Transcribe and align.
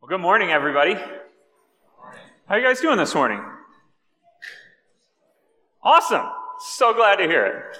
Well, 0.00 0.08
good 0.08 0.20
morning, 0.20 0.50
everybody. 0.50 0.94
How 0.94 1.10
are 2.50 2.60
you 2.60 2.64
guys 2.64 2.80
doing 2.80 2.98
this 2.98 3.16
morning? 3.16 3.42
Awesome. 5.82 6.24
So 6.60 6.94
glad 6.94 7.16
to 7.16 7.24
hear 7.24 7.44
it. 7.44 7.76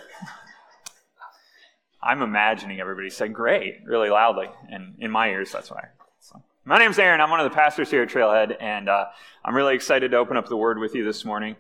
I'm 2.03 2.21
imagining 2.23 2.81
everybody 2.81 3.09
saying 3.09 3.35
great 3.35 3.83
really 3.85 4.11
loudly, 4.11 4.49
and 4.69 4.97
in 4.99 5.13
my 5.13 5.29
ears, 5.29 5.53
that's 5.53 5.71
why. 5.71 5.85
So, 6.19 6.43
my 6.65 6.77
name's 6.77 6.99
Aaron. 6.99 7.21
I'm 7.21 7.31
one 7.31 7.39
of 7.39 7.49
the 7.49 7.55
pastors 7.55 7.89
here 7.89 8.03
at 8.03 8.09
Trailhead, 8.09 8.57
and 8.61 8.89
uh, 8.89 9.05
I'm 9.45 9.55
really 9.55 9.77
excited 9.77 10.11
to 10.11 10.17
open 10.17 10.37
up 10.37 10.49
the 10.49 10.57
Word 10.57 10.81
with 10.81 10.97
you 10.97 11.05
this 11.05 11.25
morning. 11.25 11.55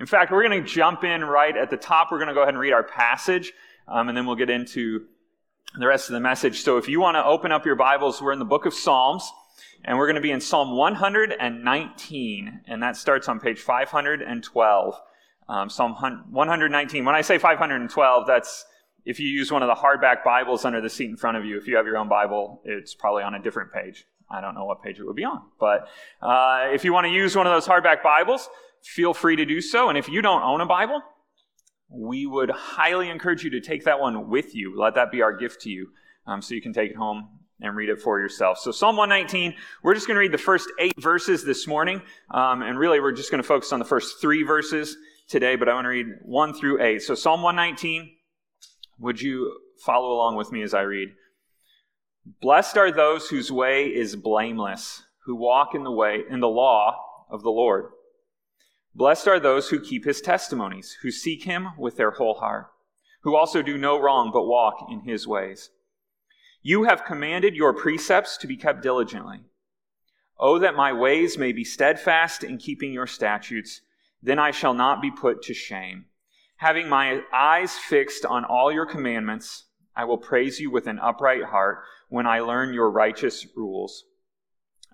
In 0.00 0.06
fact, 0.06 0.32
we're 0.32 0.42
going 0.42 0.64
to 0.64 0.66
jump 0.66 1.04
in 1.04 1.22
right 1.22 1.54
at 1.54 1.68
the 1.68 1.76
top. 1.76 2.10
We're 2.10 2.16
going 2.16 2.28
to 2.28 2.34
go 2.34 2.40
ahead 2.40 2.54
and 2.54 2.58
read 2.58 2.72
our 2.72 2.82
passage, 2.82 3.52
um, 3.86 4.08
and 4.08 4.16
then 4.16 4.24
we'll 4.24 4.36
get 4.36 4.48
into 4.48 5.04
the 5.78 5.86
rest 5.86 6.08
of 6.08 6.14
the 6.14 6.20
message. 6.20 6.62
So, 6.62 6.78
if 6.78 6.88
you 6.88 6.98
want 6.98 7.16
to 7.16 7.24
open 7.26 7.52
up 7.52 7.66
your 7.66 7.76
Bibles, 7.76 8.22
we're 8.22 8.32
in 8.32 8.38
the 8.38 8.46
book 8.46 8.64
of 8.64 8.72
Psalms. 8.72 9.30
And 9.84 9.96
we're 9.96 10.06
going 10.06 10.16
to 10.16 10.20
be 10.20 10.32
in 10.32 10.40
Psalm 10.40 10.76
119, 10.76 12.60
and 12.66 12.82
that 12.82 12.96
starts 12.96 13.28
on 13.28 13.40
page 13.40 13.60
512. 13.60 14.94
Um, 15.48 15.70
Psalm 15.70 15.94
119. 15.94 17.04
When 17.04 17.14
I 17.14 17.20
say 17.22 17.38
512, 17.38 18.26
that's 18.26 18.66
if 19.04 19.18
you 19.18 19.28
use 19.28 19.50
one 19.50 19.62
of 19.62 19.68
the 19.68 19.74
hardback 19.74 20.22
Bibles 20.24 20.64
under 20.64 20.80
the 20.80 20.90
seat 20.90 21.08
in 21.08 21.16
front 21.16 21.36
of 21.36 21.44
you. 21.44 21.56
If 21.56 21.66
you 21.66 21.76
have 21.76 21.86
your 21.86 21.96
own 21.96 22.08
Bible, 22.08 22.60
it's 22.64 22.94
probably 22.94 23.22
on 23.22 23.34
a 23.34 23.42
different 23.42 23.72
page. 23.72 24.04
I 24.30 24.42
don't 24.42 24.54
know 24.54 24.66
what 24.66 24.82
page 24.82 24.98
it 24.98 25.04
would 25.04 25.16
be 25.16 25.24
on. 25.24 25.42
But 25.58 25.88
uh, 26.20 26.68
if 26.72 26.84
you 26.84 26.92
want 26.92 27.06
to 27.06 27.10
use 27.10 27.34
one 27.34 27.46
of 27.46 27.52
those 27.52 27.66
hardback 27.66 28.02
Bibles, 28.02 28.50
feel 28.82 29.14
free 29.14 29.36
to 29.36 29.46
do 29.46 29.60
so. 29.60 29.88
And 29.88 29.96
if 29.96 30.08
you 30.08 30.20
don't 30.20 30.42
own 30.42 30.60
a 30.60 30.66
Bible, 30.66 31.00
we 31.88 32.26
would 32.26 32.50
highly 32.50 33.08
encourage 33.08 33.42
you 33.42 33.50
to 33.50 33.60
take 33.60 33.84
that 33.84 34.00
one 34.00 34.28
with 34.28 34.54
you. 34.54 34.78
Let 34.78 34.94
that 34.96 35.10
be 35.10 35.22
our 35.22 35.32
gift 35.32 35.62
to 35.62 35.70
you 35.70 35.88
um, 36.26 36.42
so 36.42 36.54
you 36.54 36.60
can 36.60 36.74
take 36.74 36.90
it 36.90 36.96
home 36.96 37.37
and 37.60 37.74
read 37.74 37.88
it 37.88 38.00
for 38.00 38.20
yourself. 38.20 38.58
So, 38.58 38.70
Psalm 38.70 38.96
119, 38.96 39.54
we're 39.82 39.94
just 39.94 40.06
going 40.06 40.14
to 40.14 40.20
read 40.20 40.32
the 40.32 40.38
first 40.38 40.70
eight 40.78 41.00
verses 41.00 41.44
this 41.44 41.66
morning. 41.66 42.02
Um, 42.30 42.62
and 42.62 42.78
really, 42.78 43.00
we're 43.00 43.12
just 43.12 43.30
going 43.30 43.42
to 43.42 43.46
focus 43.46 43.72
on 43.72 43.78
the 43.78 43.84
first 43.84 44.20
three 44.20 44.42
verses 44.42 44.96
today, 45.28 45.56
but 45.56 45.68
I 45.68 45.74
want 45.74 45.84
to 45.84 45.90
read 45.90 46.06
one 46.22 46.54
through 46.54 46.82
eight. 46.82 47.02
So, 47.02 47.14
Psalm 47.14 47.42
119, 47.42 48.10
would 48.98 49.20
you 49.20 49.58
follow 49.84 50.12
along 50.12 50.36
with 50.36 50.52
me 50.52 50.62
as 50.62 50.74
I 50.74 50.82
read? 50.82 51.08
Blessed 52.40 52.76
are 52.76 52.92
those 52.92 53.28
whose 53.28 53.50
way 53.50 53.86
is 53.86 54.14
blameless, 54.14 55.02
who 55.24 55.34
walk 55.34 55.74
in 55.74 55.82
the 55.82 55.92
way, 55.92 56.22
in 56.28 56.40
the 56.40 56.48
law 56.48 56.96
of 57.30 57.42
the 57.42 57.50
Lord. 57.50 57.86
Blessed 58.94 59.28
are 59.28 59.40
those 59.40 59.68
who 59.68 59.80
keep 59.80 60.04
his 60.04 60.20
testimonies, 60.20 60.96
who 61.02 61.10
seek 61.10 61.44
him 61.44 61.68
with 61.78 61.96
their 61.96 62.12
whole 62.12 62.34
heart, 62.34 62.66
who 63.22 63.36
also 63.36 63.62
do 63.62 63.78
no 63.78 63.98
wrong 63.98 64.30
but 64.32 64.46
walk 64.46 64.88
in 64.90 65.00
his 65.00 65.26
ways. 65.26 65.70
You 66.68 66.82
have 66.82 67.06
commanded 67.06 67.56
your 67.56 67.72
precepts 67.72 68.36
to 68.36 68.46
be 68.46 68.54
kept 68.54 68.82
diligently. 68.82 69.40
Oh, 70.38 70.58
that 70.58 70.74
my 70.74 70.92
ways 70.92 71.38
may 71.38 71.50
be 71.50 71.64
steadfast 71.64 72.44
in 72.44 72.58
keeping 72.58 72.92
your 72.92 73.06
statutes, 73.06 73.80
then 74.22 74.38
I 74.38 74.50
shall 74.50 74.74
not 74.74 75.00
be 75.00 75.10
put 75.10 75.40
to 75.44 75.54
shame. 75.54 76.04
Having 76.56 76.90
my 76.90 77.22
eyes 77.32 77.78
fixed 77.78 78.26
on 78.26 78.44
all 78.44 78.70
your 78.70 78.84
commandments, 78.84 79.64
I 79.96 80.04
will 80.04 80.18
praise 80.18 80.60
you 80.60 80.70
with 80.70 80.86
an 80.86 80.98
upright 80.98 81.44
heart 81.44 81.84
when 82.10 82.26
I 82.26 82.40
learn 82.40 82.74
your 82.74 82.90
righteous 82.90 83.46
rules. 83.56 84.04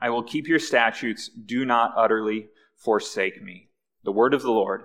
I 0.00 0.10
will 0.10 0.22
keep 0.22 0.46
your 0.46 0.60
statutes. 0.60 1.28
Do 1.28 1.64
not 1.64 1.92
utterly 1.96 2.50
forsake 2.76 3.42
me. 3.42 3.70
The 4.04 4.12
word 4.12 4.32
of 4.32 4.42
the 4.42 4.52
Lord. 4.52 4.84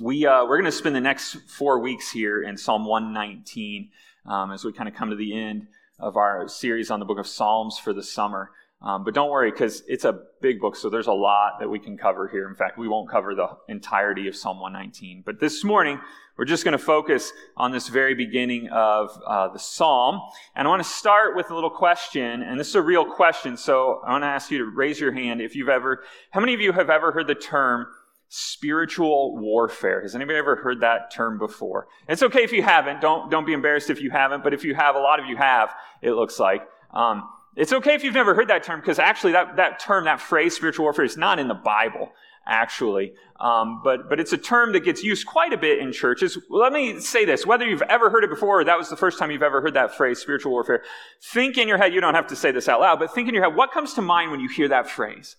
We, 0.00 0.24
uh, 0.24 0.44
we're 0.44 0.56
going 0.56 0.70
to 0.70 0.72
spend 0.72 0.94
the 0.94 1.00
next 1.00 1.34
four 1.48 1.80
weeks 1.80 2.12
here 2.12 2.40
in 2.40 2.56
Psalm 2.56 2.86
119 2.86 3.90
um, 4.26 4.52
as 4.52 4.64
we 4.64 4.72
kind 4.72 4.88
of 4.88 4.94
come 4.94 5.10
to 5.10 5.16
the 5.16 5.38
end 5.38 5.66
of 5.98 6.16
our 6.16 6.48
series 6.48 6.90
on 6.90 7.00
the 7.00 7.06
book 7.06 7.18
of 7.18 7.26
Psalms 7.26 7.78
for 7.78 7.92
the 7.92 8.02
summer. 8.02 8.50
Um, 8.82 9.04
but 9.04 9.12
don't 9.12 9.30
worry, 9.30 9.50
because 9.50 9.82
it's 9.86 10.06
a 10.06 10.20
big 10.40 10.58
book, 10.58 10.74
so 10.74 10.88
there's 10.88 11.06
a 11.06 11.12
lot 11.12 11.60
that 11.60 11.68
we 11.68 11.78
can 11.78 11.98
cover 11.98 12.28
here. 12.28 12.48
In 12.48 12.54
fact, 12.54 12.78
we 12.78 12.88
won't 12.88 13.10
cover 13.10 13.34
the 13.34 13.48
entirety 13.68 14.26
of 14.26 14.34
Psalm 14.34 14.58
119. 14.58 15.22
But 15.26 15.38
this 15.38 15.62
morning, 15.62 16.00
we're 16.38 16.46
just 16.46 16.64
going 16.64 16.72
to 16.72 16.78
focus 16.78 17.30
on 17.58 17.72
this 17.72 17.88
very 17.88 18.14
beginning 18.14 18.70
of 18.70 19.10
uh, 19.26 19.48
the 19.48 19.58
psalm. 19.58 20.22
And 20.56 20.66
I 20.66 20.70
want 20.70 20.82
to 20.82 20.88
start 20.88 21.36
with 21.36 21.50
a 21.50 21.54
little 21.54 21.68
question, 21.68 22.42
and 22.42 22.58
this 22.58 22.68
is 22.68 22.74
a 22.74 22.80
real 22.80 23.04
question. 23.04 23.58
So 23.58 24.00
I 24.06 24.12
want 24.12 24.22
to 24.22 24.28
ask 24.28 24.50
you 24.50 24.56
to 24.56 24.64
raise 24.64 24.98
your 24.98 25.12
hand 25.12 25.42
if 25.42 25.54
you've 25.54 25.68
ever, 25.68 26.02
how 26.30 26.40
many 26.40 26.54
of 26.54 26.62
you 26.62 26.72
have 26.72 26.88
ever 26.88 27.12
heard 27.12 27.26
the 27.26 27.34
term 27.34 27.86
spiritual 28.32 29.36
warfare. 29.36 30.00
Has 30.02 30.14
anybody 30.14 30.38
ever 30.38 30.54
heard 30.54 30.80
that 30.82 31.10
term 31.12 31.36
before? 31.36 31.88
It's 32.08 32.22
okay 32.22 32.44
if 32.44 32.52
you 32.52 32.62
haven't. 32.62 33.00
Don't, 33.00 33.28
don't 33.28 33.44
be 33.44 33.52
embarrassed 33.52 33.90
if 33.90 34.00
you 34.00 34.10
haven't, 34.10 34.44
but 34.44 34.54
if 34.54 34.64
you 34.64 34.72
have, 34.76 34.94
a 34.94 35.00
lot 35.00 35.18
of 35.18 35.26
you 35.26 35.36
have, 35.36 35.74
it 36.00 36.12
looks 36.12 36.38
like. 36.38 36.62
Um, 36.94 37.28
it's 37.56 37.72
okay 37.72 37.94
if 37.94 38.04
you've 38.04 38.14
never 38.14 38.32
heard 38.36 38.46
that 38.46 38.62
term, 38.62 38.78
because 38.78 39.00
actually 39.00 39.32
that, 39.32 39.56
that 39.56 39.80
term, 39.80 40.04
that 40.04 40.20
phrase, 40.20 40.54
spiritual 40.54 40.84
warfare, 40.84 41.04
is 41.04 41.16
not 41.16 41.40
in 41.40 41.48
the 41.48 41.54
Bible, 41.54 42.12
actually. 42.46 43.14
Um, 43.40 43.80
but, 43.82 44.08
but 44.08 44.20
it's 44.20 44.32
a 44.32 44.38
term 44.38 44.74
that 44.74 44.84
gets 44.84 45.02
used 45.02 45.26
quite 45.26 45.52
a 45.52 45.58
bit 45.58 45.80
in 45.80 45.90
churches. 45.90 46.38
Let 46.48 46.72
me 46.72 47.00
say 47.00 47.24
this, 47.24 47.44
whether 47.44 47.66
you've 47.66 47.82
ever 47.82 48.10
heard 48.10 48.22
it 48.22 48.30
before 48.30 48.60
or 48.60 48.64
that 48.64 48.78
was 48.78 48.88
the 48.88 48.96
first 48.96 49.18
time 49.18 49.32
you've 49.32 49.42
ever 49.42 49.60
heard 49.60 49.74
that 49.74 49.96
phrase, 49.96 50.20
spiritual 50.20 50.52
warfare, 50.52 50.84
think 51.20 51.58
in 51.58 51.66
your 51.66 51.78
head, 51.78 51.92
you 51.92 52.00
don't 52.00 52.14
have 52.14 52.28
to 52.28 52.36
say 52.36 52.52
this 52.52 52.68
out 52.68 52.78
loud, 52.78 53.00
but 53.00 53.12
think 53.12 53.28
in 53.28 53.34
your 53.34 53.42
head, 53.42 53.56
what 53.56 53.72
comes 53.72 53.94
to 53.94 54.02
mind 54.02 54.30
when 54.30 54.38
you 54.38 54.48
hear 54.48 54.68
that 54.68 54.88
phrase? 54.88 55.34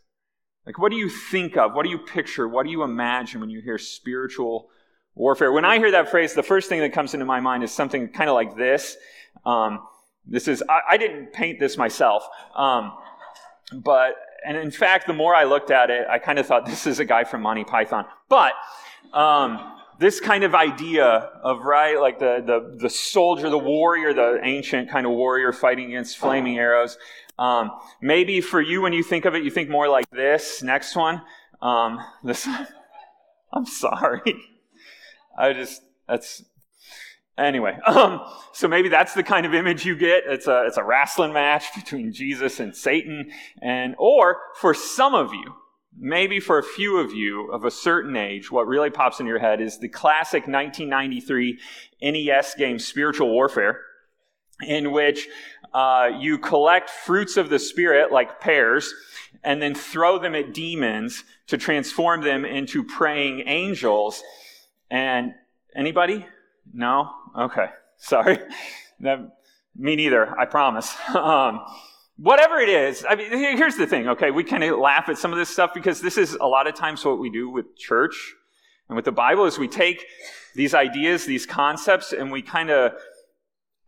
Like, 0.66 0.78
what 0.78 0.92
do 0.92 0.98
you 0.98 1.10
think 1.10 1.58
of? 1.58 1.74
What 1.74 1.84
do 1.84 1.90
you 1.90 1.98
picture? 1.98 2.48
What 2.48 2.66
do 2.66 2.72
you 2.72 2.84
imagine 2.84 3.42
when 3.42 3.50
you 3.50 3.62
hear 3.62 3.78
spiritual 3.78 4.70
warfare? 5.16 5.52
When 5.52 5.66
I 5.66 5.78
hear 5.78 5.92
that 5.92 6.10
phrase, 6.10 6.34
the 6.34 6.44
first 6.44 6.70
thing 6.70 6.80
that 6.82 6.94
comes 6.94 7.14
into 7.14 7.26
my 7.26 7.40
mind 7.40 7.64
is 7.64 7.72
something 7.72 8.10
kind 8.10 8.30
of 8.30 8.36
like 8.36 8.56
this. 8.56 8.96
Um, 9.46 9.80
this 10.26 10.48
is, 10.48 10.64
I, 10.70 10.82
I, 10.92 10.98
didn't 10.98 11.34
paint 11.34 11.60
this 11.60 11.78
myself. 11.78 12.28
Um, 12.56 12.94
but, 13.74 14.16
and 14.46 14.56
in 14.56 14.70
fact, 14.70 15.08
the 15.08 15.14
more 15.14 15.34
I 15.34 15.46
looked 15.46 15.72
at 15.72 15.90
it, 15.90 16.06
I 16.08 16.20
kind 16.20 16.38
of 16.38 16.46
thought 16.46 16.68
this 16.68 16.86
is 16.86 17.00
a 17.00 17.06
guy 17.06 17.24
from 17.24 17.42
Monty 17.42 17.64
Python. 17.64 18.06
But, 18.30 18.54
um, 19.14 19.78
this 20.02 20.20
kind 20.20 20.44
of 20.44 20.56
idea 20.56 21.06
of 21.06 21.62
right 21.62 22.00
like 22.00 22.18
the, 22.18 22.42
the 22.44 22.76
the 22.80 22.90
soldier 22.90 23.52
the 23.52 23.58
warrior 23.58 24.14
the 24.14 24.40
ancient 24.42 24.90
kind 24.90 25.06
of 25.06 25.12
warrior 25.12 25.54
fighting 25.54 25.90
against 25.90 26.18
flaming 26.18 26.58
arrows 26.58 26.98
um, 27.42 27.72
maybe 28.02 28.40
for 28.40 28.62
you, 28.62 28.84
when 28.84 28.94
you 28.94 29.02
think 29.02 29.26
of 29.26 29.34
it, 29.34 29.44
you 29.44 29.50
think 29.50 29.68
more 29.68 29.90
like 29.90 30.08
this. 30.12 30.62
Next 30.62 30.96
one. 30.96 31.24
Um, 31.60 32.00
this. 32.24 32.48
I'm 33.54 33.66
sorry. 33.66 34.22
I 35.36 35.54
just 35.54 35.82
that's 36.08 36.44
anyway. 37.40 37.80
Um, 37.84 38.22
so 38.54 38.68
maybe 38.68 38.90
that's 38.90 39.16
the 39.16 39.24
kind 39.24 39.48
of 39.48 39.56
image 39.56 39.86
you 39.86 39.96
get. 39.96 40.24
It's 40.28 40.46
a 40.46 40.66
it's 40.68 40.78
a 40.78 40.84
wrestling 40.84 41.34
match 41.34 41.74
between 41.74 42.14
Jesus 42.14 42.60
and 42.60 42.76
Satan, 42.76 43.32
and 43.60 43.96
or 43.98 44.38
for 44.58 44.76
some 44.76 45.16
of 45.16 45.34
you, 45.34 45.56
maybe 45.98 46.40
for 46.40 46.60
a 46.60 46.64
few 46.64 47.00
of 47.00 47.12
you 47.12 47.52
of 47.52 47.66
a 47.66 47.72
certain 47.72 48.16
age, 48.16 48.52
what 48.52 48.68
really 48.68 48.92
pops 48.92 49.20
in 49.20 49.26
your 49.26 49.40
head 49.40 49.62
is 49.62 49.80
the 49.80 49.90
classic 49.90 50.44
1993 50.48 51.60
NES 52.04 52.54
game 52.54 52.78
Spiritual 52.78 53.32
Warfare 53.32 53.80
in 54.62 54.92
which 54.92 55.28
uh, 55.74 56.10
you 56.20 56.38
collect 56.38 56.90
fruits 56.90 57.38
of 57.38 57.50
the 57.50 57.60
Spirit, 57.60 58.12
like 58.12 58.40
pears, 58.40 58.94
and 59.44 59.62
then 59.62 59.74
throw 59.74 60.20
them 60.20 60.36
at 60.36 60.54
demons 60.54 61.24
to 61.48 61.58
transform 61.58 62.22
them 62.22 62.46
into 62.46 62.84
praying 62.84 63.48
angels. 63.48 64.22
And 64.90 65.34
anybody? 65.76 66.26
No? 66.74 67.12
Okay. 67.38 67.68
Sorry. 67.98 68.40
That, 69.00 69.38
me 69.76 69.96
neither, 69.96 70.38
I 70.40 70.46
promise. 70.46 70.96
Um, 71.16 71.62
whatever 72.18 72.60
it 72.60 72.70
is, 72.70 73.06
I 73.08 73.16
mean, 73.16 73.32
here's 73.32 73.78
the 73.78 73.88
thing, 73.88 74.10
okay? 74.10 74.30
We 74.30 74.44
kind 74.44 74.64
of 74.64 74.78
laugh 74.78 75.10
at 75.10 75.18
some 75.18 75.32
of 75.32 75.40
this 75.40 75.50
stuff 75.50 75.74
because 75.74 76.02
this 76.02 76.18
is 76.18 76.34
a 76.34 76.46
lot 76.46 76.68
of 76.68 76.76
times 76.76 77.04
what 77.04 77.20
we 77.20 77.30
do 77.30 77.50
with 77.50 77.76
church 77.76 78.36
and 78.92 78.96
with 78.98 79.06
the 79.06 79.12
Bible 79.12 79.46
is 79.46 79.58
we 79.58 79.70
take 79.70 80.06
these 80.54 80.74
ideas, 80.74 81.26
these 81.26 81.46
concepts, 81.46 82.12
and 82.12 82.30
we 82.30 82.42
kind 82.42 82.70
of 82.70 82.92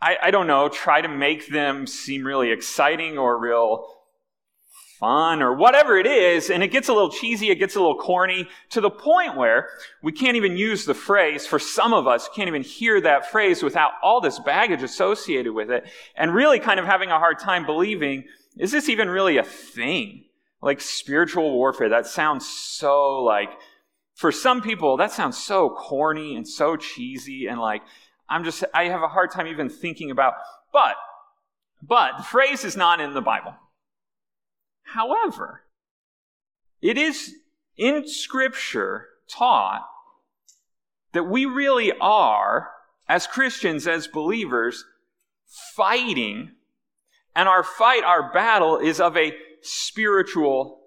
I, 0.03 0.17
I 0.23 0.31
don't 0.31 0.47
know, 0.47 0.67
try 0.67 0.99
to 0.99 1.07
make 1.07 1.47
them 1.47 1.87
seem 1.87 2.27
really 2.27 2.51
exciting 2.51 3.17
or 3.17 3.39
real 3.39 3.87
fun 4.99 5.41
or 5.41 5.53
whatever 5.53 5.97
it 5.97 6.05
is, 6.05 6.49
and 6.49 6.61
it 6.61 6.71
gets 6.71 6.89
a 6.89 6.93
little 6.93 7.09
cheesy, 7.09 7.49
it 7.49 7.55
gets 7.55 7.75
a 7.75 7.79
little 7.79 7.97
corny 7.97 8.49
to 8.71 8.81
the 8.81 8.89
point 8.89 9.37
where 9.37 9.69
we 10.01 10.11
can't 10.11 10.35
even 10.35 10.57
use 10.57 10.83
the 10.83 10.93
phrase, 10.93 11.47
for 11.47 11.57
some 11.57 11.93
of 11.93 12.05
us, 12.05 12.29
can't 12.35 12.49
even 12.49 12.63
hear 12.63 12.99
that 12.99 13.31
phrase 13.31 13.63
without 13.63 13.91
all 14.03 14.19
this 14.19 14.39
baggage 14.39 14.83
associated 14.83 15.53
with 15.53 15.71
it, 15.71 15.85
and 16.17 16.33
really 16.33 16.59
kind 16.59 16.81
of 16.81 16.85
having 16.85 17.09
a 17.09 17.17
hard 17.17 17.39
time 17.39 17.65
believing, 17.65 18.25
is 18.57 18.73
this 18.73 18.89
even 18.89 19.09
really 19.09 19.37
a 19.37 19.43
thing? 19.43 20.25
Like 20.61 20.81
spiritual 20.81 21.49
warfare, 21.53 21.89
that 21.89 22.07
sounds 22.07 22.45
so 22.45 23.23
like, 23.23 23.51
for 24.15 24.33
some 24.33 24.61
people, 24.61 24.97
that 24.97 25.11
sounds 25.11 25.37
so 25.37 25.69
corny 25.69 26.35
and 26.35 26.47
so 26.47 26.75
cheesy 26.75 27.47
and 27.47 27.59
like, 27.59 27.83
I'm 28.29 28.43
just, 28.43 28.63
I 28.73 28.85
have 28.85 29.03
a 29.03 29.07
hard 29.07 29.31
time 29.31 29.47
even 29.47 29.69
thinking 29.69 30.11
about. 30.11 30.33
But, 30.71 30.95
but 31.81 32.17
the 32.17 32.23
phrase 32.23 32.63
is 32.63 32.77
not 32.77 32.99
in 32.99 33.13
the 33.13 33.21
Bible. 33.21 33.53
However, 34.83 35.61
it 36.81 36.97
is 36.97 37.33
in 37.77 38.07
Scripture 38.07 39.07
taught 39.29 39.87
that 41.13 41.23
we 41.23 41.45
really 41.45 41.91
are, 41.99 42.71
as 43.07 43.27
Christians, 43.27 43.87
as 43.87 44.07
believers, 44.07 44.85
fighting 45.75 46.51
And 47.35 47.49
our 47.49 47.63
fight, 47.63 48.03
our 48.03 48.31
battle, 48.31 48.77
is 48.77 48.99
of 48.99 49.17
a 49.17 49.35
spiritual 49.61 50.81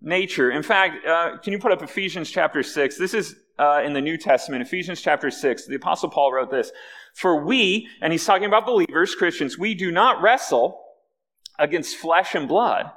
nature. 0.00 0.50
In 0.50 0.62
fact, 0.62 1.04
uh, 1.04 1.38
can 1.38 1.52
you 1.52 1.58
put 1.58 1.72
up 1.72 1.82
Ephesians 1.82 2.30
chapter 2.30 2.62
6? 2.62 2.98
This 2.98 3.14
is 3.14 3.34
uh, 3.58 3.82
in 3.84 3.92
the 3.92 4.00
New 4.00 4.16
Testament, 4.16 4.62
Ephesians 4.62 5.00
chapter 5.00 5.30
6. 5.30 5.66
The 5.66 5.74
Apostle 5.74 6.10
Paul 6.10 6.32
wrote 6.32 6.50
this 6.50 6.70
For 7.14 7.44
we, 7.44 7.88
and 8.00 8.12
he's 8.12 8.24
talking 8.24 8.46
about 8.46 8.66
believers, 8.66 9.14
Christians, 9.14 9.58
we 9.58 9.74
do 9.74 9.90
not 9.90 10.22
wrestle 10.22 10.80
against 11.58 11.96
flesh 11.96 12.34
and 12.34 12.46
blood, 12.46 12.90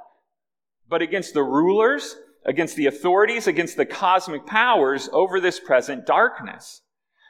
but 0.88 1.02
against 1.02 1.34
the 1.34 1.42
rulers, 1.42 2.16
against 2.44 2.76
the 2.76 2.86
authorities, 2.86 3.46
against 3.46 3.76
the 3.76 3.86
cosmic 3.86 4.46
powers 4.46 5.08
over 5.12 5.40
this 5.40 5.58
present 5.58 6.06
darkness, 6.06 6.82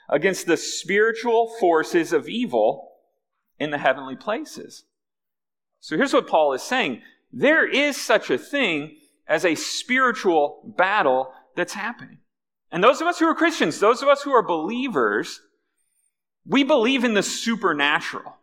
against 0.08 0.46
the 0.46 0.56
spiritual 0.56 1.52
forces 1.58 2.12
of 2.12 2.28
evil 2.28 2.92
in 3.58 3.70
the 3.70 3.78
heavenly 3.78 4.16
places. 4.16 4.84
So 5.80 5.96
here's 5.96 6.12
what 6.12 6.28
Paul 6.28 6.52
is 6.52 6.62
saying 6.62 7.02
there 7.32 7.66
is 7.66 7.96
such 7.96 8.28
a 8.28 8.36
thing 8.36 8.98
as 9.26 9.44
a 9.44 9.54
spiritual 9.54 10.74
battle 10.76 11.32
that's 11.56 11.72
happening. 11.72 12.18
And 12.72 12.82
those 12.82 13.02
of 13.02 13.06
us 13.06 13.18
who 13.18 13.26
are 13.26 13.34
Christians, 13.34 13.78
those 13.78 14.00
of 14.02 14.08
us 14.08 14.22
who 14.22 14.32
are 14.32 14.42
believers, 14.42 15.40
we 16.46 16.64
believe 16.64 17.04
in 17.04 17.12
the 17.12 17.22
supernatural. 17.22 18.34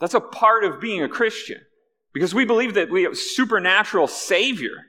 That's 0.00 0.14
a 0.14 0.20
part 0.20 0.64
of 0.64 0.80
being 0.80 1.02
a 1.02 1.08
Christian 1.08 1.60
because 2.14 2.34
we 2.34 2.46
believe 2.46 2.74
that 2.74 2.90
we 2.90 3.02
have 3.02 3.12
a 3.12 3.16
supernatural 3.16 4.06
Savior, 4.06 4.86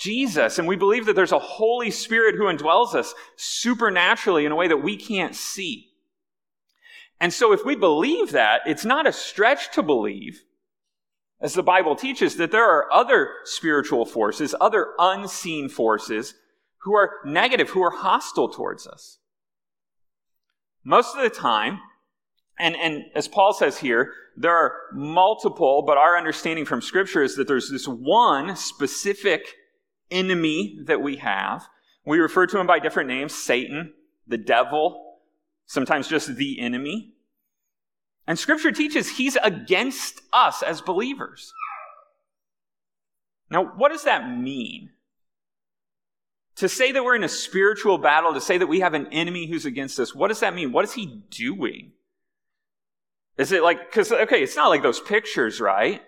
Jesus, 0.00 0.58
and 0.58 0.66
we 0.66 0.74
believe 0.74 1.06
that 1.06 1.14
there's 1.14 1.32
a 1.32 1.38
Holy 1.38 1.92
Spirit 1.92 2.34
who 2.34 2.44
indwells 2.44 2.94
us 2.94 3.14
supernaturally 3.36 4.44
in 4.44 4.50
a 4.50 4.56
way 4.56 4.66
that 4.66 4.78
we 4.78 4.96
can't 4.96 5.36
see. 5.36 5.90
And 7.20 7.32
so 7.32 7.52
if 7.52 7.64
we 7.64 7.76
believe 7.76 8.32
that, 8.32 8.62
it's 8.66 8.84
not 8.84 9.06
a 9.06 9.12
stretch 9.12 9.72
to 9.74 9.82
believe, 9.82 10.42
as 11.40 11.54
the 11.54 11.62
Bible 11.62 11.94
teaches, 11.94 12.36
that 12.36 12.50
there 12.50 12.68
are 12.68 12.92
other 12.92 13.30
spiritual 13.44 14.04
forces, 14.04 14.54
other 14.60 14.88
unseen 14.98 15.68
forces 15.68 16.34
who 16.84 16.94
are 16.94 17.12
negative, 17.24 17.70
who 17.70 17.82
are 17.82 17.90
hostile 17.90 18.48
towards 18.48 18.86
us. 18.86 19.18
Most 20.84 21.16
of 21.16 21.22
the 21.22 21.30
time, 21.30 21.80
and, 22.58 22.76
and 22.76 23.04
as 23.14 23.26
Paul 23.26 23.54
says 23.54 23.78
here, 23.78 24.12
there 24.36 24.54
are 24.54 24.74
multiple, 24.92 25.82
but 25.82 25.96
our 25.96 26.16
understanding 26.16 26.66
from 26.66 26.82
Scripture 26.82 27.22
is 27.22 27.36
that 27.36 27.48
there's 27.48 27.70
this 27.70 27.88
one 27.88 28.54
specific 28.54 29.54
enemy 30.10 30.78
that 30.84 31.00
we 31.00 31.16
have. 31.16 31.66
We 32.04 32.18
refer 32.18 32.46
to 32.46 32.58
him 32.58 32.66
by 32.66 32.80
different 32.80 33.08
names 33.08 33.34
Satan, 33.34 33.94
the 34.26 34.36
devil, 34.36 35.20
sometimes 35.64 36.06
just 36.06 36.36
the 36.36 36.60
enemy. 36.60 37.14
And 38.26 38.38
Scripture 38.38 38.72
teaches 38.72 39.16
he's 39.16 39.36
against 39.42 40.20
us 40.34 40.62
as 40.62 40.82
believers. 40.82 41.52
Now, 43.50 43.64
what 43.64 43.90
does 43.90 44.04
that 44.04 44.28
mean? 44.28 44.90
To 46.56 46.68
say 46.68 46.92
that 46.92 47.02
we're 47.02 47.16
in 47.16 47.24
a 47.24 47.28
spiritual 47.28 47.98
battle, 47.98 48.32
to 48.34 48.40
say 48.40 48.58
that 48.58 48.66
we 48.66 48.80
have 48.80 48.94
an 48.94 49.08
enemy 49.12 49.48
who's 49.48 49.66
against 49.66 49.98
us, 49.98 50.14
what 50.14 50.28
does 50.28 50.40
that 50.40 50.54
mean? 50.54 50.72
What 50.72 50.84
is 50.84 50.92
he 50.92 51.22
doing? 51.30 51.92
Is 53.36 53.50
it 53.50 53.62
like, 53.62 53.90
because, 53.90 54.12
okay, 54.12 54.42
it's 54.42 54.54
not 54.54 54.68
like 54.68 54.82
those 54.82 55.00
pictures, 55.00 55.60
right? 55.60 56.00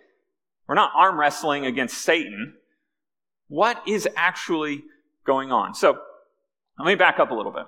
We're 0.69 0.77
not 0.77 0.93
arm 0.95 1.19
wrestling 1.19 1.67
against 1.67 1.99
Satan. 1.99 2.55
What 3.49 3.83
is 3.89 4.09
actually 4.17 4.85
going 5.25 5.51
on? 5.51 5.75
So, 5.75 5.99
let 6.79 6.87
me 6.87 6.95
back 6.95 7.19
up 7.19 7.31
a 7.31 7.35
little 7.35 7.53
bit. 7.53 7.67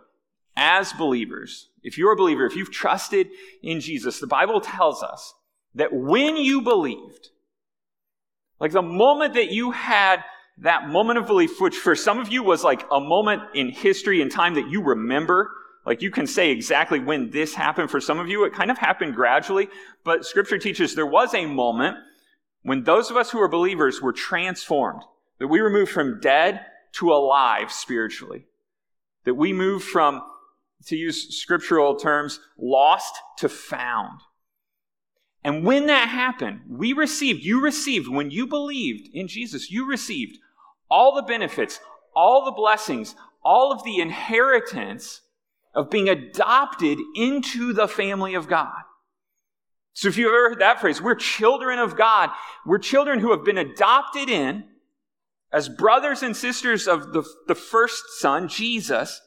As 0.57 0.93
believers, 0.93 1.71
if 1.83 1.99
you're 1.99 2.13
a 2.13 2.17
believer, 2.17 2.47
if 2.47 2.57
you've 2.57 2.73
trusted 2.73 3.29
in 3.63 3.81
Jesus, 3.81 4.21
the 4.21 4.27
Bible 4.27 4.61
tells 4.61 5.03
us 5.03 5.35
that 5.75 5.93
when 5.93 6.37
you 6.37 6.61
believed, 6.63 7.31
like 8.61 8.73
the 8.73 8.83
moment 8.83 9.35
that 9.35 9.51
you 9.51 9.71
had 9.71 10.25
that 10.61 10.89
moment 10.89 11.19
of 11.19 11.27
belief, 11.27 11.61
which 11.61 11.77
for 11.77 11.95
some 11.95 12.19
of 12.19 12.29
you 12.29 12.43
was 12.43 12.65
like 12.65 12.85
a 12.91 13.01
moment 13.01 13.43
in 13.55 13.69
history 13.69 14.21
and 14.21 14.31
time 14.31 14.55
that 14.55 14.69
you 14.69 14.83
remember, 14.83 15.51
like 15.87 16.03
you 16.03 16.11
can 16.11 16.27
say 16.27 16.51
exactly 16.51 16.99
when 16.99 17.31
this 17.31 17.55
happened. 17.55 17.91
For 17.91 18.01
some 18.01 18.19
of 18.19 18.29
you, 18.29 18.45
it 18.45 18.53
kind 18.53 18.71
of 18.71 18.79
happened 18.79 19.15
gradually, 19.15 19.69
but 20.05 20.25
scripture 20.25 20.59
teaches 20.59 20.95
there 20.95 21.07
was 21.07 21.33
a 21.35 21.47
moment 21.47 21.97
when 22.63 22.83
those 22.83 23.11
of 23.11 23.17
us 23.17 23.31
who 23.31 23.41
are 23.41 23.49
believers 23.49 24.03
were 24.03 24.13
transformed, 24.13 25.03
that 25.39 25.49
we 25.49 25.63
were 25.63 25.71
moved 25.71 25.93
from 25.93 26.21
dead 26.21 26.67
to 26.93 27.13
alive 27.13 27.71
spiritually, 27.71 28.47
that 29.25 29.35
we 29.35 29.53
moved 29.53 29.85
from, 29.85 30.23
to 30.87 30.97
use 30.97 31.37
scriptural 31.37 31.97
terms, 31.97 32.41
lost 32.59 33.15
to 33.39 33.49
found. 33.49 34.21
And 35.45 35.65
when 35.65 35.87
that 35.87 36.09
happened, 36.09 36.63
we 36.69 36.93
received, 36.93 37.45
you 37.45 37.61
received, 37.63 38.09
when 38.09 38.31
you 38.31 38.47
believed 38.47 39.09
in 39.15 39.29
Jesus, 39.29 39.71
you 39.71 39.87
received 39.87 40.39
all 40.91 41.15
the 41.15 41.23
benefits, 41.23 41.81
all 42.15 42.45
the 42.45 42.53
blessings, 42.53 43.15
all 43.45 43.73
of 43.73 43.85
the 43.85 44.01
inheritance 44.01 45.21
of 45.75 45.91
being 45.91 46.09
adopted 46.09 46.99
into 47.15 47.73
the 47.73 47.89
family 47.89 48.35
of 48.35 48.49
God. 48.49 48.83
So 49.93 50.09
if 50.09 50.17
you've 50.17 50.29
ever 50.29 50.51
heard 50.51 50.61
that 50.61 50.81
phrase, 50.81 51.03
we're 51.03 51.17
children 51.17 51.79
of 51.79 51.97
God. 51.97 52.31
We're 52.65 52.79
children 52.79 53.19
who 53.19 53.33
have 53.33 53.45
been 53.45 53.59
adopted 53.59 54.29
in 54.29 54.65
as 55.53 55.69
brothers 55.69 56.23
and 56.23 56.37
sisters 56.37 56.87
of 56.87 57.13
the, 57.13 57.25
the 57.47 57.55
first 57.55 58.05
son, 58.19 58.49
Jesus. 58.49 59.21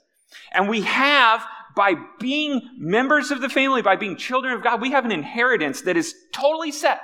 And 0.53 0.69
we 0.69 0.81
have, 0.81 1.43
by 1.75 1.95
being 2.19 2.61
members 2.77 3.31
of 3.31 3.41
the 3.41 3.49
family, 3.49 3.81
by 3.81 3.95
being 3.95 4.15
children 4.15 4.53
of 4.53 4.63
God, 4.63 4.81
we 4.81 4.91
have 4.91 5.03
an 5.03 5.11
inheritance 5.11 5.81
that 5.81 5.97
is 5.97 6.15
totally 6.31 6.71
set, 6.71 7.01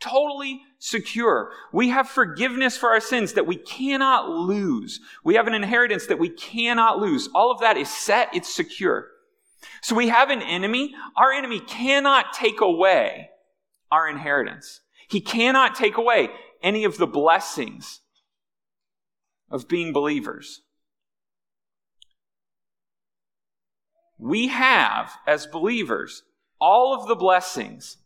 totally 0.00 0.62
secure. 0.84 1.50
We 1.72 1.88
have 1.88 2.10
forgiveness 2.10 2.76
for 2.76 2.90
our 2.90 3.00
sins 3.00 3.32
that 3.32 3.46
we 3.46 3.56
cannot 3.56 4.28
lose. 4.28 5.00
We 5.24 5.34
have 5.36 5.46
an 5.46 5.54
inheritance 5.54 6.06
that 6.08 6.18
we 6.18 6.28
cannot 6.28 6.98
lose. 6.98 7.26
All 7.34 7.50
of 7.50 7.60
that 7.60 7.78
is 7.78 7.88
set, 7.88 8.28
it's 8.34 8.54
secure. 8.54 9.08
So 9.80 9.96
we 9.96 10.08
have 10.08 10.28
an 10.28 10.42
enemy. 10.42 10.92
Our 11.16 11.32
enemy 11.32 11.60
cannot 11.60 12.34
take 12.34 12.60
away 12.60 13.30
our 13.90 14.06
inheritance. 14.06 14.82
He 15.08 15.22
cannot 15.22 15.74
take 15.74 15.96
away 15.96 16.28
any 16.62 16.84
of 16.84 16.98
the 16.98 17.06
blessings 17.06 18.00
of 19.50 19.66
being 19.66 19.90
believers. 19.90 20.60
We 24.18 24.48
have, 24.48 25.12
as 25.26 25.46
believers, 25.46 26.24
all 26.60 26.94
of 26.94 27.08
the 27.08 27.16
blessings 27.16 27.96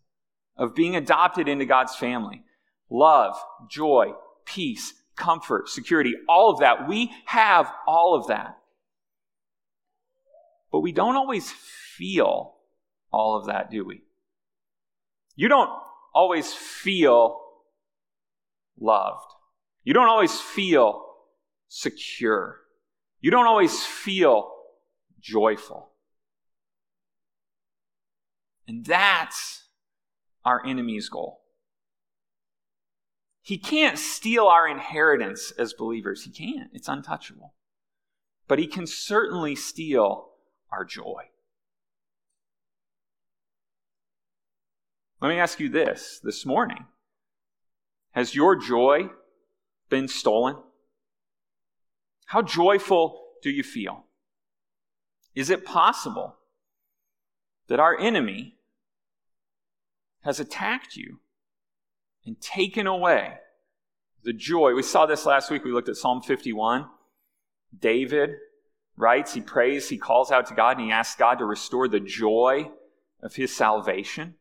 of 0.57 0.77
being 0.77 0.95
adopted 0.95 1.49
into 1.49 1.65
God's 1.65 1.97
family 1.97 2.45
love, 2.91 3.37
joy, 3.69 4.13
peace, 4.45 4.95
comfort, 5.17 5.69
security, 5.69 6.15
all 6.29 6.51
of 6.51 6.61
that. 6.61 6.89
We 6.89 7.13
have 7.27 7.71
all 7.87 8.15
of 8.15 8.29
that. 8.29 8.59
But 10.71 10.81
we 10.81 10.93
don't 10.93 11.17
always 11.17 11.51
feel 11.51 12.55
all 13.11 13.37
of 13.37 13.47
that, 13.47 13.71
do 13.71 13.85
we? 13.85 14.03
You 15.35 15.49
don't 15.49 15.71
always 16.15 16.53
feel 16.53 17.41
loved. 18.79 19.33
You 19.85 19.95
don't 19.95 20.09
always 20.09 20.39
feel 20.39 21.05
secure. 21.69 22.61
You 23.21 23.31
don't 23.31 23.47
always 23.47 23.85
feel 23.85 24.53
joyful. 25.21 25.91
And 28.67 28.85
that's 28.85 29.65
our 30.45 30.65
enemy's 30.65 31.09
goal. 31.09 31.41
He 33.49 33.57
can't 33.57 33.99
steal 33.99 34.45
our 34.45 34.69
inheritance 34.69 35.53
as 35.53 35.73
believers. 35.73 36.25
He 36.25 36.31
can't. 36.31 36.69
It's 36.75 36.87
untouchable. 36.87 37.55
But 38.47 38.59
he 38.59 38.67
can 38.67 38.87
certainly 38.87 39.57
steal 39.57 40.33
our 40.71 40.85
joy. 40.85 41.31
Let 45.23 45.31
me 45.31 45.39
ask 45.39 45.59
you 45.61 45.71
this 45.71 46.21
this 46.23 46.45
morning 46.45 46.89
Has 48.11 48.35
your 48.35 48.55
joy 48.55 49.09
been 49.89 50.09
stolen? 50.09 50.59
How 52.27 52.43
joyful 52.43 53.29
do 53.43 53.49
you 53.49 53.63
feel? 53.63 54.05
Is 55.35 55.49
it 55.49 55.65
possible 55.65 56.37
that 57.69 57.81
our 57.81 57.99
enemy 57.99 58.59
has 60.21 60.39
attacked 60.39 60.97
you 60.97 61.21
and 62.29 62.39
taken 62.43 62.87
away 62.87 63.39
the 64.23 64.35
joy. 64.35 64.75
We 64.75 64.83
saw 64.83 65.07
this 65.07 65.25
last 65.25 65.51
week. 65.51 65.65
We 65.65 65.73
looked 65.73 65.89
at 65.89 65.97
Psalm 65.97 66.21
51. 66.21 66.87
David 67.77 68.35
writes, 68.99 69.33
he 69.33 69.41
prays, 69.41 69.89
he 69.89 69.97
calls 69.97 70.31
out 70.31 70.47
to 70.49 70.55
God, 70.55 70.77
and 70.77 70.87
he 70.87 70.93
asks 70.93 71.17
God 71.17 71.37
to 71.37 71.47
restore 71.47 71.89
the 71.89 72.01
joy 72.01 72.71
of 73.23 73.35
his 73.35 73.57
salvation. 73.57 74.35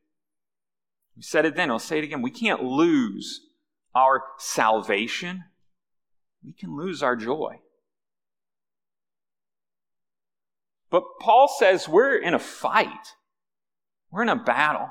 We 1.16 1.24
said 1.24 1.46
it 1.46 1.56
then, 1.56 1.72
I'll 1.72 1.80
say 1.80 2.00
it 2.00 2.04
again. 2.04 2.22
We 2.22 2.30
can't 2.30 2.62
lose 2.62 3.42
our 3.96 4.22
salvation, 4.38 5.46
we 6.44 6.52
can 6.52 6.76
lose 6.76 7.02
our 7.02 7.16
joy. 7.16 7.62
But 10.90 11.04
Paul 11.22 11.48
says 11.48 11.88
we're 11.88 12.18
in 12.18 12.34
a 12.34 12.40
fight, 12.40 13.16
we're 14.12 14.24
in 14.24 14.30
a 14.30 14.36
battle. 14.36 14.90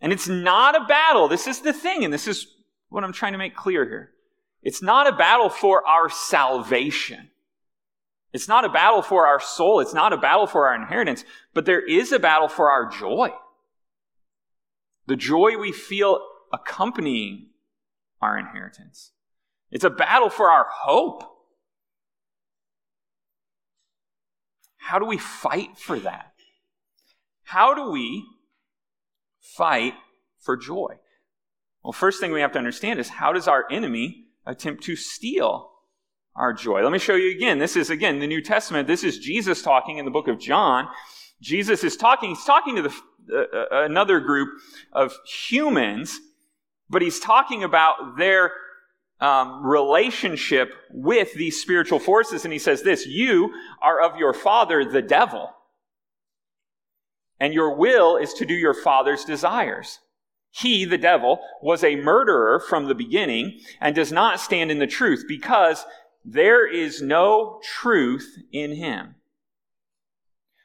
And 0.00 0.12
it's 0.12 0.28
not 0.28 0.80
a 0.80 0.86
battle. 0.86 1.28
This 1.28 1.46
is 1.46 1.60
the 1.60 1.72
thing, 1.72 2.04
and 2.04 2.12
this 2.12 2.26
is 2.26 2.46
what 2.88 3.04
I'm 3.04 3.12
trying 3.12 3.32
to 3.32 3.38
make 3.38 3.54
clear 3.54 3.84
here. 3.84 4.12
It's 4.62 4.82
not 4.82 5.06
a 5.06 5.12
battle 5.16 5.48
for 5.48 5.86
our 5.86 6.08
salvation. 6.08 7.30
It's 8.32 8.48
not 8.48 8.64
a 8.64 8.68
battle 8.68 9.02
for 9.02 9.26
our 9.26 9.40
soul. 9.40 9.80
It's 9.80 9.94
not 9.94 10.12
a 10.12 10.16
battle 10.16 10.46
for 10.46 10.68
our 10.68 10.74
inheritance, 10.74 11.24
but 11.52 11.66
there 11.66 11.84
is 11.84 12.12
a 12.12 12.18
battle 12.18 12.48
for 12.48 12.70
our 12.70 12.88
joy. 12.88 13.30
The 15.06 15.16
joy 15.16 15.56
we 15.58 15.72
feel 15.72 16.20
accompanying 16.52 17.48
our 18.20 18.38
inheritance. 18.38 19.12
It's 19.70 19.84
a 19.84 19.90
battle 19.90 20.30
for 20.30 20.50
our 20.50 20.66
hope. 20.70 21.24
How 24.76 24.98
do 24.98 25.04
we 25.04 25.18
fight 25.18 25.78
for 25.78 25.98
that? 26.00 26.32
How 27.44 27.74
do 27.74 27.90
we 27.90 28.26
fight 29.40 29.94
for 30.38 30.56
joy? 30.56 30.98
Well, 31.82 31.92
first 31.92 32.20
thing 32.20 32.32
we 32.32 32.40
have 32.40 32.52
to 32.52 32.58
understand 32.58 32.98
is 32.98 33.08
how 33.08 33.32
does 33.32 33.48
our 33.48 33.64
enemy 33.70 34.26
attempt 34.46 34.84
to 34.84 34.96
steal 34.96 35.70
our 36.36 36.52
joy? 36.52 36.82
Let 36.82 36.92
me 36.92 36.98
show 36.98 37.14
you 37.14 37.30
again. 37.30 37.58
This 37.58 37.76
is, 37.76 37.90
again, 37.90 38.18
the 38.18 38.26
New 38.26 38.42
Testament. 38.42 38.86
This 38.86 39.04
is 39.04 39.18
Jesus 39.18 39.62
talking 39.62 39.98
in 39.98 40.04
the 40.04 40.10
book 40.10 40.28
of 40.28 40.38
John. 40.38 40.88
Jesus 41.40 41.82
is 41.84 41.96
talking, 41.96 42.30
he's 42.30 42.44
talking 42.44 42.76
to 42.76 42.82
the, 42.82 42.94
uh, 43.32 43.74
uh 43.74 43.84
another 43.84 44.20
group 44.20 44.50
of 44.92 45.16
humans, 45.24 46.18
but 46.90 47.00
he's 47.00 47.18
talking 47.18 47.64
about 47.64 48.18
their 48.18 48.52
um, 49.20 49.64
relationship 49.64 50.72
with 50.90 51.32
these 51.34 51.60
spiritual 51.60 51.98
forces. 51.98 52.44
And 52.44 52.52
he 52.52 52.58
says 52.58 52.82
this 52.82 53.06
You 53.06 53.52
are 53.80 54.02
of 54.02 54.16
your 54.16 54.32
father, 54.32 54.84
the 54.84 55.02
devil, 55.02 55.50
and 57.40 57.54
your 57.54 57.74
will 57.74 58.16
is 58.16 58.34
to 58.34 58.44
do 58.44 58.54
your 58.54 58.74
father's 58.74 59.24
desires. 59.24 59.98
He, 60.50 60.84
the 60.84 60.98
devil, 60.98 61.40
was 61.62 61.82
a 61.82 61.96
murderer 61.96 62.60
from 62.60 62.86
the 62.86 62.94
beginning 62.94 63.60
and 63.80 63.94
does 63.94 64.12
not 64.12 64.40
stand 64.40 64.70
in 64.70 64.78
the 64.78 64.86
truth 64.86 65.24
because 65.26 65.86
there 66.24 66.68
is 66.70 67.00
no 67.00 67.60
truth 67.64 68.36
in 68.52 68.74
him. 68.74 69.14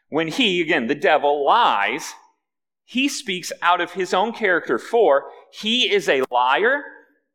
When 0.10 0.27
he, 0.27 0.62
again, 0.62 0.88
the 0.88 0.96
devil, 0.96 1.46
lies, 1.46 2.13
he 2.84 3.08
speaks 3.08 3.51
out 3.62 3.82
of 3.82 3.94
his 3.94 4.13
own 4.13 4.34
character, 4.34 4.77
for 4.77 5.25
he 5.51 5.91
is 5.91 6.10
a 6.10 6.24
liar 6.32 6.84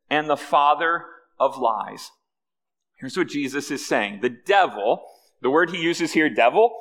and 0.09 0.29
the 0.29 0.37
father 0.37 1.05
of 1.39 1.57
lies. 1.57 2.11
Here's 2.95 3.17
what 3.17 3.29
Jesus 3.29 3.71
is 3.71 3.85
saying 3.85 4.19
the 4.21 4.29
devil, 4.29 5.03
the 5.41 5.49
word 5.49 5.71
he 5.71 5.81
uses 5.81 6.13
here, 6.13 6.29
devil, 6.29 6.71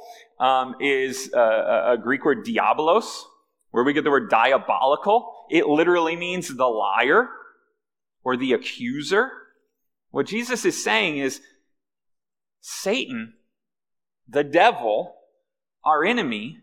um, 0.40 0.74
is 0.80 1.30
a, 1.34 1.92
a 1.92 1.98
Greek 2.02 2.24
word 2.24 2.44
diabolos, 2.44 3.22
where 3.70 3.84
we 3.84 3.92
get 3.92 4.02
the 4.02 4.10
word 4.10 4.30
diabolical. 4.30 5.46
It 5.50 5.66
literally 5.66 6.16
means 6.16 6.48
the 6.48 6.66
liar 6.66 7.28
or 8.24 8.36
the 8.36 8.54
accuser. 8.54 9.30
What 10.10 10.26
Jesus 10.26 10.64
is 10.64 10.82
saying 10.82 11.18
is 11.18 11.40
Satan, 12.60 13.34
the 14.28 14.42
devil, 14.42 15.14
our 15.84 16.04
enemy, 16.04 16.58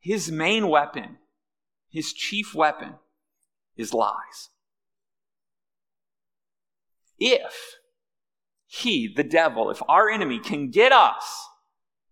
his 0.00 0.30
main 0.30 0.68
weapon, 0.68 1.18
his 1.88 2.12
chief 2.12 2.54
weapon, 2.54 2.94
is 3.76 3.94
lies. 3.94 4.50
If 7.18 7.76
he, 8.66 9.12
the 9.14 9.24
devil, 9.24 9.70
if 9.70 9.82
our 9.88 10.08
enemy 10.08 10.38
can 10.38 10.70
get 10.70 10.92
us 10.92 11.49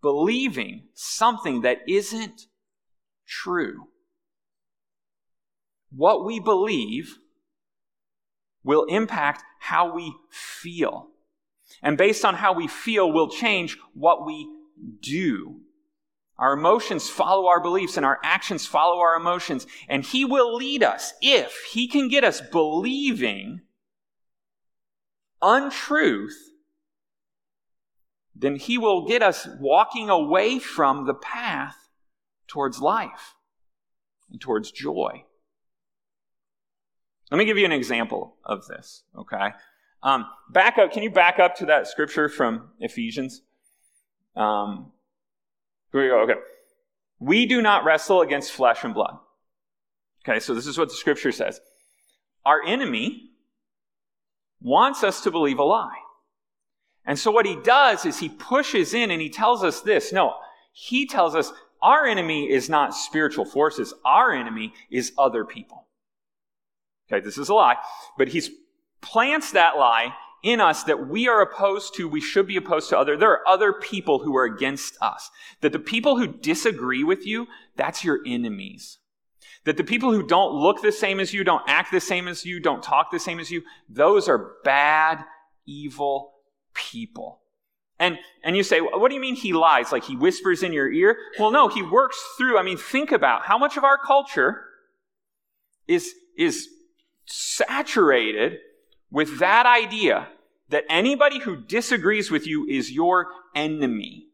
believing 0.01 0.83
something 0.93 1.61
that 1.61 1.79
isn't 1.87 2.47
true, 3.27 3.87
what 5.91 6.25
we 6.25 6.39
believe 6.39 7.17
will 8.63 8.85
impact 8.85 9.43
how 9.59 9.93
we 9.93 10.13
feel. 10.31 11.07
And 11.81 11.97
based 11.97 12.25
on 12.25 12.35
how 12.35 12.53
we 12.53 12.67
feel, 12.67 13.11
will 13.11 13.29
change 13.29 13.77
what 13.93 14.25
we 14.25 14.49
do. 15.01 15.61
Our 16.37 16.53
emotions 16.53 17.09
follow 17.09 17.47
our 17.47 17.61
beliefs 17.61 17.97
and 17.97 18.05
our 18.05 18.19
actions 18.23 18.65
follow 18.65 18.99
our 18.99 19.15
emotions. 19.15 19.67
And 19.87 20.03
He 20.05 20.23
will 20.23 20.55
lead 20.55 20.83
us 20.83 21.13
if 21.21 21.65
He 21.71 21.87
can 21.87 22.07
get 22.07 22.23
us 22.23 22.41
believing 22.41 23.61
untruth, 25.41 26.48
then 28.39 28.55
He 28.55 28.77
will 28.77 29.05
get 29.05 29.21
us 29.21 29.47
walking 29.59 30.09
away 30.09 30.59
from 30.59 31.05
the 31.05 31.13
path 31.13 31.89
towards 32.47 32.81
life 32.81 33.35
and 34.31 34.39
towards 34.39 34.71
joy. 34.71 35.23
Let 37.31 37.37
me 37.37 37.45
give 37.45 37.57
you 37.57 37.65
an 37.65 37.71
example 37.71 38.37
of 38.43 38.65
this, 38.67 39.03
okay? 39.15 39.51
Um, 40.01 40.25
back 40.49 40.77
up, 40.77 40.91
can 40.91 41.03
you 41.03 41.11
back 41.11 41.37
up 41.37 41.55
to 41.57 41.67
that 41.67 41.87
scripture 41.87 42.27
from 42.27 42.69
Ephesians? 42.79 43.41
Um, 44.35 44.91
here 45.91 46.01
we 46.01 46.07
go, 46.07 46.21
okay. 46.21 46.39
We 47.19 47.45
do 47.45 47.61
not 47.61 47.83
wrestle 47.83 48.21
against 48.21 48.51
flesh 48.51 48.83
and 48.83 48.93
blood. 48.93 49.17
Okay, 50.23 50.39
so 50.39 50.53
this 50.53 50.65
is 50.65 50.77
what 50.77 50.89
the 50.89 50.95
scripture 50.95 51.31
says. 51.31 51.59
Our 52.45 52.63
enemy 52.65 53.31
wants 54.61 55.03
us 55.03 55.21
to 55.21 55.31
believe 55.31 55.59
a 55.59 55.63
lie. 55.63 55.97
And 57.09 57.17
so 57.17 57.31
what 57.31 57.47
he 57.47 57.55
does 57.55 58.05
is 58.05 58.19
he 58.19 58.29
pushes 58.29 58.93
in 58.93 59.09
and 59.09 59.19
he 59.19 59.31
tells 59.31 59.63
us 59.63 59.81
this. 59.81 60.13
No, 60.13 60.35
he 60.73 61.07
tells 61.07 61.33
us 61.33 61.51
our 61.81 62.05
enemy 62.05 62.47
is 62.47 62.69
not 62.69 62.93
spiritual 62.93 63.45
forces. 63.45 63.95
Our 64.05 64.31
enemy 64.31 64.75
is 64.91 65.11
other 65.17 65.43
people. 65.43 65.87
Okay, 67.11 67.19
this 67.25 67.39
is 67.39 67.49
a 67.49 67.55
lie, 67.55 67.77
but 68.15 68.27
he 68.27 68.43
plants 69.01 69.53
that 69.53 69.75
lie 69.75 70.13
in 70.43 70.61
us 70.61 70.83
that 70.83 71.07
we 71.07 71.27
are 71.27 71.41
opposed 71.41 71.95
to, 71.95 72.07
we 72.07 72.21
should 72.21 72.45
be 72.45 72.57
opposed 72.57 72.89
to 72.89 72.99
other. 72.99 73.17
There 73.17 73.31
are 73.31 73.47
other 73.47 73.73
people 73.73 74.19
who 74.19 74.37
are 74.37 74.45
against 74.45 74.95
us. 75.01 75.31
That 75.61 75.71
the 75.71 75.79
people 75.79 76.19
who 76.19 76.27
disagree 76.27 77.03
with 77.03 77.25
you, 77.25 77.47
that's 77.75 78.03
your 78.03 78.19
enemies. 78.23 78.99
That 79.65 79.77
the 79.77 79.83
people 79.83 80.13
who 80.13 80.27
don't 80.27 80.53
look 80.53 80.83
the 80.83 80.91
same 80.91 81.19
as 81.19 81.33
you, 81.33 81.43
don't 81.43 81.67
act 81.67 81.91
the 81.91 81.99
same 81.99 82.27
as 82.27 82.45
you, 82.45 82.59
don't 82.59 82.83
talk 82.83 83.09
the 83.09 83.19
same 83.19 83.39
as 83.39 83.49
you, 83.49 83.63
those 83.89 84.29
are 84.29 84.57
bad, 84.63 85.25
evil 85.65 86.35
people. 86.79 87.41
And, 87.99 88.17
and 88.43 88.55
you 88.55 88.63
say, 88.63 88.79
what 88.79 89.09
do 89.09 89.15
you 89.15 89.21
mean 89.21 89.35
he 89.35 89.51
lies? 89.51 89.91
Like 89.91 90.05
he 90.05 90.15
whispers 90.15 90.63
in 90.63 90.71
your 90.71 90.89
ear? 90.91 91.17
Well, 91.37 91.51
no, 91.51 91.67
he 91.67 91.83
works 91.83 92.17
through. 92.37 92.57
I 92.57 92.63
mean, 92.63 92.77
think 92.77 93.11
about 93.11 93.45
how 93.45 93.57
much 93.57 93.75
of 93.75 93.83
our 93.83 93.97
culture 93.97 94.63
is, 95.85 96.13
is 96.37 96.69
saturated 97.25 98.59
with 99.11 99.39
that 99.39 99.65
idea 99.65 100.29
that 100.69 100.85
anybody 100.89 101.39
who 101.39 101.57
disagrees 101.57 102.31
with 102.31 102.47
you 102.47 102.65
is 102.65 102.91
your 102.91 103.27
enemy. 103.53 104.27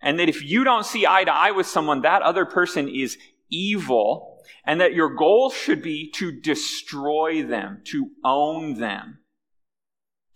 And 0.00 0.20
that 0.20 0.28
if 0.28 0.42
you 0.42 0.62
don't 0.62 0.86
see 0.86 1.06
eye 1.06 1.24
to 1.24 1.32
eye 1.32 1.50
with 1.50 1.66
someone, 1.66 2.02
that 2.02 2.22
other 2.22 2.44
person 2.44 2.88
is 2.88 3.18
evil. 3.50 4.38
And 4.64 4.80
that 4.80 4.94
your 4.94 5.08
goal 5.08 5.50
should 5.50 5.82
be 5.82 6.10
to 6.12 6.30
destroy 6.30 7.42
them, 7.42 7.80
to 7.86 8.10
own 8.24 8.78
them, 8.78 9.18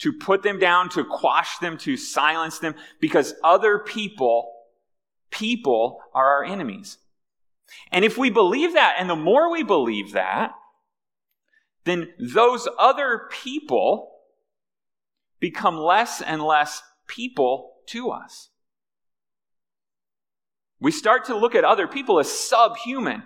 to 0.07 0.13
put 0.13 0.45
them 0.45 0.61
down, 0.61 0.89
to 0.89 1.03
quash 1.03 1.59
them, 1.59 1.77
to 1.77 1.97
silence 1.97 2.61
them, 2.61 2.77
because 3.01 3.35
other 3.43 3.81
people, 3.81 4.53
people 5.33 5.99
are 6.15 6.37
our 6.37 6.45
enemies. 6.45 6.99
And 7.91 8.05
if 8.05 8.17
we 8.17 8.31
believe 8.31 8.75
that, 8.75 8.95
and 9.01 9.11
the 9.11 9.17
more 9.17 9.51
we 9.51 9.65
believe 9.65 10.13
that, 10.13 10.53
then 11.83 12.11
those 12.21 12.69
other 12.79 13.23
people 13.33 14.13
become 15.41 15.77
less 15.77 16.23
and 16.23 16.41
less 16.41 16.85
people 17.09 17.73
to 17.87 18.11
us. 18.11 18.51
We 20.79 20.93
start 20.93 21.25
to 21.25 21.37
look 21.37 21.57
at 21.57 21.65
other 21.65 21.89
people 21.89 22.21
as 22.21 22.31
subhuman 22.31 23.25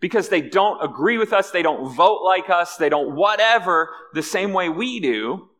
because 0.00 0.30
they 0.30 0.40
don't 0.40 0.82
agree 0.82 1.16
with 1.16 1.32
us, 1.32 1.52
they 1.52 1.62
don't 1.62 1.94
vote 1.94 2.24
like 2.24 2.50
us, 2.50 2.76
they 2.76 2.88
don't 2.88 3.14
whatever 3.14 3.90
the 4.14 4.22
same 4.24 4.52
way 4.52 4.68
we 4.68 4.98
do. 4.98 5.50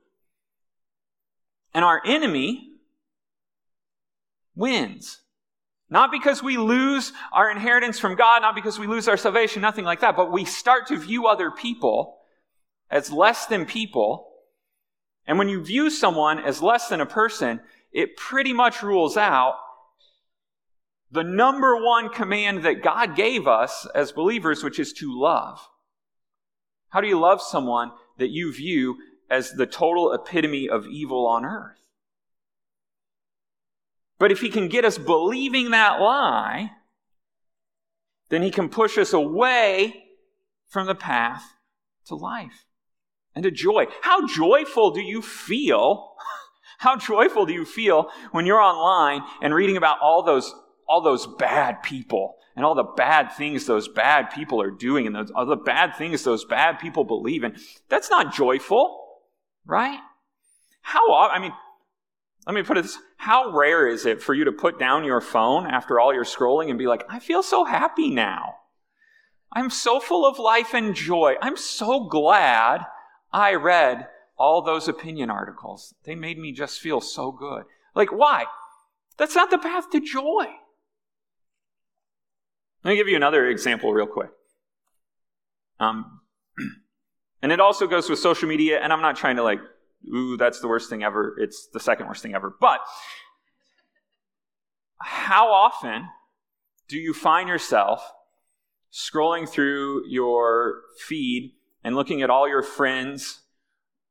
And 1.78 1.84
our 1.84 2.02
enemy 2.04 2.72
wins. 4.56 5.20
Not 5.88 6.10
because 6.10 6.42
we 6.42 6.56
lose 6.56 7.12
our 7.32 7.48
inheritance 7.52 8.00
from 8.00 8.16
God, 8.16 8.42
not 8.42 8.56
because 8.56 8.80
we 8.80 8.88
lose 8.88 9.06
our 9.06 9.16
salvation, 9.16 9.62
nothing 9.62 9.84
like 9.84 10.00
that, 10.00 10.16
but 10.16 10.32
we 10.32 10.44
start 10.44 10.88
to 10.88 10.96
view 10.96 11.28
other 11.28 11.52
people 11.52 12.18
as 12.90 13.12
less 13.12 13.46
than 13.46 13.64
people. 13.64 14.28
And 15.24 15.38
when 15.38 15.48
you 15.48 15.62
view 15.62 15.88
someone 15.88 16.40
as 16.40 16.60
less 16.60 16.88
than 16.88 17.00
a 17.00 17.06
person, 17.06 17.60
it 17.92 18.16
pretty 18.16 18.52
much 18.52 18.82
rules 18.82 19.16
out 19.16 19.54
the 21.12 21.22
number 21.22 21.76
one 21.76 22.08
command 22.08 22.64
that 22.64 22.82
God 22.82 23.14
gave 23.14 23.46
us 23.46 23.86
as 23.94 24.10
believers, 24.10 24.64
which 24.64 24.80
is 24.80 24.92
to 24.94 25.16
love. 25.16 25.60
How 26.88 27.00
do 27.00 27.06
you 27.06 27.20
love 27.20 27.40
someone 27.40 27.92
that 28.16 28.30
you 28.30 28.52
view 28.52 28.96
as 29.30 29.52
the 29.52 29.66
total 29.66 30.12
epitome 30.12 30.68
of 30.68 30.86
evil 30.86 31.26
on 31.26 31.44
earth? 31.44 31.78
But 34.18 34.32
if 34.32 34.40
he 34.40 34.48
can 34.48 34.68
get 34.68 34.84
us 34.84 34.98
believing 34.98 35.70
that 35.70 36.00
lie, 36.00 36.72
then 38.28 38.42
he 38.42 38.50
can 38.50 38.68
push 38.68 38.98
us 38.98 39.12
away 39.12 40.04
from 40.68 40.86
the 40.86 40.94
path 40.94 41.42
to 42.06 42.14
life 42.14 42.66
and 43.34 43.44
to 43.44 43.50
joy. 43.50 43.86
How 44.02 44.26
joyful 44.26 44.90
do 44.90 45.00
you 45.00 45.22
feel? 45.22 46.14
How 46.78 46.96
joyful 46.96 47.46
do 47.46 47.52
you 47.52 47.64
feel 47.64 48.10
when 48.32 48.46
you're 48.46 48.60
online 48.60 49.22
and 49.40 49.54
reading 49.54 49.76
about 49.76 49.98
all 50.00 50.22
those, 50.22 50.54
all 50.88 51.00
those 51.00 51.26
bad 51.38 51.82
people 51.82 52.36
and 52.56 52.64
all 52.64 52.74
the 52.74 52.84
bad 52.84 53.32
things 53.32 53.66
those 53.66 53.88
bad 53.88 54.30
people 54.30 54.60
are 54.60 54.70
doing 54.70 55.06
and 55.06 55.14
those, 55.14 55.30
all 55.30 55.46
the 55.46 55.56
bad 55.56 55.96
things 55.96 56.24
those 56.24 56.44
bad 56.44 56.78
people 56.78 57.04
believe 57.04 57.44
in? 57.44 57.56
That's 57.88 58.10
not 58.10 58.34
joyful, 58.34 59.07
right? 59.68 60.00
How, 60.80 61.12
often, 61.12 61.36
I 61.36 61.40
mean, 61.40 61.52
let 62.46 62.54
me 62.54 62.62
put 62.62 62.78
it 62.78 62.82
this 62.82 62.98
how 63.18 63.50
rare 63.52 63.86
is 63.86 64.06
it 64.06 64.22
for 64.22 64.32
you 64.32 64.44
to 64.44 64.52
put 64.52 64.78
down 64.78 65.04
your 65.04 65.20
phone 65.20 65.66
after 65.66 66.00
all 66.00 66.14
your 66.14 66.24
scrolling 66.24 66.70
and 66.70 66.78
be 66.78 66.86
like, 66.86 67.04
I 67.08 67.20
feel 67.20 67.42
so 67.42 67.64
happy 67.64 68.10
now. 68.10 68.54
I'm 69.52 69.70
so 69.70 70.00
full 70.00 70.26
of 70.26 70.38
life 70.38 70.72
and 70.72 70.94
joy. 70.94 71.34
I'm 71.42 71.56
so 71.56 72.08
glad 72.08 72.86
I 73.32 73.54
read 73.54 74.08
all 74.38 74.62
those 74.62 74.88
opinion 74.88 75.30
articles. 75.30 75.94
They 76.04 76.14
made 76.14 76.38
me 76.38 76.52
just 76.52 76.80
feel 76.80 77.00
so 77.00 77.32
good. 77.32 77.64
Like, 77.94 78.12
why? 78.12 78.46
That's 79.16 79.34
not 79.34 79.50
the 79.50 79.58
path 79.58 79.90
to 79.90 80.00
joy. 80.00 80.46
Let 82.84 82.90
me 82.92 82.96
give 82.96 83.08
you 83.08 83.16
another 83.16 83.46
example, 83.48 83.92
real 83.92 84.06
quick. 84.06 84.30
Um, 85.80 86.20
and 87.42 87.52
it 87.52 87.60
also 87.60 87.86
goes 87.86 88.08
with 88.08 88.18
social 88.18 88.48
media, 88.48 88.80
and 88.80 88.92
I'm 88.92 89.02
not 89.02 89.16
trying 89.16 89.36
to 89.36 89.42
like 89.42 89.60
ooh, 90.06 90.36
that's 90.36 90.60
the 90.60 90.68
worst 90.68 90.90
thing 90.90 91.02
ever. 91.02 91.34
It's 91.38 91.68
the 91.72 91.80
second 91.80 92.06
worst 92.06 92.22
thing 92.22 92.34
ever. 92.34 92.54
But 92.60 92.80
how 95.00 95.52
often 95.52 96.08
do 96.88 96.96
you 96.96 97.12
find 97.12 97.48
yourself 97.48 98.12
scrolling 98.92 99.48
through 99.48 100.08
your 100.08 100.82
feed 101.06 101.54
and 101.84 101.94
looking 101.94 102.22
at 102.22 102.30
all 102.30 102.48
your 102.48 102.62
friends 102.62 103.42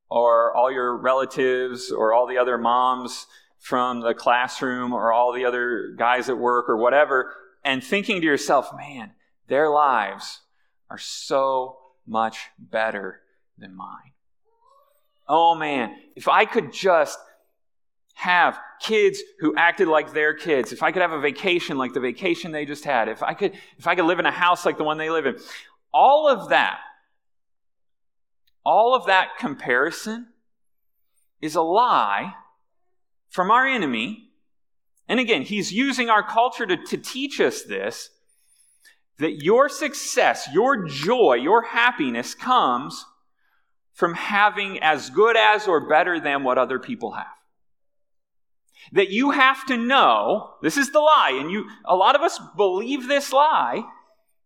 or 0.08 0.54
all 0.54 0.70
your 0.70 0.96
relatives 0.96 1.90
or 1.90 2.12
all 2.12 2.26
the 2.26 2.38
other 2.38 2.56
moms 2.56 3.26
from 3.58 4.00
the 4.00 4.14
classroom 4.14 4.92
or 4.92 5.12
all 5.12 5.32
the 5.32 5.44
other 5.44 5.94
guys 5.98 6.28
at 6.28 6.38
work 6.38 6.68
or 6.68 6.76
whatever 6.76 7.34
and 7.64 7.82
thinking 7.82 8.20
to 8.20 8.26
yourself, 8.26 8.70
man, 8.76 9.10
their 9.48 9.68
lives 9.68 10.42
are 10.88 10.98
so 10.98 11.76
much 12.08 12.48
better 12.58 13.20
than 13.58 13.74
mine. 13.74 14.12
Oh 15.28 15.54
man, 15.54 15.94
if 16.16 16.26
I 16.26 16.44
could 16.44 16.72
just 16.72 17.18
have 18.14 18.58
kids 18.80 19.20
who 19.40 19.54
acted 19.56 19.86
like 19.86 20.12
their 20.12 20.34
kids, 20.34 20.72
if 20.72 20.82
I 20.82 20.90
could 20.90 21.02
have 21.02 21.12
a 21.12 21.20
vacation 21.20 21.76
like 21.78 21.92
the 21.92 22.00
vacation 22.00 22.50
they 22.50 22.64
just 22.64 22.84
had, 22.84 23.08
if 23.08 23.22
I 23.22 23.34
could, 23.34 23.52
if 23.76 23.86
I 23.86 23.94
could 23.94 24.06
live 24.06 24.18
in 24.18 24.26
a 24.26 24.30
house 24.30 24.64
like 24.64 24.78
the 24.78 24.84
one 24.84 24.98
they 24.98 25.10
live 25.10 25.26
in, 25.26 25.36
all 25.92 26.28
of 26.28 26.48
that, 26.48 26.80
all 28.64 28.94
of 28.94 29.06
that 29.06 29.38
comparison 29.38 30.28
is 31.40 31.54
a 31.54 31.62
lie 31.62 32.34
from 33.28 33.50
our 33.50 33.66
enemy. 33.66 34.30
And 35.08 35.20
again, 35.20 35.42
he's 35.42 35.72
using 35.72 36.10
our 36.10 36.22
culture 36.22 36.66
to, 36.66 36.76
to 36.76 36.96
teach 36.96 37.40
us 37.40 37.62
this 37.62 38.10
that 39.18 39.42
your 39.42 39.68
success, 39.68 40.48
your 40.52 40.86
joy, 40.86 41.34
your 41.34 41.62
happiness 41.62 42.34
comes 42.34 43.04
from 43.92 44.14
having 44.14 44.78
as 44.80 45.10
good 45.10 45.36
as 45.36 45.66
or 45.66 45.88
better 45.88 46.20
than 46.20 46.44
what 46.44 46.58
other 46.58 46.78
people 46.78 47.12
have. 47.12 47.26
That 48.92 49.10
you 49.10 49.32
have 49.32 49.66
to 49.66 49.76
know, 49.76 50.54
this 50.62 50.76
is 50.76 50.92
the 50.92 51.00
lie, 51.00 51.36
and 51.40 51.50
you, 51.50 51.68
a 51.84 51.96
lot 51.96 52.14
of 52.14 52.22
us 52.22 52.38
believe 52.56 53.08
this 53.08 53.32
lie, 53.32 53.82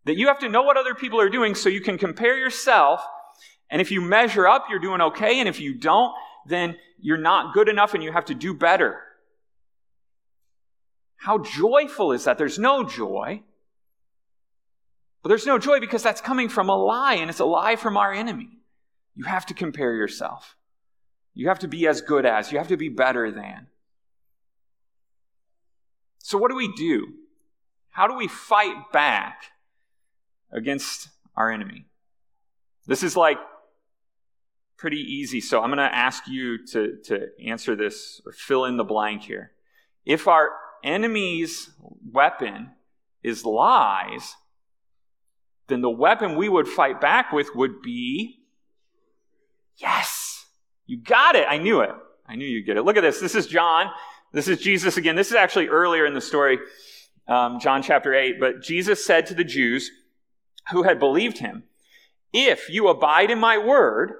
that 0.06 0.16
you 0.16 0.28
have 0.28 0.38
to 0.38 0.48
know 0.48 0.62
what 0.62 0.78
other 0.78 0.94
people 0.94 1.20
are 1.20 1.28
doing 1.28 1.54
so 1.54 1.68
you 1.68 1.82
can 1.82 1.98
compare 1.98 2.36
yourself. 2.36 3.04
And 3.70 3.80
if 3.80 3.90
you 3.90 4.00
measure 4.00 4.48
up, 4.48 4.66
you're 4.68 4.78
doing 4.78 5.00
okay. 5.00 5.38
And 5.38 5.48
if 5.48 5.60
you 5.60 5.74
don't, 5.74 6.12
then 6.46 6.76
you're 6.98 7.18
not 7.18 7.54
good 7.54 7.68
enough 7.68 7.94
and 7.94 8.02
you 8.02 8.10
have 8.10 8.24
to 8.26 8.34
do 8.34 8.54
better. 8.54 9.00
How 11.16 11.38
joyful 11.38 12.12
is 12.12 12.24
that? 12.24 12.36
There's 12.36 12.58
no 12.58 12.84
joy. 12.84 13.42
But 15.22 15.28
there's 15.28 15.46
no 15.46 15.58
joy 15.58 15.78
because 15.78 16.02
that's 16.02 16.20
coming 16.20 16.48
from 16.48 16.68
a 16.68 16.76
lie, 16.76 17.14
and 17.14 17.30
it's 17.30 17.40
a 17.40 17.44
lie 17.44 17.76
from 17.76 17.96
our 17.96 18.12
enemy. 18.12 18.58
You 19.14 19.24
have 19.24 19.46
to 19.46 19.54
compare 19.54 19.94
yourself. 19.94 20.56
You 21.34 21.48
have 21.48 21.60
to 21.60 21.68
be 21.68 21.86
as 21.86 22.00
good 22.00 22.26
as, 22.26 22.50
you 22.50 22.58
have 22.58 22.68
to 22.68 22.76
be 22.76 22.88
better 22.88 23.30
than. 23.30 23.68
So, 26.18 26.38
what 26.38 26.50
do 26.50 26.56
we 26.56 26.72
do? 26.74 27.14
How 27.90 28.06
do 28.06 28.14
we 28.14 28.28
fight 28.28 28.92
back 28.92 29.44
against 30.50 31.08
our 31.36 31.50
enemy? 31.50 31.86
This 32.86 33.02
is 33.02 33.16
like 33.16 33.38
pretty 34.76 35.00
easy. 35.00 35.40
So, 35.40 35.62
I'm 35.62 35.68
going 35.68 35.78
to 35.78 35.94
ask 35.94 36.26
you 36.26 36.64
to, 36.66 36.96
to 37.04 37.28
answer 37.44 37.76
this 37.76 38.20
or 38.26 38.32
fill 38.32 38.64
in 38.64 38.76
the 38.76 38.84
blank 38.84 39.22
here. 39.22 39.52
If 40.04 40.26
our 40.26 40.50
enemy's 40.82 41.70
weapon 42.10 42.70
is 43.22 43.44
lies, 43.44 44.34
then 45.68 45.80
the 45.80 45.90
weapon 45.90 46.36
we 46.36 46.48
would 46.48 46.68
fight 46.68 47.00
back 47.00 47.32
with 47.32 47.54
would 47.54 47.82
be 47.82 48.42
Yes, 49.76 50.46
you 50.86 50.98
got 50.98 51.34
it. 51.34 51.46
I 51.48 51.58
knew 51.58 51.80
it. 51.80 51.90
I 52.26 52.36
knew 52.36 52.46
you'd 52.46 52.66
get 52.66 52.76
it. 52.76 52.82
Look 52.82 52.96
at 52.96 53.00
this. 53.00 53.20
This 53.20 53.34
is 53.34 53.46
John. 53.46 53.90
This 54.32 54.48
is 54.48 54.58
Jesus 54.60 54.96
again. 54.96 55.16
This 55.16 55.30
is 55.30 55.36
actually 55.36 55.68
earlier 55.68 56.06
in 56.06 56.14
the 56.14 56.20
story, 56.20 56.58
um, 57.28 57.58
John 57.60 57.82
chapter 57.82 58.14
8. 58.14 58.38
But 58.38 58.62
Jesus 58.62 59.04
said 59.04 59.26
to 59.26 59.34
the 59.34 59.44
Jews 59.44 59.90
who 60.70 60.84
had 60.84 60.98
believed 60.98 61.38
him, 61.38 61.64
If 62.32 62.70
you 62.70 62.88
abide 62.88 63.30
in 63.30 63.38
my 63.38 63.58
word, 63.58 64.12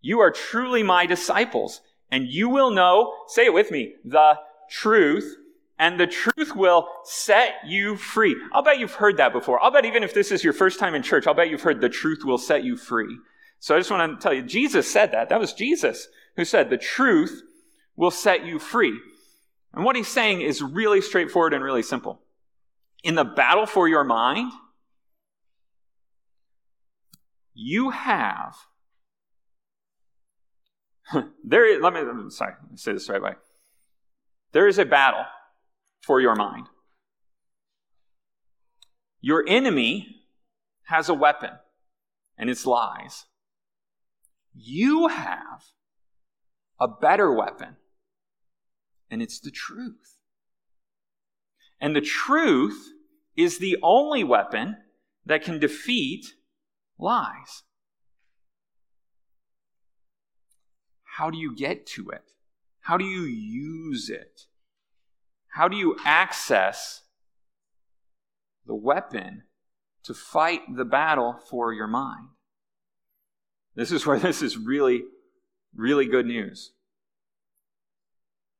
you 0.00 0.20
are 0.20 0.30
truly 0.30 0.82
my 0.82 1.06
disciples, 1.06 1.80
and 2.10 2.28
you 2.28 2.48
will 2.48 2.70
know, 2.70 3.14
say 3.26 3.46
it 3.46 3.54
with 3.54 3.70
me, 3.70 3.94
the 4.04 4.38
truth, 4.70 5.36
and 5.78 5.98
the 5.98 6.06
truth 6.06 6.54
will 6.54 6.88
set 7.04 7.54
you 7.66 7.96
free. 7.96 8.36
I'll 8.52 8.62
bet 8.62 8.78
you've 8.78 8.94
heard 8.94 9.16
that 9.16 9.32
before. 9.32 9.62
I'll 9.62 9.72
bet 9.72 9.84
even 9.84 10.02
if 10.02 10.14
this 10.14 10.30
is 10.30 10.44
your 10.44 10.52
first 10.52 10.78
time 10.78 10.94
in 10.94 11.02
church, 11.02 11.26
I'll 11.26 11.34
bet 11.34 11.50
you've 11.50 11.62
heard 11.62 11.80
the 11.80 11.88
truth 11.88 12.24
will 12.24 12.38
set 12.38 12.64
you 12.64 12.76
free. 12.76 13.18
So 13.58 13.74
I 13.74 13.78
just 13.78 13.90
want 13.90 14.20
to 14.20 14.22
tell 14.22 14.32
you, 14.32 14.42
Jesus 14.42 14.90
said 14.90 15.12
that. 15.12 15.28
That 15.30 15.40
was 15.40 15.52
Jesus 15.52 16.08
who 16.36 16.44
said, 16.44 16.70
the 16.70 16.78
truth 16.78 17.42
will 17.96 18.10
set 18.10 18.44
you 18.44 18.58
free. 18.58 18.98
And 19.72 19.84
what 19.84 19.96
he's 19.96 20.08
saying 20.08 20.40
is 20.40 20.62
really 20.62 21.00
straightforward 21.00 21.54
and 21.54 21.64
really 21.64 21.82
simple. 21.82 22.20
In 23.02 23.16
the 23.16 23.24
battle 23.24 23.66
for 23.66 23.88
your 23.88 24.04
mind, 24.04 24.52
you 27.54 27.90
have 27.90 28.56
there 31.44 31.66
is, 31.66 31.80
let 31.82 31.92
me 31.92 32.00
sorry 32.30 32.54
let 32.62 32.70
me 32.70 32.76
say 32.76 32.92
this 32.92 33.08
right 33.08 33.22
way 33.22 33.34
there 34.52 34.66
is 34.66 34.78
a 34.78 34.84
battle 34.84 35.24
for 36.04 36.20
your 36.20 36.34
mind 36.34 36.66
your 39.20 39.44
enemy 39.48 40.20
has 40.84 41.08
a 41.08 41.14
weapon 41.14 41.50
and 42.38 42.50
it's 42.50 42.66
lies 42.66 43.24
you 44.54 45.08
have 45.08 45.64
a 46.80 46.88
better 46.88 47.32
weapon, 47.32 47.76
and 49.10 49.20
it's 49.20 49.40
the 49.40 49.50
truth. 49.50 50.18
And 51.80 51.94
the 51.94 52.00
truth 52.00 52.92
is 53.36 53.58
the 53.58 53.76
only 53.82 54.22
weapon 54.22 54.76
that 55.26 55.42
can 55.42 55.58
defeat 55.58 56.34
lies. 56.98 57.64
How 61.16 61.30
do 61.30 61.38
you 61.38 61.54
get 61.54 61.86
to 61.88 62.10
it? 62.10 62.32
How 62.80 62.96
do 62.96 63.04
you 63.04 63.22
use 63.22 64.08
it? 64.08 64.42
How 65.54 65.68
do 65.68 65.76
you 65.76 65.96
access 66.04 67.02
the 68.66 68.74
weapon 68.74 69.44
to 70.02 70.12
fight 70.12 70.62
the 70.76 70.84
battle 70.84 71.38
for 71.48 71.72
your 71.72 71.86
mind? 71.86 72.26
This 73.76 73.92
is 73.92 74.04
where 74.04 74.18
this 74.20 74.42
is 74.42 74.58
really, 74.58 75.04
really 75.72 76.06
good 76.06 76.26
news. 76.26 76.72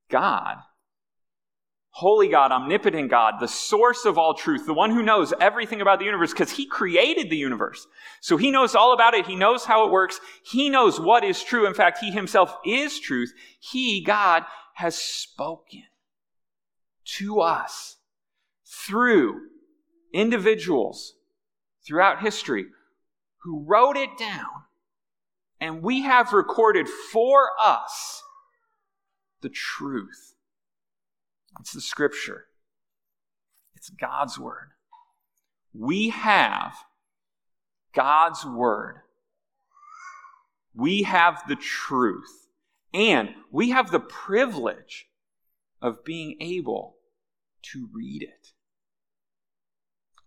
God, 0.09 0.59
holy 1.88 2.28
God, 2.28 2.52
omnipotent 2.52 3.11
God, 3.11 3.40
the 3.40 3.48
source 3.48 4.04
of 4.04 4.16
all 4.16 4.35
truth, 4.35 4.64
the 4.64 4.72
one 4.72 4.92
who 4.92 5.02
knows 5.02 5.35
everything 5.40 5.80
about 5.80 5.98
the 5.98 6.04
universe, 6.04 6.30
because 6.30 6.52
he 6.52 6.64
created 6.64 7.28
the 7.28 7.37
universe. 7.37 7.88
So 8.20 8.37
he 8.37 8.52
knows 8.52 8.76
all 8.76 8.92
about 8.92 9.14
it. 9.14 9.26
He 9.26 9.35
knows 9.35 9.64
how 9.64 9.85
it 9.85 9.90
works. 9.90 10.20
He 10.44 10.70
knows 10.70 11.00
what 11.00 11.24
is 11.24 11.42
true. 11.42 11.66
In 11.66 11.74
fact, 11.74 11.98
he 11.98 12.12
himself 12.12 12.54
is 12.64 13.00
truth. 13.00 13.33
He, 13.59 14.04
God, 14.04 14.44
has 14.74 14.94
spoken 14.94 15.83
to 17.05 17.40
us 17.40 17.97
through 18.64 19.40
individuals 20.12 21.14
throughout 21.87 22.23
history 22.23 22.67
who 23.38 23.64
wrote 23.64 23.97
it 23.97 24.17
down 24.19 24.64
and 25.61 25.83
we 25.83 26.03
have 26.03 26.33
recorded 26.33 26.88
for 26.88 27.51
us 27.62 28.23
the 29.43 29.49
truth. 29.49 30.35
It's 31.61 31.73
the 31.73 31.81
scripture, 31.81 32.47
it's 33.75 33.90
God's 33.90 34.38
word. 34.38 34.71
we 35.73 36.09
have 36.09 36.75
God's 37.95 38.45
Word. 38.45 38.97
We 40.75 41.05
have 41.05 41.43
the 41.49 41.57
truth. 41.57 42.49
And 42.93 43.31
we 43.51 43.71
have 43.71 43.90
the 43.90 44.01
privilege 44.01 45.07
of 45.81 46.05
being 46.05 46.37
able 46.40 46.93
to 47.72 47.88
read 47.92 48.22
it. 48.22 48.53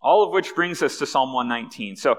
All 0.01 0.23
of 0.23 0.31
which 0.31 0.55
brings 0.55 0.81
us 0.81 0.97
to 0.99 1.05
Psalm 1.05 1.33
119. 1.33 1.95
So, 1.95 2.17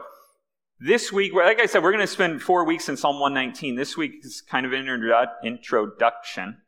this 0.80 1.12
week, 1.12 1.34
like 1.34 1.60
I 1.60 1.66
said, 1.66 1.82
we're 1.82 1.90
going 1.90 2.04
to 2.04 2.06
spend 2.06 2.40
four 2.40 2.64
weeks 2.64 2.88
in 2.88 2.96
Psalm 2.96 3.18
119. 3.18 3.74
This 3.74 3.96
week 3.96 4.20
is 4.22 4.40
kind 4.40 4.64
of 4.64 4.72
an 4.72 4.86
introduction. 5.42 6.58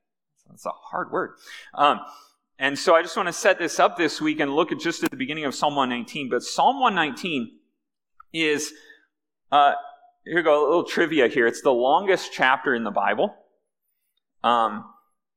That's 0.48 0.66
a 0.66 0.70
hard 0.70 1.12
word. 1.12 1.36
Um, 1.74 2.00
and 2.58 2.78
so 2.78 2.94
I 2.94 3.02
just 3.02 3.16
want 3.16 3.28
to 3.28 3.32
set 3.32 3.58
this 3.58 3.78
up 3.78 3.96
this 3.96 4.20
week 4.20 4.40
and 4.40 4.54
look 4.54 4.72
at 4.72 4.80
just 4.80 5.04
at 5.04 5.10
the 5.10 5.16
beginning 5.16 5.44
of 5.44 5.54
Psalm 5.54 5.76
119. 5.76 6.28
But 6.28 6.42
Psalm 6.42 6.80
119 6.80 7.52
is, 8.32 8.72
uh, 9.52 9.72
here 10.24 10.36
we 10.36 10.42
go, 10.42 10.60
a 10.60 10.66
little 10.68 10.84
trivia 10.84 11.28
here. 11.28 11.46
It's 11.46 11.62
the 11.62 11.72
longest 11.72 12.32
chapter 12.32 12.74
in 12.74 12.84
the 12.84 12.90
Bible. 12.90 13.34
Um, 14.42 14.84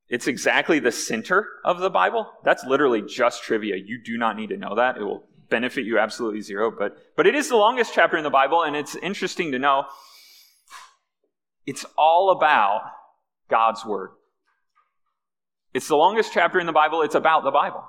it's 0.10 0.28
exactly 0.28 0.80
the 0.80 0.92
center 0.92 1.48
of 1.64 1.80
the 1.80 1.90
Bible. 1.90 2.30
That's 2.44 2.64
literally 2.66 3.02
just 3.02 3.44
trivia. 3.44 3.76
You 3.78 4.02
do 4.04 4.18
not 4.18 4.36
need 4.36 4.50
to 4.50 4.58
know 4.58 4.76
that. 4.76 4.98
It 4.98 5.04
will 5.04 5.26
benefit 5.50 5.86
you 5.86 6.00
absolutely 6.00 6.42
zero. 6.42 6.72
But, 6.72 6.98
but 7.16 7.28
it 7.28 7.36
is 7.36 7.50
the 7.50 7.56
longest 7.56 7.94
chapter 7.94 8.18
in 8.18 8.24
the 8.24 8.30
Bible, 8.30 8.64
and 8.64 8.76
it's 8.76 8.96
interesting 8.96 9.52
to 9.52 9.60
know 9.60 9.86
it's 11.66 11.86
all 11.98 12.32
about 12.32 12.82
God's 13.50 13.86
Word. 13.86 14.12
It's 15.74 15.88
the 15.88 15.96
longest 15.96 16.32
chapter 16.34 16.60
in 16.60 16.66
the 16.66 16.74
Bible. 16.74 17.02
It's 17.02 17.16
about 17.16 17.44
the 17.44 17.52
Bible. 17.52 17.84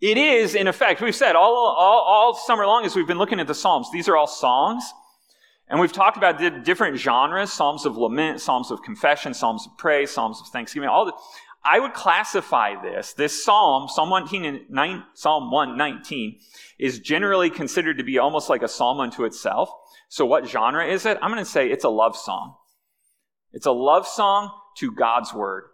It 0.00 0.18
is, 0.18 0.54
in 0.54 0.66
effect, 0.66 1.00
we've 1.00 1.14
said 1.14 1.36
all, 1.36 1.54
all, 1.54 2.02
all 2.02 2.34
summer 2.34 2.66
long 2.66 2.84
as 2.84 2.94
we've 2.94 3.06
been 3.06 3.18
looking 3.18 3.40
at 3.40 3.46
the 3.46 3.54
Psalms, 3.54 3.88
these 3.92 4.08
are 4.08 4.16
all 4.16 4.26
songs. 4.26 4.84
And 5.68 5.80
we've 5.80 5.92
talked 5.92 6.16
about 6.16 6.64
different 6.64 6.96
genres 6.96 7.52
Psalms 7.52 7.86
of 7.86 7.96
lament, 7.96 8.40
Psalms 8.40 8.70
of 8.70 8.82
confession, 8.82 9.34
Psalms 9.34 9.66
of 9.66 9.76
praise, 9.78 10.10
Psalms 10.10 10.40
of 10.40 10.48
thanksgiving. 10.48 10.88
All 10.88 11.06
the, 11.06 11.12
I 11.64 11.80
would 11.80 11.94
classify 11.94 12.80
this, 12.80 13.12
this 13.14 13.44
Psalm, 13.44 13.88
Psalm 13.88 14.10
119, 14.10 15.04
Psalm 15.14 15.50
119, 15.50 16.38
is 16.78 17.00
generally 17.00 17.50
considered 17.50 17.98
to 17.98 18.04
be 18.04 18.18
almost 18.18 18.48
like 18.48 18.62
a 18.62 18.68
psalm 18.68 19.00
unto 19.00 19.24
itself. 19.24 19.68
So 20.08 20.24
what 20.24 20.46
genre 20.46 20.86
is 20.86 21.04
it? 21.04 21.18
I'm 21.20 21.32
going 21.32 21.44
to 21.44 21.50
say 21.50 21.68
it's 21.68 21.84
a 21.84 21.88
love 21.88 22.16
song. 22.16 22.54
It's 23.52 23.66
a 23.66 23.72
love 23.72 24.06
song 24.06 24.52
to 24.78 24.92
God's 24.92 25.34
word. 25.34 25.64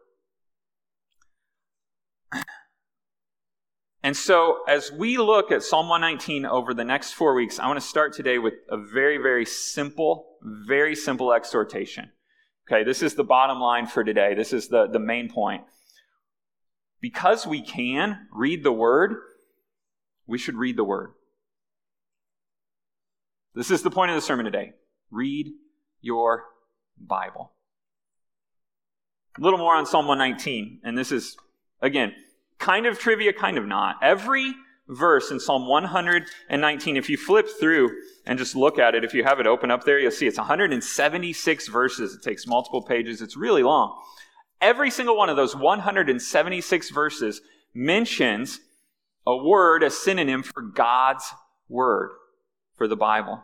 And 4.04 4.16
so, 4.16 4.64
as 4.66 4.90
we 4.90 5.16
look 5.16 5.52
at 5.52 5.62
Psalm 5.62 5.88
119 5.88 6.44
over 6.44 6.74
the 6.74 6.84
next 6.84 7.12
four 7.12 7.34
weeks, 7.34 7.60
I 7.60 7.68
want 7.68 7.80
to 7.80 7.86
start 7.86 8.12
today 8.12 8.38
with 8.38 8.54
a 8.68 8.76
very, 8.76 9.16
very 9.16 9.46
simple, 9.46 10.38
very 10.42 10.96
simple 10.96 11.32
exhortation. 11.32 12.10
Okay, 12.66 12.82
this 12.82 13.02
is 13.02 13.14
the 13.14 13.22
bottom 13.22 13.60
line 13.60 13.86
for 13.86 14.02
today. 14.02 14.34
This 14.34 14.52
is 14.52 14.68
the, 14.68 14.88
the 14.88 14.98
main 14.98 15.28
point. 15.28 15.62
Because 17.00 17.46
we 17.46 17.62
can 17.62 18.26
read 18.32 18.64
the 18.64 18.72
Word, 18.72 19.14
we 20.26 20.38
should 20.38 20.56
read 20.56 20.76
the 20.76 20.84
Word. 20.84 21.12
This 23.54 23.70
is 23.70 23.82
the 23.82 23.90
point 23.90 24.10
of 24.10 24.16
the 24.16 24.22
sermon 24.22 24.44
today. 24.44 24.72
Read 25.12 25.52
your 26.00 26.44
Bible. 26.98 27.52
A 29.38 29.42
little 29.42 29.58
more 29.58 29.76
on 29.76 29.86
Psalm 29.86 30.08
119, 30.08 30.80
and 30.82 30.98
this 30.98 31.12
is, 31.12 31.36
again, 31.80 32.14
kind 32.62 32.86
of 32.86 32.98
trivia, 32.98 33.32
kind 33.32 33.58
of 33.58 33.66
not. 33.66 33.96
Every 34.00 34.54
verse 34.88 35.30
in 35.30 35.40
Psalm 35.40 35.66
119, 35.66 36.96
if 36.96 37.10
you 37.10 37.16
flip 37.16 37.48
through 37.60 37.90
and 38.24 38.38
just 38.38 38.54
look 38.54 38.78
at 38.78 38.94
it, 38.94 39.04
if 39.04 39.12
you 39.12 39.24
have 39.24 39.40
it 39.40 39.46
open 39.46 39.70
up 39.70 39.84
there, 39.84 39.98
you'll 39.98 40.12
see 40.12 40.26
it's 40.26 40.38
176 40.38 41.68
verses. 41.68 42.14
It 42.14 42.22
takes 42.22 42.46
multiple 42.46 42.82
pages. 42.82 43.20
It's 43.20 43.36
really 43.36 43.62
long. 43.62 44.00
Every 44.60 44.90
single 44.90 45.16
one 45.16 45.28
of 45.28 45.36
those 45.36 45.56
176 45.56 46.90
verses 46.90 47.40
mentions 47.74 48.60
a 49.26 49.36
word, 49.36 49.82
a 49.82 49.90
synonym 49.90 50.44
for 50.44 50.62
God's 50.62 51.24
word, 51.68 52.10
for 52.76 52.86
the 52.86 52.96
Bible. 52.96 53.42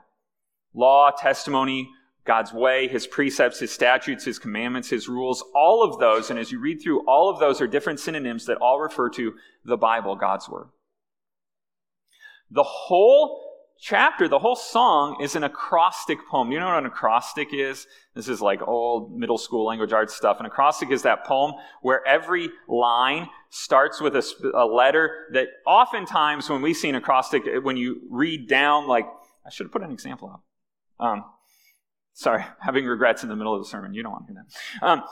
Law, 0.74 1.10
testimony, 1.10 1.90
God's 2.28 2.52
way, 2.52 2.86
His 2.86 3.06
precepts, 3.06 3.58
His 3.58 3.72
statutes, 3.72 4.24
His 4.24 4.38
commandments, 4.38 4.90
His 4.90 5.08
rules, 5.08 5.42
all 5.54 5.82
of 5.82 5.98
those, 5.98 6.28
and 6.28 6.38
as 6.38 6.52
you 6.52 6.60
read 6.60 6.82
through, 6.82 7.00
all 7.06 7.30
of 7.30 7.40
those 7.40 7.60
are 7.62 7.66
different 7.66 7.98
synonyms 7.98 8.44
that 8.46 8.58
all 8.58 8.78
refer 8.78 9.08
to 9.10 9.34
the 9.64 9.78
Bible, 9.78 10.14
God's 10.14 10.46
Word. 10.46 10.68
The 12.50 12.62
whole 12.62 13.48
chapter, 13.80 14.28
the 14.28 14.40
whole 14.40 14.56
song 14.56 15.22
is 15.22 15.36
an 15.36 15.44
acrostic 15.44 16.18
poem. 16.30 16.52
You 16.52 16.60
know 16.60 16.66
what 16.66 16.78
an 16.78 16.86
acrostic 16.86 17.48
is? 17.52 17.86
This 18.14 18.28
is 18.28 18.42
like 18.42 18.60
old 18.60 19.16
middle 19.16 19.38
school 19.38 19.64
language 19.64 19.94
arts 19.94 20.14
stuff. 20.14 20.38
An 20.38 20.46
acrostic 20.46 20.90
is 20.90 21.02
that 21.02 21.24
poem 21.24 21.54
where 21.80 22.06
every 22.06 22.50
line 22.68 23.28
starts 23.48 24.02
with 24.02 24.14
a, 24.16 24.52
a 24.54 24.66
letter 24.66 25.28
that 25.32 25.48
oftentimes 25.66 26.50
when 26.50 26.60
we 26.60 26.74
see 26.74 26.90
an 26.90 26.94
acrostic, 26.94 27.44
when 27.62 27.78
you 27.78 28.02
read 28.10 28.48
down, 28.48 28.86
like, 28.86 29.06
I 29.46 29.50
should 29.50 29.64
have 29.64 29.72
put 29.72 29.82
an 29.82 29.92
example 29.92 30.28
up. 30.28 30.42
Um, 31.00 31.24
Sorry, 32.18 32.44
having 32.60 32.84
regrets 32.84 33.22
in 33.22 33.28
the 33.28 33.36
middle 33.36 33.54
of 33.54 33.62
the 33.62 33.68
sermon. 33.68 33.94
You 33.94 34.02
don't 34.02 34.12
want 34.12 34.26
to 34.26 34.32
hear 34.32 34.44
that. 34.80 34.86
Um, 34.86 35.04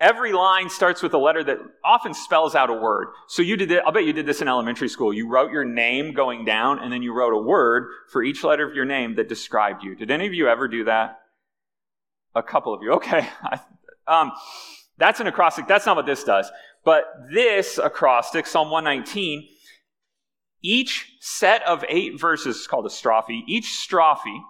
every 0.00 0.32
line 0.32 0.68
starts 0.68 1.02
with 1.02 1.14
a 1.14 1.18
letter 1.18 1.44
that 1.44 1.58
often 1.84 2.12
spells 2.12 2.56
out 2.56 2.68
a 2.68 2.74
word. 2.74 3.08
So 3.28 3.42
you 3.42 3.56
did 3.56 3.70
it, 3.70 3.82
I'll 3.86 3.92
bet 3.92 4.04
you 4.04 4.12
did 4.12 4.26
this 4.26 4.42
in 4.42 4.48
elementary 4.48 4.88
school. 4.88 5.14
You 5.14 5.28
wrote 5.28 5.52
your 5.52 5.64
name 5.64 6.14
going 6.14 6.44
down, 6.44 6.80
and 6.80 6.92
then 6.92 7.00
you 7.02 7.12
wrote 7.14 7.32
a 7.32 7.40
word 7.40 7.88
for 8.10 8.24
each 8.24 8.42
letter 8.42 8.68
of 8.68 8.74
your 8.74 8.84
name 8.84 9.14
that 9.16 9.28
described 9.28 9.84
you. 9.84 9.94
Did 9.94 10.10
any 10.10 10.26
of 10.26 10.34
you 10.34 10.48
ever 10.48 10.66
do 10.66 10.84
that? 10.84 11.20
A 12.34 12.42
couple 12.42 12.74
of 12.74 12.82
you. 12.82 12.92
Okay. 12.94 13.28
um, 14.08 14.32
that's 14.96 15.20
an 15.20 15.28
acrostic. 15.28 15.68
That's 15.68 15.86
not 15.86 15.94
what 15.94 16.06
this 16.06 16.24
does. 16.24 16.50
But 16.84 17.04
this 17.32 17.78
acrostic, 17.78 18.48
Psalm 18.48 18.70
119, 18.70 19.46
each 20.62 21.12
set 21.20 21.62
of 21.62 21.84
eight 21.88 22.20
verses 22.20 22.56
is 22.56 22.66
called 22.66 22.86
a 22.86 22.88
strophe. 22.88 23.44
Each 23.46 23.66
strophe 23.66 24.40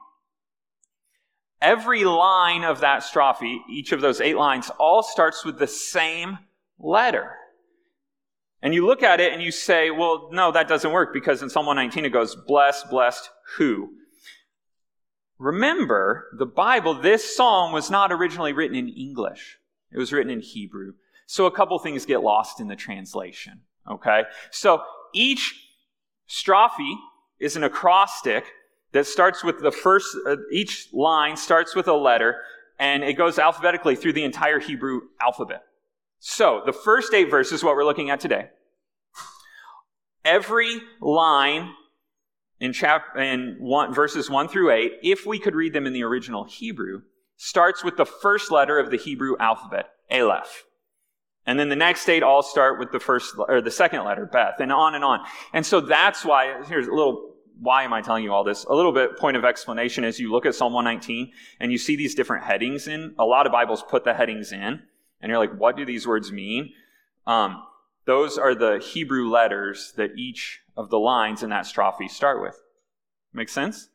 Every 1.60 2.04
line 2.04 2.64
of 2.64 2.80
that 2.80 3.02
strophe, 3.02 3.58
each 3.68 3.92
of 3.92 4.00
those 4.00 4.20
eight 4.20 4.36
lines, 4.36 4.70
all 4.78 5.02
starts 5.02 5.44
with 5.44 5.58
the 5.58 5.66
same 5.66 6.38
letter. 6.78 7.34
And 8.62 8.74
you 8.74 8.86
look 8.86 9.02
at 9.02 9.20
it 9.20 9.32
and 9.32 9.42
you 9.42 9.50
say, 9.50 9.90
well, 9.90 10.28
no, 10.32 10.52
that 10.52 10.68
doesn't 10.68 10.92
work 10.92 11.12
because 11.12 11.42
in 11.42 11.50
Psalm 11.50 11.66
119 11.66 12.04
it 12.04 12.12
goes, 12.12 12.34
blessed, 12.34 12.90
blessed 12.90 13.30
who? 13.56 13.90
Remember, 15.38 16.26
the 16.36 16.46
Bible, 16.46 16.94
this 16.94 17.36
psalm 17.36 17.72
was 17.72 17.90
not 17.90 18.10
originally 18.10 18.52
written 18.52 18.76
in 18.76 18.88
English. 18.88 19.58
It 19.92 19.98
was 19.98 20.12
written 20.12 20.32
in 20.32 20.40
Hebrew. 20.40 20.94
So 21.26 21.46
a 21.46 21.52
couple 21.52 21.78
things 21.78 22.06
get 22.06 22.22
lost 22.22 22.60
in 22.60 22.66
the 22.66 22.76
translation. 22.76 23.60
Okay? 23.88 24.22
So 24.50 24.82
each 25.14 25.54
strophe 26.28 26.96
is 27.38 27.54
an 27.54 27.62
acrostic 27.62 28.44
that 28.92 29.06
starts 29.06 29.44
with 29.44 29.60
the 29.60 29.72
first, 29.72 30.16
uh, 30.26 30.36
each 30.52 30.88
line 30.92 31.36
starts 31.36 31.74
with 31.74 31.88
a 31.88 31.94
letter, 31.94 32.36
and 32.78 33.02
it 33.02 33.14
goes 33.14 33.38
alphabetically 33.38 33.96
through 33.96 34.14
the 34.14 34.24
entire 34.24 34.58
Hebrew 34.58 35.02
alphabet. 35.20 35.62
So, 36.20 36.62
the 36.64 36.72
first 36.72 37.14
eight 37.14 37.30
verses, 37.30 37.62
what 37.62 37.76
we're 37.76 37.84
looking 37.84 38.10
at 38.10 38.20
today. 38.20 38.48
Every 40.24 40.80
line 41.00 41.74
in, 42.60 42.72
chap- 42.72 43.16
in 43.16 43.56
one, 43.60 43.94
verses 43.94 44.28
1 44.28 44.48
through 44.48 44.72
8, 44.72 44.92
if 45.02 45.26
we 45.26 45.38
could 45.38 45.54
read 45.54 45.72
them 45.72 45.86
in 45.86 45.92
the 45.92 46.02
original 46.02 46.44
Hebrew, 46.44 47.02
starts 47.36 47.84
with 47.84 47.96
the 47.96 48.04
first 48.04 48.50
letter 48.50 48.78
of 48.78 48.90
the 48.90 48.96
Hebrew 48.96 49.36
alphabet, 49.38 49.90
Aleph. 50.10 50.64
And 51.46 51.58
then 51.58 51.70
the 51.70 51.76
next 51.76 52.06
eight 52.10 52.22
all 52.22 52.42
start 52.42 52.78
with 52.78 52.92
the 52.92 53.00
first 53.00 53.34
or 53.48 53.62
the 53.62 53.70
second 53.70 54.04
letter, 54.04 54.26
Beth, 54.26 54.56
and 54.60 54.70
on 54.70 54.94
and 54.94 55.02
on. 55.02 55.20
And 55.54 55.64
so 55.64 55.80
that's 55.80 56.22
why 56.22 56.62
here's 56.66 56.86
a 56.86 56.92
little 56.92 57.36
why 57.60 57.82
am 57.82 57.92
I 57.92 58.02
telling 58.02 58.24
you 58.24 58.32
all 58.32 58.44
this? 58.44 58.64
A 58.64 58.74
little 58.74 58.92
bit 58.92 59.16
point 59.16 59.36
of 59.36 59.44
explanation 59.44 60.04
as 60.04 60.18
you 60.18 60.30
look 60.30 60.46
at 60.46 60.54
Psalm 60.54 60.72
119 60.72 61.32
and 61.60 61.72
you 61.72 61.78
see 61.78 61.96
these 61.96 62.14
different 62.14 62.44
headings 62.44 62.86
in. 62.86 63.14
A 63.18 63.24
lot 63.24 63.46
of 63.46 63.52
Bibles 63.52 63.82
put 63.82 64.04
the 64.04 64.14
headings 64.14 64.52
in, 64.52 64.82
and 65.20 65.30
you're 65.30 65.38
like, 65.38 65.58
what 65.58 65.76
do 65.76 65.84
these 65.84 66.06
words 66.06 66.30
mean? 66.30 66.72
Um, 67.26 67.62
those 68.06 68.38
are 68.38 68.54
the 68.54 68.78
Hebrew 68.78 69.28
letters 69.28 69.92
that 69.96 70.16
each 70.16 70.60
of 70.76 70.90
the 70.90 70.98
lines 70.98 71.42
in 71.42 71.50
that 71.50 71.66
strophe 71.66 72.08
start 72.08 72.40
with. 72.40 72.56
Make 73.32 73.48
sense? 73.48 73.88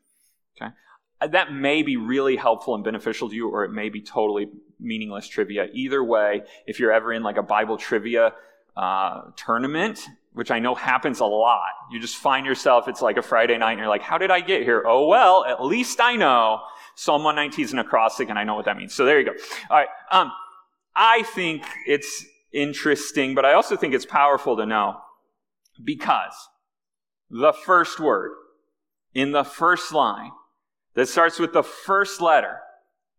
Okay. 0.55 0.71
Uh, 1.19 1.27
that 1.27 1.53
may 1.53 1.81
be 1.81 1.97
really 1.97 2.35
helpful 2.35 2.75
and 2.75 2.83
beneficial 2.83 3.29
to 3.29 3.35
you, 3.35 3.49
or 3.49 3.63
it 3.63 3.71
may 3.71 3.89
be 3.89 4.01
totally 4.01 4.49
meaningless 4.79 5.27
trivia. 5.27 5.67
Either 5.73 6.03
way, 6.03 6.43
if 6.67 6.79
you're 6.79 6.91
ever 6.91 7.13
in 7.13 7.23
like 7.23 7.37
a 7.37 7.43
Bible 7.43 7.77
trivia 7.77 8.33
uh, 8.75 9.21
tournament, 9.35 9.99
which 10.33 10.51
I 10.51 10.59
know 10.59 10.75
happens 10.75 11.19
a 11.19 11.25
lot. 11.25 11.69
You 11.91 11.99
just 11.99 12.17
find 12.17 12.45
yourself, 12.45 12.87
it's 12.87 13.01
like 13.01 13.17
a 13.17 13.21
Friday 13.21 13.57
night, 13.57 13.73
and 13.73 13.79
you're 13.79 13.87
like, 13.87 14.01
how 14.01 14.17
did 14.17 14.31
I 14.31 14.41
get 14.41 14.63
here? 14.63 14.83
Oh, 14.85 15.07
well, 15.07 15.45
at 15.45 15.63
least 15.63 16.01
I 16.01 16.15
know 16.15 16.61
Psalm 16.95 17.23
119 17.23 17.65
is 17.65 17.73
an 17.73 17.79
acrostic, 17.79 18.29
and 18.29 18.37
I 18.37 18.43
know 18.43 18.55
what 18.55 18.65
that 18.65 18.77
means. 18.77 18.93
So 18.93 19.05
there 19.05 19.19
you 19.19 19.25
go. 19.25 19.33
All 19.69 19.77
right. 19.77 19.87
Um, 20.11 20.31
I 20.95 21.23
think 21.23 21.63
it's 21.85 22.25
interesting, 22.51 23.35
but 23.35 23.45
I 23.45 23.53
also 23.53 23.75
think 23.75 23.93
it's 23.93 24.05
powerful 24.05 24.57
to 24.57 24.65
know 24.65 24.97
because 25.83 26.33
the 27.29 27.53
first 27.53 27.99
word 27.99 28.31
in 29.13 29.31
the 29.31 29.43
first 29.43 29.91
line 29.91 30.31
that 30.95 31.09
starts 31.09 31.39
with 31.39 31.53
the 31.53 31.63
first 31.63 32.21
letter 32.21 32.59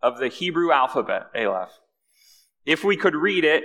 of 0.03 0.19
the 0.19 0.29
Hebrew 0.29 0.71
alphabet, 0.71 1.27
Aleph, 1.35 1.71
if 2.65 2.85
we 2.85 2.97
could 2.97 3.15
read 3.15 3.45
it 3.45 3.65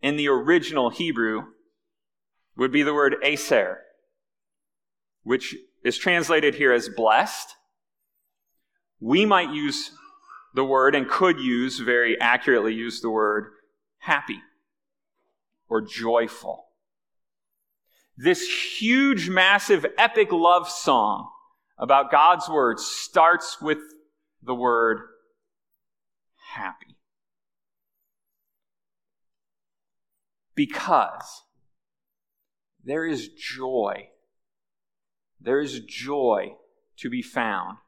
in 0.00 0.16
the 0.16 0.28
original 0.28 0.90
Hebrew, 0.90 1.44
would 2.56 2.72
be 2.72 2.82
the 2.82 2.94
word 2.94 3.16
Aser, 3.22 3.78
which 5.22 5.54
is 5.84 5.98
translated 5.98 6.54
here 6.54 6.72
as 6.72 6.88
blessed. 6.88 7.56
We 9.00 9.24
might 9.24 9.50
use 9.50 9.90
the 10.54 10.64
word 10.64 10.94
and 10.94 11.08
could 11.08 11.40
use, 11.40 11.78
very 11.78 12.20
accurately 12.20 12.74
use 12.74 13.00
the 13.00 13.10
word 13.10 13.52
happy 13.98 14.40
or 15.68 15.80
joyful. 15.80 16.66
This 18.16 18.46
huge, 18.78 19.28
massive, 19.28 19.86
epic 19.96 20.30
love 20.30 20.68
song 20.68 21.30
about 21.78 22.10
God's 22.10 22.48
word 22.48 22.78
starts 22.78 23.60
with 23.60 23.78
the 24.42 24.54
word 24.54 24.98
happy. 26.52 26.96
Because 30.54 31.42
there 32.84 33.06
is 33.06 33.28
joy. 33.28 34.08
There 35.40 35.60
is 35.60 35.80
joy 35.80 36.56
to 36.98 37.10
be 37.10 37.22
found 37.22 37.78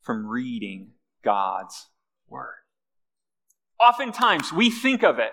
from 0.00 0.26
reading 0.26 0.92
God's 1.24 1.88
Word. 2.28 2.54
Oftentimes, 3.80 4.52
we 4.52 4.70
think 4.70 5.02
of 5.02 5.18
it 5.18 5.32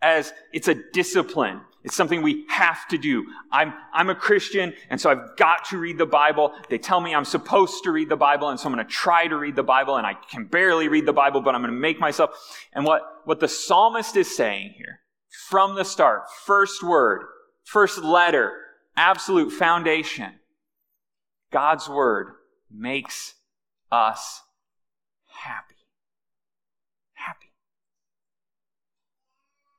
as 0.00 0.32
it's 0.52 0.68
a 0.68 0.74
discipline. 0.92 1.60
It's 1.84 1.96
something 1.96 2.22
we 2.22 2.44
have 2.48 2.86
to 2.88 2.98
do. 2.98 3.26
I'm, 3.50 3.72
I'm 3.92 4.08
a 4.08 4.14
Christian, 4.14 4.72
and 4.88 5.00
so 5.00 5.10
I've 5.10 5.36
got 5.36 5.64
to 5.66 5.78
read 5.78 5.98
the 5.98 6.06
Bible. 6.06 6.52
They 6.68 6.78
tell 6.78 7.00
me 7.00 7.14
I'm 7.14 7.24
supposed 7.24 7.84
to 7.84 7.90
read 7.90 8.08
the 8.08 8.16
Bible, 8.16 8.48
and 8.50 8.60
so 8.60 8.68
I'm 8.68 8.74
going 8.74 8.86
to 8.86 8.92
try 8.92 9.26
to 9.26 9.36
read 9.36 9.56
the 9.56 9.62
Bible, 9.62 9.96
and 9.96 10.06
I 10.06 10.14
can 10.14 10.44
barely 10.44 10.88
read 10.88 11.06
the 11.06 11.12
Bible, 11.12 11.40
but 11.40 11.54
I'm 11.54 11.60
going 11.60 11.74
to 11.74 11.80
make 11.80 11.98
myself. 11.98 12.30
And 12.72 12.84
what, 12.84 13.02
what 13.24 13.40
the 13.40 13.48
psalmist 13.48 14.16
is 14.16 14.36
saying 14.36 14.74
here, 14.76 15.00
from 15.48 15.74
the 15.74 15.84
start, 15.84 16.24
first 16.44 16.82
word, 16.82 17.22
first 17.64 17.98
letter, 18.02 18.52
absolute 18.96 19.50
foundation, 19.52 20.32
God's 21.52 21.88
word 21.88 22.34
makes 22.70 23.34
us 23.90 24.40
happy. 25.26 25.74
Happy. 27.12 27.52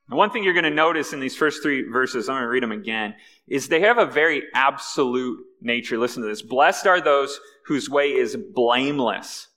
The 0.10 0.15
one 0.15 0.30
thing 0.30 0.43
you're 0.43 0.54
going 0.54 0.63
to 0.63 0.69
notice 0.69 1.13
in 1.13 1.19
these 1.19 1.36
first 1.36 1.63
three 1.63 1.89
verses, 1.89 2.30
I'm 2.30 2.36
going 2.36 2.43
to 2.43 2.50
read 2.50 2.63
them 2.63 2.72
again, 2.72 3.15
is 3.48 3.67
they 3.67 3.82
have 3.82 3.98
a 3.98 4.06
very 4.06 4.43
absolute 4.54 5.39
nature. 5.62 5.98
Listen 5.98 6.22
to 6.22 6.30
this. 6.30 6.41
Blessed 6.41 6.86
are 6.86 7.02
those 7.02 7.39
whose 7.65 7.89
way 7.89 8.10
is 8.10 8.38
blameless. 8.54 9.48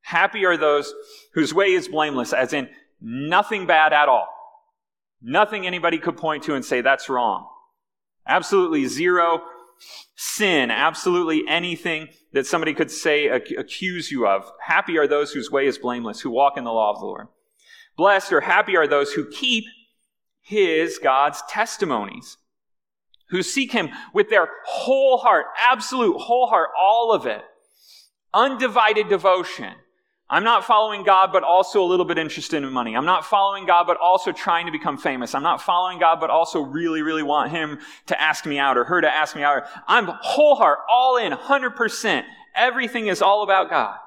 Happy 0.00 0.44
are 0.44 0.56
those 0.56 0.92
whose 1.34 1.54
way 1.54 1.72
is 1.72 1.86
blameless, 1.86 2.32
as 2.32 2.52
in 2.52 2.68
nothing 3.00 3.66
bad 3.66 3.92
at 3.92 4.08
all. 4.08 4.28
Nothing 5.22 5.66
anybody 5.66 5.98
could 5.98 6.16
point 6.16 6.42
to 6.44 6.54
and 6.54 6.64
say 6.64 6.80
that's 6.80 7.08
wrong. 7.08 7.48
Absolutely 8.26 8.86
zero 8.86 9.42
sin, 10.14 10.70
absolutely 10.70 11.42
anything 11.48 12.08
that 12.32 12.46
somebody 12.46 12.74
could 12.74 12.90
say, 12.90 13.26
accuse 13.28 14.10
you 14.10 14.26
of. 14.26 14.50
Happy 14.60 14.98
are 14.98 15.06
those 15.06 15.32
whose 15.32 15.50
way 15.50 15.66
is 15.66 15.78
blameless, 15.78 16.20
who 16.20 16.30
walk 16.30 16.56
in 16.56 16.64
the 16.64 16.72
law 16.72 16.92
of 16.92 17.00
the 17.00 17.06
Lord. 17.06 17.28
Blessed 17.96 18.32
or 18.32 18.40
happy 18.40 18.76
are 18.76 18.86
those 18.86 19.12
who 19.12 19.28
keep 19.28 19.64
his, 20.40 20.98
God's 20.98 21.42
testimonies, 21.48 22.36
who 23.28 23.42
seek 23.42 23.72
him 23.72 23.90
with 24.12 24.30
their 24.30 24.48
whole 24.66 25.18
heart, 25.18 25.46
absolute 25.60 26.16
whole 26.18 26.48
heart, 26.48 26.70
all 26.78 27.12
of 27.12 27.26
it, 27.26 27.42
undivided 28.32 29.08
devotion. 29.08 29.74
I'm 30.32 30.44
not 30.44 30.64
following 30.64 31.04
God, 31.04 31.30
but 31.30 31.42
also 31.42 31.82
a 31.82 31.84
little 31.84 32.06
bit 32.06 32.16
interested 32.16 32.64
in 32.64 32.72
money. 32.72 32.96
I'm 32.96 33.04
not 33.04 33.26
following 33.26 33.66
God, 33.66 33.86
but 33.86 33.98
also 33.98 34.32
trying 34.32 34.64
to 34.64 34.72
become 34.72 34.96
famous. 34.96 35.34
I'm 35.34 35.42
not 35.42 35.60
following 35.60 35.98
God, 35.98 36.20
but 36.20 36.30
also 36.30 36.62
really, 36.62 37.02
really 37.02 37.22
want 37.22 37.50
Him 37.50 37.78
to 38.06 38.18
ask 38.18 38.46
me 38.46 38.58
out 38.58 38.78
or 38.78 38.84
her 38.84 39.02
to 39.02 39.14
ask 39.14 39.36
me 39.36 39.42
out. 39.42 39.64
I'm 39.86 40.06
whole 40.06 40.54
heart, 40.54 40.78
all 40.90 41.18
in, 41.18 41.34
100%. 41.34 42.24
Everything 42.56 43.08
is 43.08 43.20
all 43.20 43.42
about 43.42 43.68
God. 43.68 43.98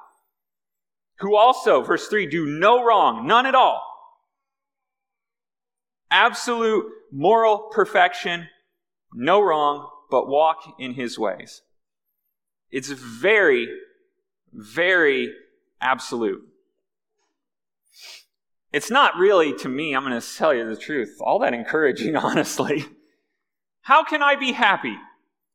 Who 1.20 1.36
also, 1.36 1.82
verse 1.82 2.08
3, 2.08 2.26
do 2.26 2.44
no 2.44 2.82
wrong, 2.82 3.24
none 3.24 3.46
at 3.46 3.54
all. 3.54 3.84
Absolute 6.10 6.86
moral 7.12 7.70
perfection, 7.70 8.48
no 9.14 9.40
wrong, 9.40 9.88
but 10.10 10.26
walk 10.26 10.74
in 10.80 10.94
His 10.94 11.16
ways. 11.20 11.62
It's 12.72 12.90
very, 12.90 13.68
very 14.52 15.32
absolute. 15.80 16.42
It's 18.72 18.90
not 18.90 19.16
really, 19.16 19.54
to 19.54 19.68
me, 19.68 19.94
I'm 19.94 20.04
going 20.04 20.20
to 20.20 20.36
tell 20.36 20.52
you 20.52 20.68
the 20.68 20.76
truth, 20.76 21.16
all 21.20 21.38
that 21.38 21.54
encouraging, 21.54 22.16
honestly. 22.16 22.84
How 23.82 24.04
can 24.04 24.22
I 24.22 24.36
be 24.36 24.52
happy? 24.52 24.96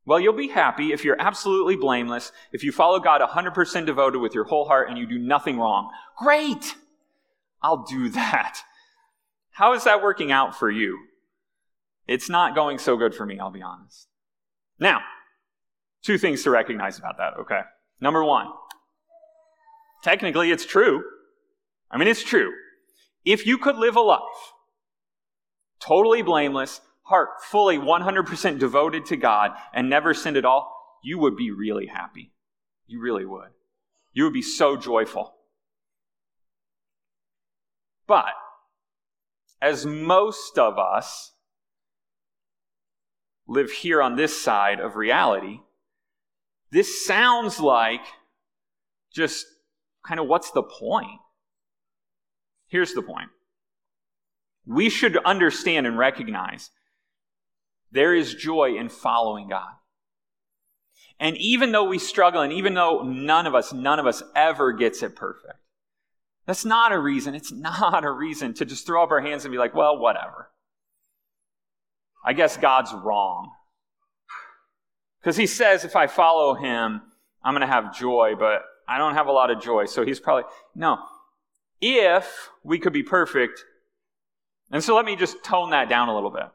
Well, 0.05 0.19
you'll 0.19 0.33
be 0.33 0.47
happy 0.47 0.91
if 0.91 1.03
you're 1.03 1.21
absolutely 1.21 1.75
blameless, 1.75 2.31
if 2.51 2.63
you 2.63 2.71
follow 2.71 2.99
God 2.99 3.21
100% 3.21 3.85
devoted 3.85 4.19
with 4.19 4.33
your 4.33 4.45
whole 4.45 4.65
heart 4.65 4.89
and 4.89 4.97
you 4.97 5.05
do 5.05 5.19
nothing 5.19 5.59
wrong. 5.59 5.91
Great! 6.17 6.75
I'll 7.61 7.83
do 7.83 8.09
that. 8.21 8.59
How 9.51 9.73
is 9.73 9.83
that 9.83 10.01
working 10.01 10.31
out 10.31 10.57
for 10.57 10.71
you? 10.71 10.97
It's 12.07 12.29
not 12.29 12.55
going 12.55 12.79
so 12.79 12.97
good 12.97 13.13
for 13.13 13.25
me, 13.25 13.39
I'll 13.39 13.51
be 13.51 13.61
honest. 13.61 14.07
Now, 14.79 15.01
two 16.01 16.17
things 16.17 16.43
to 16.43 16.49
recognize 16.49 16.97
about 16.97 17.17
that, 17.17 17.33
okay? 17.41 17.61
Number 17.99 18.23
one, 18.23 18.47
Technically, 20.01 20.51
it's 20.51 20.65
true. 20.65 21.03
I 21.89 21.97
mean, 21.97 22.07
it's 22.07 22.23
true. 22.23 22.51
If 23.23 23.45
you 23.45 23.57
could 23.57 23.75
live 23.75 23.95
a 23.95 24.01
life 24.01 24.21
totally 25.81 26.21
blameless, 26.21 26.79
heart 27.03 27.29
fully 27.49 27.77
100% 27.77 28.59
devoted 28.59 29.05
to 29.07 29.17
God, 29.17 29.51
and 29.73 29.89
never 29.89 30.13
sinned 30.13 30.37
at 30.37 30.45
all, 30.45 30.99
you 31.03 31.17
would 31.17 31.35
be 31.35 31.51
really 31.51 31.87
happy. 31.87 32.31
You 32.87 33.01
really 33.01 33.25
would. 33.25 33.49
You 34.13 34.23
would 34.25 34.33
be 34.33 34.41
so 34.41 34.77
joyful. 34.77 35.33
But, 38.07 38.33
as 39.61 39.85
most 39.85 40.57
of 40.57 40.77
us 40.77 41.33
live 43.47 43.71
here 43.71 44.01
on 44.01 44.15
this 44.15 44.39
side 44.41 44.79
of 44.79 44.95
reality, 44.95 45.59
this 46.71 47.05
sounds 47.05 47.59
like 47.59 48.01
just 49.13 49.45
kind 50.05 50.19
of 50.19 50.27
what's 50.27 50.51
the 50.51 50.63
point? 50.63 51.19
Here's 52.67 52.93
the 52.93 53.01
point. 53.01 53.29
We 54.65 54.89
should 54.89 55.17
understand 55.17 55.87
and 55.87 55.97
recognize 55.97 56.69
there 57.91 58.15
is 58.15 58.33
joy 58.33 58.77
in 58.77 58.89
following 58.89 59.49
God. 59.49 59.71
And 61.19 61.37
even 61.37 61.71
though 61.71 61.83
we 61.83 61.99
struggle, 61.99 62.41
and 62.41 62.53
even 62.53 62.73
though 62.73 63.03
none 63.03 63.45
of 63.45 63.53
us, 63.53 63.73
none 63.73 63.99
of 63.99 64.07
us 64.07 64.23
ever 64.35 64.71
gets 64.71 65.03
it 65.03 65.15
perfect, 65.15 65.59
that's 66.47 66.65
not 66.65 66.91
a 66.91 66.97
reason, 66.97 67.35
it's 67.35 67.51
not 67.51 68.03
a 68.03 68.11
reason 68.11 68.53
to 68.55 68.65
just 68.65 68.85
throw 68.85 69.03
up 69.03 69.11
our 69.11 69.21
hands 69.21 69.45
and 69.45 69.51
be 69.51 69.57
like, 69.57 69.75
well, 69.75 69.97
whatever. 69.97 70.49
I 72.25 72.33
guess 72.33 72.57
God's 72.57 72.93
wrong. 72.93 73.51
Because 75.19 75.37
he 75.37 75.47
says 75.47 75.85
if 75.85 75.95
I 75.95 76.07
follow 76.07 76.55
him, 76.55 77.01
I'm 77.43 77.53
going 77.53 77.61
to 77.61 77.67
have 77.67 77.95
joy, 77.95 78.33
but 78.37 78.63
I 78.91 78.97
don't 78.97 79.13
have 79.13 79.27
a 79.27 79.31
lot 79.31 79.49
of 79.49 79.61
joy. 79.61 79.85
So 79.85 80.05
he's 80.05 80.19
probably, 80.19 80.43
no. 80.75 80.99
If 81.79 82.49
we 82.63 82.77
could 82.77 82.91
be 82.91 83.03
perfect, 83.03 83.63
and 84.69 84.83
so 84.83 84.95
let 84.95 85.05
me 85.05 85.15
just 85.15 85.43
tone 85.43 85.69
that 85.69 85.87
down 85.87 86.09
a 86.09 86.13
little 86.13 86.29
bit. 86.29 86.47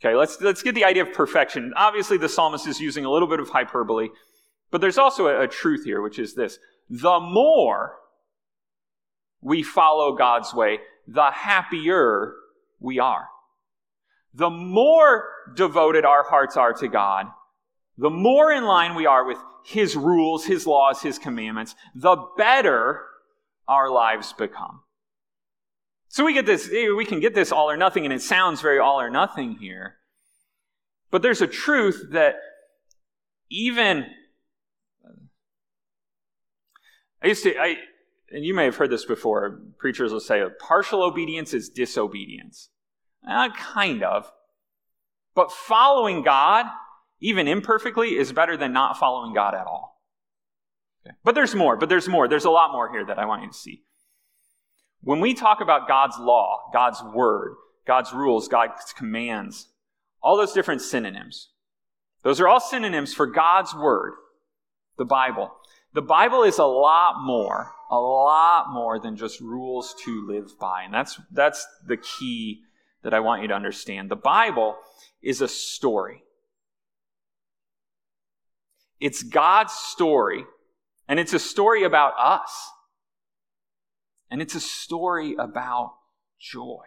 Okay, 0.00 0.16
let's, 0.16 0.40
let's 0.40 0.62
get 0.62 0.74
the 0.74 0.84
idea 0.84 1.02
of 1.02 1.12
perfection. 1.12 1.72
Obviously, 1.76 2.16
the 2.16 2.28
psalmist 2.28 2.66
is 2.66 2.80
using 2.80 3.04
a 3.04 3.10
little 3.10 3.28
bit 3.28 3.40
of 3.40 3.50
hyperbole, 3.50 4.08
but 4.70 4.80
there's 4.80 4.98
also 4.98 5.26
a, 5.26 5.42
a 5.42 5.48
truth 5.48 5.84
here, 5.84 6.00
which 6.00 6.18
is 6.18 6.34
this. 6.34 6.58
The 6.88 7.20
more 7.20 7.96
we 9.42 9.62
follow 9.62 10.16
God's 10.16 10.54
way, 10.54 10.78
the 11.06 11.30
happier 11.30 12.32
we 12.80 12.98
are. 12.98 13.26
The 14.34 14.50
more 14.50 15.28
devoted 15.54 16.04
our 16.04 16.24
hearts 16.24 16.56
are 16.56 16.72
to 16.74 16.88
God, 16.88 17.26
the 17.98 18.10
more 18.10 18.50
in 18.52 18.64
line 18.64 18.94
we 18.94 19.06
are 19.06 19.24
with 19.24 19.38
His 19.64 19.96
rules, 19.96 20.44
His 20.44 20.66
laws, 20.66 21.02
His 21.02 21.18
commandments, 21.18 21.74
the 21.94 22.16
better 22.36 23.02
our 23.68 23.90
lives 23.90 24.32
become. 24.32 24.80
So 26.08 26.24
we 26.24 26.34
get 26.34 26.46
this, 26.46 26.68
we 26.70 27.04
can 27.04 27.20
get 27.20 27.34
this 27.34 27.52
all 27.52 27.70
or 27.70 27.76
nothing, 27.76 28.04
and 28.04 28.12
it 28.12 28.22
sounds 28.22 28.60
very 28.60 28.78
all 28.78 29.00
or 29.00 29.10
nothing 29.10 29.56
here. 29.56 29.96
But 31.10 31.22
there's 31.22 31.42
a 31.42 31.46
truth 31.46 32.08
that 32.10 32.36
even 33.50 34.06
I 37.22 37.28
used 37.28 37.44
to, 37.44 37.56
I, 37.56 37.76
and 38.32 38.44
you 38.44 38.54
may 38.54 38.64
have 38.64 38.76
heard 38.76 38.90
this 38.90 39.04
before. 39.04 39.60
Preachers 39.78 40.12
will 40.12 40.20
say 40.20 40.42
partial 40.58 41.02
obedience 41.02 41.54
is 41.54 41.68
disobedience. 41.68 42.70
Uh, 43.28 43.50
kind 43.50 44.02
of. 44.02 44.30
But 45.34 45.52
following 45.52 46.22
God 46.22 46.66
even 47.22 47.48
imperfectly, 47.48 48.16
is 48.16 48.32
better 48.32 48.56
than 48.56 48.72
not 48.72 48.98
following 48.98 49.32
God 49.32 49.54
at 49.54 49.66
all. 49.66 50.02
Okay. 51.06 51.16
But 51.24 51.34
there's 51.34 51.54
more, 51.54 51.76
but 51.76 51.88
there's 51.88 52.08
more. 52.08 52.28
There's 52.28 52.44
a 52.44 52.50
lot 52.50 52.72
more 52.72 52.90
here 52.90 53.06
that 53.06 53.18
I 53.18 53.24
want 53.24 53.42
you 53.42 53.48
to 53.48 53.54
see. 53.54 53.82
When 55.00 55.20
we 55.20 55.32
talk 55.32 55.60
about 55.60 55.88
God's 55.88 56.18
law, 56.18 56.70
God's 56.72 57.02
word, 57.02 57.54
God's 57.86 58.12
rules, 58.12 58.48
God's 58.48 58.92
commands, 58.92 59.68
all 60.22 60.36
those 60.36 60.52
different 60.52 60.82
synonyms, 60.82 61.48
those 62.22 62.40
are 62.40 62.46
all 62.46 62.60
synonyms 62.60 63.14
for 63.14 63.26
God's 63.26 63.74
word, 63.74 64.14
the 64.98 65.04
Bible. 65.04 65.52
The 65.94 66.02
Bible 66.02 66.42
is 66.44 66.58
a 66.58 66.64
lot 66.64 67.22
more, 67.24 67.72
a 67.90 67.98
lot 67.98 68.72
more 68.72 68.98
than 69.00 69.16
just 69.16 69.40
rules 69.40 69.94
to 70.04 70.26
live 70.26 70.58
by. 70.58 70.82
And 70.84 70.94
that's, 70.94 71.20
that's 71.32 71.66
the 71.86 71.96
key 71.96 72.62
that 73.02 73.12
I 73.12 73.20
want 73.20 73.42
you 73.42 73.48
to 73.48 73.54
understand. 73.54 74.10
The 74.10 74.16
Bible 74.16 74.76
is 75.20 75.40
a 75.40 75.48
story. 75.48 76.21
It's 79.02 79.24
God's 79.24 79.72
story, 79.72 80.44
and 81.08 81.18
it's 81.18 81.32
a 81.32 81.40
story 81.40 81.82
about 81.82 82.12
us. 82.16 82.70
And 84.30 84.40
it's 84.40 84.54
a 84.54 84.60
story 84.60 85.34
about 85.34 85.94
joy. 86.40 86.84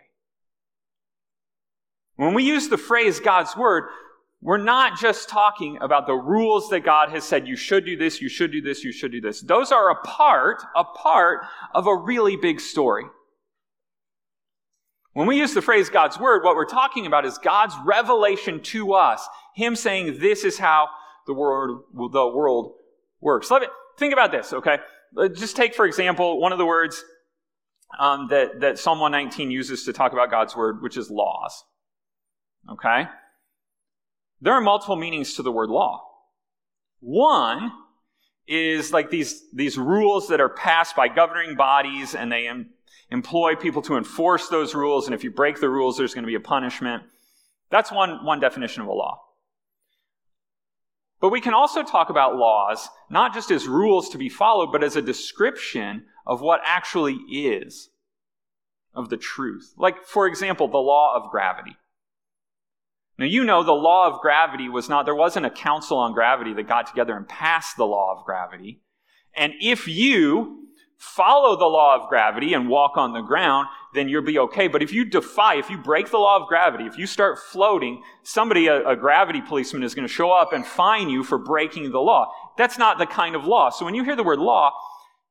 When 2.15 2.34
we 2.34 2.43
use 2.43 2.69
the 2.69 2.78
phrase 2.78 3.19
God's 3.19 3.58
Word, 3.58 3.89
we're 4.41 4.56
not 4.56 4.97
just 4.97 5.28
talking 5.28 5.78
about 5.82 6.08
the 6.08 6.13
rules 6.13 6.69
that 6.69 6.86
God 6.86 7.10
has 7.10 7.25
said, 7.25 7.49
you 7.49 7.58
should 7.58 7.86
do 7.86 7.97
this, 7.97 8.21
you 8.21 8.30
should 8.30 8.54
do 8.54 8.62
this, 8.62 8.86
you 8.86 8.93
should 8.93 9.12
do 9.12 9.19
this. 9.19 9.41
Those 9.41 9.73
are 9.73 9.91
a 9.91 10.01
part, 10.01 10.63
a 10.73 10.86
part 10.86 11.41
of 11.73 11.86
a 11.86 11.95
really 11.97 12.38
big 12.38 12.62
story. 12.62 13.04
When 15.12 15.28
we 15.28 15.38
use 15.38 15.54
the 15.54 15.62
phrase 15.62 15.89
God's 15.89 16.17
Word, 16.17 16.45
what 16.45 16.56
we're 16.56 16.63
talking 16.63 17.08
about 17.08 17.25
is 17.25 17.38
God's 17.39 17.75
revelation 17.84 18.62
to 18.63 18.93
us. 18.93 19.28
Him 19.54 19.75
saying, 19.75 20.19
this 20.19 20.45
is 20.45 20.58
how 20.58 20.88
the 21.28 21.34
world, 21.34 21.84
the 21.94 22.28
world 22.28 22.74
works. 23.22 23.50
Let 23.52 23.62
me, 23.62 23.68
think 23.98 24.14
about 24.14 24.32
this, 24.32 24.54
okay? 24.54 24.78
Just 25.34 25.56
take, 25.56 25.76
for 25.76 25.86
example, 25.86 26.40
one 26.40 26.52
of 26.52 26.58
the 26.58 26.66
words 26.66 27.04
um, 28.00 28.28
that, 28.30 28.60
that 28.62 28.80
Psalm 28.80 29.00
119 29.00 29.52
uses 29.52 29.86
to 29.86 29.94
talk 29.94 30.14
about 30.14 30.30
God's 30.30 30.56
word, 30.56 30.82
which 30.82 30.98
is 30.98 31.10
laws. 31.10 31.64
Okay? 32.70 33.08
There 34.42 34.54
are 34.54 34.62
multiple 34.62 34.96
meanings 34.96 35.36
to 35.36 35.44
the 35.44 35.52
word 35.52 35.70
law. 35.70 36.04
One 37.00 37.72
is 38.48 38.92
like 38.92 39.10
these, 39.10 39.44
these 39.54 39.78
rules 39.78 40.28
that 40.28 40.42
are 40.42 40.50
passed 40.50 40.96
by 40.96 41.08
governing 41.08 41.56
bodies 41.56 42.16
and 42.16 42.32
they 42.32 42.48
em- 42.48 42.70
employ 43.10 43.56
people 43.56 43.82
to 43.84 43.98
enforce 43.98 44.50
those 44.50 44.76
rules. 44.76 45.06
And 45.06 45.16
if 45.16 45.24
you 45.24 45.32
break 45.32 45.60
the 45.60 45.70
rules, 45.70 45.98
there's 45.98 46.14
going 46.14 46.24
to 46.24 46.28
be 46.28 46.36
a 46.36 46.40
punishment. 46.40 47.04
That's 47.70 47.92
one, 47.92 48.24
one 48.26 48.40
definition 48.40 48.82
of 48.82 48.88
a 48.88 48.94
law. 48.94 49.22
But 51.21 51.30
we 51.30 51.41
can 51.41 51.54
also 51.54 51.84
talk 51.84 52.10
about 52.10 52.36
laws 52.36 52.88
not 53.10 53.34
just 53.34 53.51
as 53.51 53.67
rules 53.67 54.10
to 54.10 54.17
be 54.17 54.30
followed, 54.30 54.71
but 54.71 54.84
as 54.84 54.95
a 54.95 55.01
description 55.01 56.06
of 56.25 56.41
what 56.41 56.62
actually 56.63 57.15
is 57.32 57.89
of 58.93 59.10
the 59.10 59.17
truth. 59.17 59.73
Like, 59.78 60.06
for 60.06 60.28
example, 60.28 60.67
the 60.67 60.78
law 60.78 61.15
of 61.15 61.32
gravity. 61.32 61.78
Now, 63.17 63.25
you 63.25 63.43
know 63.45 63.63
the 63.63 63.71
law 63.71 64.08
of 64.08 64.21
gravity 64.21 64.67
was 64.67 64.89
not, 64.89 65.06
there 65.06 65.15
wasn't 65.15 65.45
a 65.45 65.51
council 65.51 65.97
on 65.97 66.13
gravity 66.13 66.54
that 66.54 66.67
got 66.67 66.88
together 66.88 67.15
and 67.15 67.28
passed 67.28 67.78
the 67.78 67.86
law 67.86 68.13
of 68.17 68.25
gravity. 68.25 68.82
And 69.34 69.54
if 69.62 69.88
you 69.88 70.67
follow 71.13 71.56
the 71.56 71.65
law 71.65 71.96
of 71.96 72.10
gravity 72.10 72.54
and 72.54 72.68
walk 72.68 72.98
on 72.98 73.13
the 73.13 73.22
ground, 73.22 73.68
then 73.94 74.10
you'll 74.10 74.22
be 74.22 74.39
okay. 74.39 74.68
But 74.68 74.84
if 74.84 74.91
you 74.91 75.06
defy, 75.06 75.56
if 75.56 75.70
you 75.70 75.78
break 75.78 76.10
the 76.10 76.18
law 76.18 76.41
of 76.41 76.48
gravity, 76.48 76.86
if 76.86 76.98
you 76.98 77.06
start 77.06 77.39
floating, 77.39 78.02
somebody, 78.24 78.68
a, 78.68 78.88
a 78.88 78.96
gravity 78.96 79.41
policeman, 79.41 79.84
is 79.84 79.96
going 79.96 80.08
to 80.08 80.13
show 80.13 80.32
up 80.32 80.52
and 80.52 80.65
fine 80.65 81.10
you 81.10 81.24
for 81.24 81.38
breaking 81.38 81.91
the 81.91 82.00
law. 82.00 82.32
That's 82.58 82.78
not 82.78 82.98
the 82.98 83.06
kind 83.06 83.36
of 83.36 83.46
law. 83.46 83.70
So 83.70 83.86
when 83.86 83.96
you 83.96 84.04
hear 84.04 84.15
the 84.15 84.24
word 84.24 84.39
law, 84.39 84.72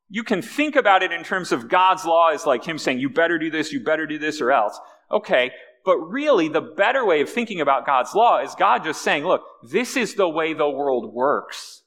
you 0.09 0.23
can 0.23 0.43
think 0.43 0.77
about 0.77 1.03
it 1.03 1.13
in 1.13 1.25
terms 1.25 1.51
of 1.53 1.69
God's 1.69 2.05
law 2.05 2.29
as 2.29 2.47
like 2.47 2.65
Him 2.65 2.79
saying, 2.79 3.01
you 3.01 3.11
better 3.11 3.39
do 3.39 3.51
this, 3.51 3.73
you 3.73 3.81
better 3.81 4.07
do 4.07 4.19
this, 4.19 4.41
or 4.41 4.53
else. 4.53 4.79
Okay, 5.11 5.51
but 5.85 5.99
really, 5.99 6.49
the 6.49 6.61
better 6.61 7.05
way 7.05 7.21
of 7.21 7.29
thinking 7.29 7.61
about 7.61 7.85
God's 7.85 8.15
law 8.15 8.41
is 8.41 8.55
God 8.55 8.85
just 8.85 9.03
saying, 9.03 9.25
look, 9.25 9.43
this 9.71 9.97
is 9.97 10.15
the 10.15 10.29
way 10.29 10.55
the 10.55 10.69
world 10.69 11.13
works. 11.13 11.83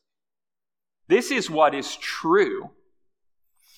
This 1.07 1.31
is 1.31 1.49
what 1.49 1.73
is 1.73 1.95
true. 1.95 2.69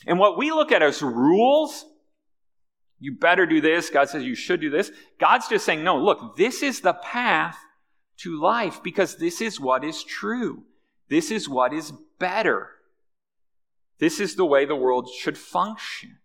And 0.05 0.17
what 0.19 0.37
we 0.37 0.51
look 0.51 0.71
at 0.71 0.81
as 0.81 1.01
rules, 1.01 1.85
you 2.99 3.17
better 3.17 3.45
do 3.45 3.61
this, 3.61 3.89
God 3.89 4.09
says 4.09 4.23
you 4.23 4.35
should 4.35 4.61
do 4.61 4.69
this. 4.69 4.91
God's 5.19 5.47
just 5.47 5.65
saying, 5.65 5.83
no, 5.83 5.97
look, 5.97 6.37
this 6.37 6.63
is 6.63 6.81
the 6.81 6.93
path 6.93 7.57
to 8.17 8.39
life 8.39 8.81
because 8.83 9.17
this 9.17 9.41
is 9.41 9.59
what 9.59 9.83
is 9.83 10.03
true. 10.03 10.63
This 11.09 11.31
is 11.31 11.49
what 11.49 11.73
is 11.73 11.93
better. 12.19 12.69
This 13.99 14.19
is 14.19 14.35
the 14.35 14.45
way 14.45 14.65
the 14.65 14.75
world 14.75 15.09
should 15.09 15.37
function. 15.37 16.17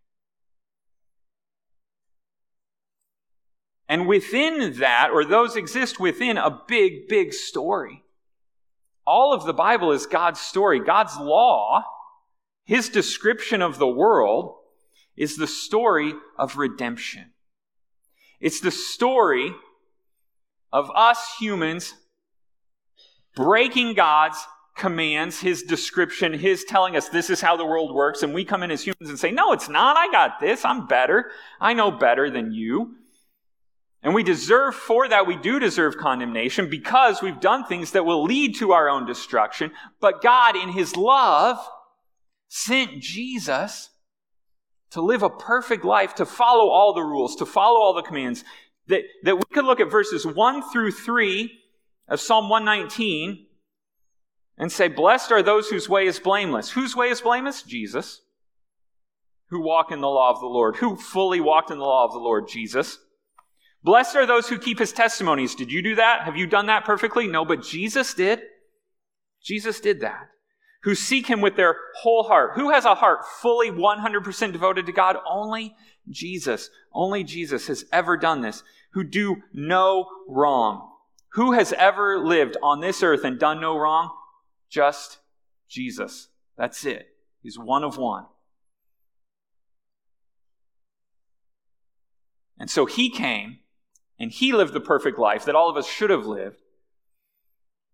And 3.88 4.06
within 4.06 4.78
that, 4.78 5.10
or 5.12 5.24
those 5.24 5.56
exist 5.56 6.00
within 6.00 6.38
a 6.38 6.62
big, 6.66 7.08
big 7.08 7.32
story. 7.32 8.02
All 9.06 9.34
of 9.34 9.44
the 9.44 9.52
Bible 9.52 9.92
is 9.92 10.06
God's 10.06 10.40
story. 10.40 10.80
God's 10.80 11.16
law, 11.18 11.84
His 12.64 12.88
description 12.88 13.62
of 13.62 13.78
the 13.78 13.88
world, 13.88 14.56
is 15.16 15.36
the 15.36 15.46
story 15.46 16.14
of 16.38 16.56
redemption. 16.56 17.32
It's 18.40 18.60
the 18.60 18.70
story 18.70 19.52
of 20.72 20.90
us 20.94 21.36
humans 21.38 21.94
breaking 23.36 23.94
God's 23.94 24.38
commands, 24.76 25.40
his 25.40 25.62
description, 25.62 26.32
his 26.32 26.64
telling 26.64 26.96
us 26.96 27.08
this 27.08 27.30
is 27.30 27.40
how 27.40 27.56
the 27.56 27.64
world 27.64 27.94
works, 27.94 28.22
and 28.22 28.34
we 28.34 28.44
come 28.44 28.62
in 28.64 28.72
as 28.72 28.82
humans 28.82 29.08
and 29.08 29.18
say, 29.18 29.30
No, 29.30 29.52
it's 29.52 29.68
not. 29.68 29.96
I 29.96 30.10
got 30.10 30.40
this. 30.40 30.64
I'm 30.64 30.86
better. 30.86 31.30
I 31.60 31.74
know 31.74 31.92
better 31.92 32.28
than 32.28 32.52
you. 32.52 32.96
And 34.02 34.14
we 34.14 34.22
deserve 34.22 34.74
for 34.74 35.08
that, 35.08 35.26
we 35.26 35.36
do 35.36 35.58
deserve 35.58 35.96
condemnation 35.96 36.68
because 36.68 37.22
we've 37.22 37.40
done 37.40 37.64
things 37.64 37.92
that 37.92 38.04
will 38.04 38.24
lead 38.24 38.56
to 38.56 38.72
our 38.72 38.90
own 38.90 39.06
destruction. 39.06 39.70
But 40.00 40.20
God, 40.20 40.56
in 40.56 40.70
his 40.70 40.94
love, 40.94 41.56
sent 42.54 43.00
Jesus 43.00 43.90
to 44.92 45.00
live 45.00 45.24
a 45.24 45.28
perfect 45.28 45.84
life, 45.84 46.14
to 46.14 46.24
follow 46.24 46.68
all 46.68 46.94
the 46.94 47.02
rules, 47.02 47.34
to 47.34 47.44
follow 47.44 47.80
all 47.80 47.94
the 47.94 48.02
commands. 48.02 48.44
That, 48.86 49.02
that 49.24 49.34
we 49.34 49.42
could 49.52 49.64
look 49.64 49.80
at 49.80 49.90
verses 49.90 50.24
1 50.24 50.70
through 50.70 50.92
3 50.92 51.50
of 52.06 52.20
Psalm 52.20 52.48
119 52.48 53.46
and 54.56 54.70
say, 54.70 54.86
Blessed 54.86 55.32
are 55.32 55.42
those 55.42 55.68
whose 55.68 55.88
way 55.88 56.06
is 56.06 56.20
blameless. 56.20 56.70
Whose 56.70 56.94
way 56.94 57.08
is 57.08 57.20
blameless? 57.20 57.62
Jesus. 57.62 58.20
Who 59.48 59.60
walk 59.60 59.90
in 59.90 60.00
the 60.00 60.06
law 60.06 60.30
of 60.30 60.38
the 60.38 60.46
Lord. 60.46 60.76
Who 60.76 60.94
fully 60.94 61.40
walked 61.40 61.72
in 61.72 61.78
the 61.78 61.84
law 61.84 62.04
of 62.04 62.12
the 62.12 62.20
Lord? 62.20 62.46
Jesus. 62.46 62.98
Blessed 63.82 64.14
are 64.14 64.26
those 64.26 64.48
who 64.48 64.58
keep 64.58 64.78
his 64.78 64.92
testimonies. 64.92 65.56
Did 65.56 65.72
you 65.72 65.82
do 65.82 65.96
that? 65.96 66.22
Have 66.22 66.36
you 66.36 66.46
done 66.46 66.66
that 66.66 66.84
perfectly? 66.84 67.26
No, 67.26 67.44
but 67.44 67.64
Jesus 67.64 68.14
did. 68.14 68.42
Jesus 69.42 69.80
did 69.80 70.02
that. 70.02 70.28
Who 70.84 70.94
seek 70.94 71.26
him 71.26 71.40
with 71.40 71.56
their 71.56 71.76
whole 71.96 72.24
heart. 72.24 72.52
Who 72.54 72.70
has 72.70 72.84
a 72.84 72.94
heart 72.94 73.26
fully 73.40 73.70
100% 73.70 74.52
devoted 74.52 74.86
to 74.86 74.92
God? 74.92 75.16
Only 75.28 75.74
Jesus. 76.08 76.70
Only 76.92 77.24
Jesus 77.24 77.66
has 77.66 77.84
ever 77.92 78.16
done 78.16 78.42
this. 78.42 78.62
Who 78.92 79.02
do 79.02 79.36
no 79.52 80.08
wrong. 80.28 80.90
Who 81.32 81.52
has 81.52 81.72
ever 81.72 82.18
lived 82.18 82.56
on 82.62 82.80
this 82.80 83.02
earth 83.02 83.24
and 83.24 83.38
done 83.38 83.60
no 83.60 83.76
wrong? 83.76 84.10
just 84.74 85.18
Jesus. 85.68 86.28
That's 86.58 86.84
it. 86.84 87.06
He's 87.42 87.58
one 87.58 87.84
of 87.84 87.96
one. 87.96 88.26
And 92.58 92.68
so 92.68 92.84
he 92.86 93.08
came 93.08 93.58
and 94.18 94.32
he 94.32 94.52
lived 94.52 94.72
the 94.72 94.80
perfect 94.80 95.18
life 95.18 95.44
that 95.44 95.54
all 95.54 95.70
of 95.70 95.76
us 95.76 95.86
should 95.86 96.10
have 96.10 96.26
lived. 96.26 96.60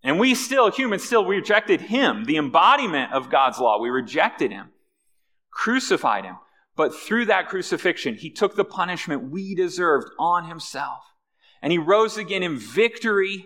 And 0.02 0.18
we 0.18 0.34
still, 0.34 0.70
humans 0.70 1.04
still 1.04 1.26
rejected 1.26 1.80
him, 1.82 2.24
the 2.24 2.38
embodiment 2.38 3.12
of 3.12 3.30
God's 3.30 3.58
law. 3.58 3.80
We 3.80 3.90
rejected 3.90 4.50
him, 4.50 4.70
crucified 5.50 6.24
him. 6.24 6.36
But 6.76 6.94
through 6.94 7.26
that 7.26 7.48
crucifixion, 7.48 8.14
he 8.14 8.30
took 8.30 8.56
the 8.56 8.64
punishment 8.64 9.30
we 9.30 9.54
deserved 9.54 10.08
on 10.18 10.48
himself. 10.48 11.02
And 11.60 11.72
he 11.72 11.78
rose 11.78 12.16
again 12.16 12.42
in 12.42 12.58
victory 12.58 13.44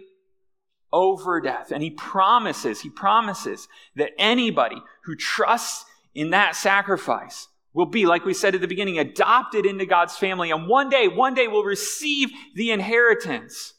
over 0.92 1.40
death. 1.40 1.72
And 1.72 1.82
he 1.82 1.90
promises, 1.90 2.80
he 2.80 2.90
promises 2.90 3.66
that 3.96 4.12
anybody 4.16 4.80
who 5.04 5.16
trusts 5.16 5.84
in 6.14 6.30
that 6.30 6.54
sacrifice 6.54 7.48
will 7.72 7.86
be, 7.86 8.06
like 8.06 8.24
we 8.24 8.34
said 8.34 8.54
at 8.54 8.60
the 8.60 8.68
beginning, 8.68 9.00
adopted 9.00 9.66
into 9.66 9.84
God's 9.84 10.16
family. 10.16 10.52
And 10.52 10.68
one 10.68 10.88
day, 10.88 11.08
one 11.08 11.34
day 11.34 11.48
will 11.48 11.64
receive 11.64 12.30
the 12.54 12.70
inheritance 12.70 13.73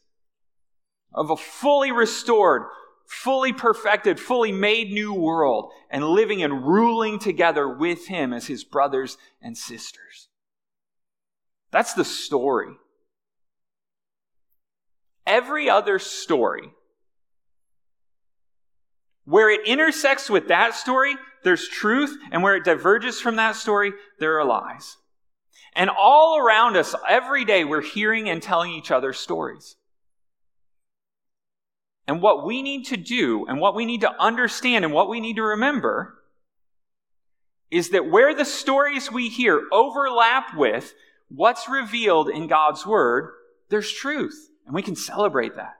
of 1.16 1.32
a 1.32 1.38
fully 1.38 1.92
restored, 1.92 2.64
fully 3.08 3.52
perfected, 3.52 4.20
fully 4.20 4.52
made 4.52 4.92
new 4.92 5.14
world 5.14 5.72
and 5.90 6.06
living 6.08 6.44
and 6.44 6.68
ruling 6.68 7.18
together 7.18 7.68
with 7.68 8.08
him 8.08 8.34
as 8.34 8.46
his 8.46 8.64
brothers 8.64 9.18
and 9.42 9.58
sisters. 9.58 10.28
That's 11.72 11.94
the 11.94 12.06
story. 12.06 12.76
Every 15.26 15.70
other 15.70 15.98
story 15.98 16.70
Where 19.26 19.50
it 19.50 19.68
intersects 19.68 20.30
with 20.30 20.50
that 20.50 20.76
story, 20.76 21.16
there's 21.44 21.68
truth, 21.68 22.16
and 22.32 22.44
where 22.44 22.56
it 22.56 22.64
diverges 22.64 23.20
from 23.20 23.38
that 23.38 23.56
story, 23.56 23.92
there 24.20 24.40
are 24.40 24.46
lies. 24.46 24.98
And 25.74 25.90
all 25.90 26.38
around 26.38 26.78
us, 26.78 26.94
every 27.10 27.44
day, 27.44 27.64
we're 27.64 27.82
hearing 27.82 28.30
and 28.30 28.42
telling 28.42 28.72
each 28.72 28.92
other 28.92 29.14
stories. 29.14 29.78
And 32.08 32.22
what 32.22 32.46
we 32.46 32.62
need 32.62 32.86
to 32.86 32.98
do, 32.98 33.46
and 33.48 33.60
what 33.60 33.76
we 33.76 33.86
need 33.86 34.02
to 34.02 34.22
understand, 34.22 34.86
and 34.86 34.94
what 34.94 35.10
we 35.10 35.20
need 35.20 35.38
to 35.38 35.44
remember 35.44 36.16
is 37.72 37.90
that 37.90 38.10
where 38.10 38.34
the 38.36 38.46
stories 38.46 39.12
we 39.12 39.28
hear 39.28 39.64
overlap 39.72 40.56
with 40.56 40.94
what's 41.30 41.68
revealed 41.68 42.30
in 42.30 42.48
God's 42.48 42.86
Word, 42.86 43.32
there's 43.70 43.92
truth. 43.92 44.50
And 44.66 44.76
we 44.76 44.82
can 44.82 44.96
celebrate 44.96 45.56
that. 45.56 45.76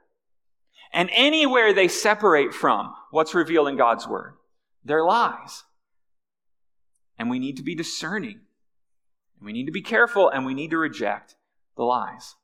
And 0.92 1.10
anywhere 1.12 1.72
they 1.72 1.88
separate 1.88 2.54
from 2.54 2.92
what's 3.10 3.34
revealed 3.34 3.68
in 3.68 3.76
God's 3.76 4.06
Word, 4.06 4.34
they're 4.84 5.04
lies. 5.04 5.64
And 7.18 7.30
we 7.30 7.38
need 7.38 7.56
to 7.56 7.62
be 7.62 7.74
discerning. 7.74 8.40
And 9.38 9.46
we 9.46 9.52
need 9.52 9.66
to 9.66 9.72
be 9.72 9.82
careful 9.82 10.28
and 10.28 10.44
we 10.44 10.54
need 10.54 10.70
to 10.70 10.78
reject 10.78 11.36
the 11.76 11.84
lies. 11.84 12.34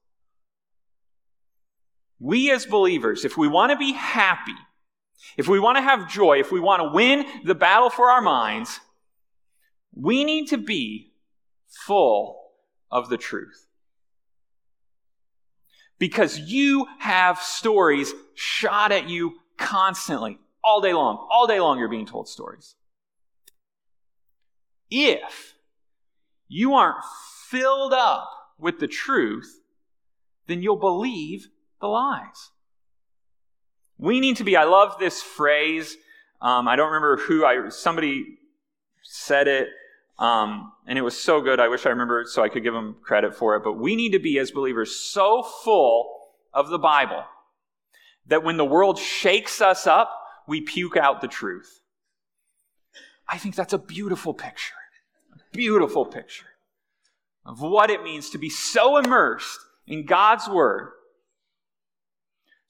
We 2.23 2.53
as 2.53 2.67
believers, 2.67 3.25
if 3.25 3.37
we 3.37 3.49
want 3.49 3.73
to 3.73 3.77
be 3.77 3.93
happy, 3.93 4.55
if 5.37 5.49
we 5.49 5.59
want 5.59 5.77
to 5.77 5.83
have 5.83 6.09
joy, 6.09 6.39
if 6.39 6.53
we 6.53 6.61
want 6.61 6.81
to 6.81 6.95
win 6.95 7.27
the 7.43 7.57
battle 7.57 7.91
for 7.91 8.11
our 8.11 8.23
minds, 8.23 8.79
we 9.93 10.23
need 10.23 10.47
to 10.49 10.57
be 10.57 11.15
full 11.67 12.53
of 12.93 13.09
the 13.09 13.17
truth. 13.17 13.67
Because 15.99 16.39
you 16.39 16.87
have 17.01 17.41
stories 17.41 18.15
shot 18.35 18.93
at 18.93 19.09
you 19.09 19.33
constantly, 19.57 20.39
all 20.63 20.81
day 20.81 20.93
long. 20.93 21.27
All 21.29 21.49
day 21.49 21.59
long, 21.59 21.81
you're 21.81 21.89
being 21.89 22.07
told 22.07 22.29
stories. 22.29 22.77
If 24.91 25.55
you 26.47 26.75
aren't 26.75 27.03
filled 27.49 27.93
up 27.93 28.31
with 28.61 28.79
the 28.79 28.87
truth, 28.87 29.61
then 30.47 30.63
you'll 30.63 30.77
believe 30.77 31.49
the 31.83 31.89
lies. 31.89 32.51
We 33.99 34.21
need 34.21 34.39
to 34.39 34.45
be, 34.45 34.57
I 34.57 34.65
love 34.65 34.97
this 34.99 35.23
phrase. 35.23 35.97
Um, 36.41 36.67
I 36.67 36.77
don't 36.77 36.87
remember 36.87 37.19
who 37.19 37.45
I, 37.45 37.69
somebody 37.69 38.39
said 39.03 39.47
it. 39.47 39.69
Um, 40.19 40.73
and 40.87 40.99
it 40.99 41.03
was 41.03 41.19
so 41.19 41.41
good. 41.41 41.61
I 41.61 41.69
wish 41.69 41.85
I 41.85 41.91
remembered 41.91 42.29
so 42.29 42.43
I 42.43 42.49
could 42.49 42.63
give 42.63 42.73
them 42.73 42.97
credit 43.03 43.35
for 43.35 43.57
it. 43.57 43.65
But 43.65 43.75
we 43.75 43.97
need 43.97 44.13
to 44.13 44.19
be, 44.19 44.39
as 44.39 44.51
believers, 44.51 44.97
so 44.97 45.43
full 45.43 46.09
of 46.55 46.69
the 46.69 46.79
Bible 46.79 47.25
that 48.27 48.45
when 48.45 48.57
the 48.57 48.65
world 48.65 48.99
shakes 48.99 49.61
us 49.61 49.87
up, 49.87 50.11
we 50.47 50.61
puke 50.61 50.97
out 50.97 51.21
the 51.21 51.29
truth. 51.29 51.81
I 53.29 53.39
think 53.39 53.55
that's 53.55 53.73
a 53.73 53.79
beautiful 53.79 54.35
picture. 54.35 54.75
A 55.35 55.57
beautiful 55.57 56.07
picture 56.07 56.47
of 57.45 57.61
what 57.61 57.91
it 57.91 58.03
means 58.03 58.31
to 58.31 58.39
be 58.39 58.51
so 58.51 58.97
immersed 58.97 59.59
in 59.87 60.07
God's 60.07 60.49
Word, 60.49 60.93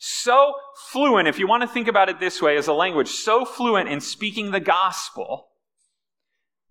so 0.04 0.54
fluent, 0.90 1.28
if 1.28 1.38
you 1.38 1.46
want 1.46 1.62
to 1.62 1.68
think 1.68 1.86
about 1.86 2.08
it 2.08 2.18
this 2.18 2.42
way 2.42 2.56
as 2.56 2.66
a 2.66 2.72
language, 2.72 3.06
so 3.06 3.44
fluent 3.44 3.88
in 3.88 4.00
speaking 4.00 4.50
the 4.50 4.58
gospel 4.58 5.46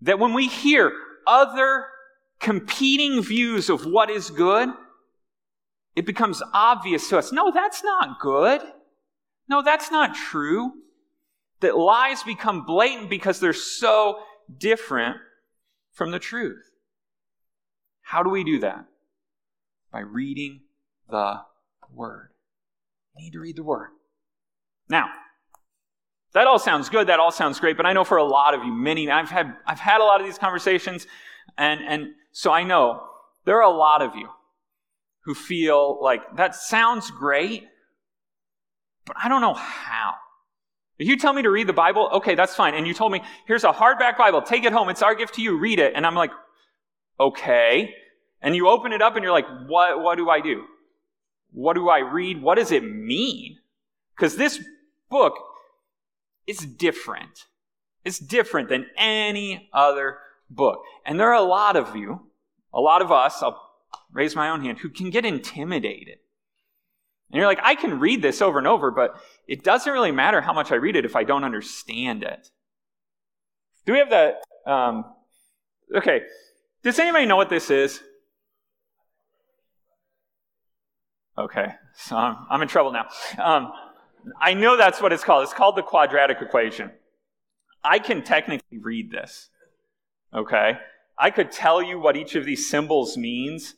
that 0.01 0.19
when 0.19 0.33
we 0.33 0.49
hear 0.49 0.91
other 1.25 1.85
competing 2.41 3.21
views 3.21 3.69
of 3.69 3.85
what 3.85 4.09
is 4.09 4.29
good, 4.29 4.67
it 5.95 6.05
becomes 6.05 6.43
obvious 6.53 7.07
to 7.07 7.17
us 7.17 7.31
no, 7.31 7.51
that's 7.51 7.81
not 7.85 8.19
good. 8.19 8.59
No, 9.47 9.61
that's 9.61 9.89
not 9.89 10.13
true. 10.13 10.73
That 11.61 11.77
lies 11.77 12.23
become 12.23 12.65
blatant 12.65 13.09
because 13.09 13.39
they're 13.39 13.53
so 13.53 14.19
different 14.57 15.15
from 15.93 16.11
the 16.11 16.19
truth. 16.19 16.69
How 18.01 18.23
do 18.23 18.29
we 18.29 18.43
do 18.43 18.59
that? 18.59 18.87
By 19.89 20.01
reading 20.01 20.63
the 21.09 21.43
Word. 21.93 22.30
We 23.15 23.23
need 23.23 23.33
to 23.33 23.39
read 23.39 23.55
the 23.55 23.63
Word. 23.63 23.89
Now, 24.89 25.09
that 26.33 26.47
all 26.47 26.59
sounds 26.59 26.89
good. 26.89 27.07
That 27.07 27.19
all 27.19 27.31
sounds 27.31 27.59
great. 27.59 27.77
But 27.77 27.85
I 27.85 27.93
know 27.93 28.03
for 28.03 28.17
a 28.17 28.23
lot 28.23 28.53
of 28.53 28.63
you, 28.63 28.71
many, 28.71 29.09
I've 29.09 29.29
had, 29.29 29.53
I've 29.65 29.79
had 29.79 29.99
a 30.01 30.03
lot 30.03 30.21
of 30.21 30.27
these 30.27 30.37
conversations. 30.37 31.07
And, 31.57 31.81
and 31.81 32.07
so 32.31 32.51
I 32.51 32.63
know 32.63 33.03
there 33.45 33.57
are 33.57 33.73
a 33.73 33.75
lot 33.75 34.01
of 34.01 34.15
you 34.15 34.29
who 35.25 35.33
feel 35.33 36.01
like 36.01 36.21
that 36.37 36.55
sounds 36.55 37.11
great, 37.11 37.65
but 39.05 39.15
I 39.21 39.29
don't 39.29 39.41
know 39.41 39.53
how. 39.53 40.13
If 40.97 41.07
you 41.07 41.17
tell 41.17 41.33
me 41.33 41.41
to 41.41 41.49
read 41.49 41.67
the 41.67 41.73
Bible, 41.73 42.09
okay, 42.13 42.35
that's 42.35 42.55
fine. 42.55 42.75
And 42.75 42.87
you 42.87 42.93
told 42.93 43.11
me, 43.11 43.21
here's 43.47 43.63
a 43.63 43.71
hardback 43.71 44.17
Bible, 44.17 44.41
take 44.41 44.63
it 44.63 44.71
home. 44.71 44.89
It's 44.89 45.01
our 45.01 45.15
gift 45.15 45.35
to 45.35 45.41
you, 45.41 45.57
read 45.57 45.79
it. 45.79 45.93
And 45.95 46.05
I'm 46.05 46.15
like, 46.15 46.31
okay. 47.19 47.93
And 48.41 48.55
you 48.55 48.67
open 48.69 48.93
it 48.93 49.01
up 49.01 49.15
and 49.15 49.23
you're 49.23 49.33
like, 49.33 49.47
what, 49.67 50.01
what 50.01 50.17
do 50.17 50.29
I 50.29 50.41
do? 50.41 50.63
What 51.51 51.73
do 51.73 51.89
I 51.89 51.99
read? 51.99 52.41
What 52.41 52.55
does 52.55 52.71
it 52.71 52.83
mean? 52.83 53.57
Because 54.15 54.35
this 54.35 54.63
book 55.09 55.33
is 56.47 56.59
different. 56.59 57.45
It's 58.03 58.19
different 58.19 58.69
than 58.69 58.87
any 58.97 59.69
other 59.73 60.17
book. 60.49 60.81
And 61.05 61.19
there 61.19 61.29
are 61.29 61.43
a 61.43 61.47
lot 61.47 61.75
of 61.75 61.95
you, 61.95 62.27
a 62.73 62.79
lot 62.79 63.01
of 63.01 63.11
us, 63.11 63.41
I'll 63.43 63.61
raise 64.11 64.35
my 64.35 64.49
own 64.49 64.61
hand, 64.63 64.79
who 64.79 64.89
can 64.89 65.09
get 65.09 65.25
intimidated. 65.25 66.17
And 67.29 67.37
you're 67.37 67.47
like, 67.47 67.59
I 67.63 67.75
can 67.75 67.99
read 67.99 68.21
this 68.21 68.41
over 68.41 68.57
and 68.57 68.67
over, 68.67 68.91
but 68.91 69.15
it 69.47 69.63
doesn't 69.63 69.91
really 69.91 70.11
matter 70.11 70.41
how 70.41 70.53
much 70.53 70.71
I 70.71 70.75
read 70.75 70.95
it 70.95 71.05
if 71.05 71.15
I 71.15 71.23
don't 71.23 71.43
understand 71.43 72.23
it. 72.23 72.49
Do 73.85 73.93
we 73.93 73.99
have 73.99 74.09
that? 74.09 74.43
Um, 74.65 75.05
okay. 75.95 76.23
Does 76.83 76.99
anybody 76.99 77.25
know 77.25 77.37
what 77.37 77.49
this 77.49 77.69
is? 77.69 78.01
Okay, 81.37 81.73
so 81.95 82.15
I'm, 82.17 82.37
I'm 82.49 82.61
in 82.61 82.67
trouble 82.67 82.91
now. 82.91 83.07
Um, 83.37 83.71
I 84.39 84.53
know 84.53 84.77
that's 84.77 85.01
what 85.01 85.13
it's 85.13 85.23
called. 85.23 85.43
It's 85.43 85.53
called 85.53 85.75
the 85.75 85.81
quadratic 85.81 86.41
equation. 86.41 86.91
I 87.83 87.99
can 87.99 88.23
technically 88.23 88.77
read 88.77 89.11
this. 89.11 89.49
Okay? 90.33 90.77
I 91.17 91.31
could 91.31 91.51
tell 91.51 91.81
you 91.81 91.99
what 91.99 92.15
each 92.15 92.35
of 92.35 92.45
these 92.45 92.69
symbols 92.69 93.17
means. 93.17 93.75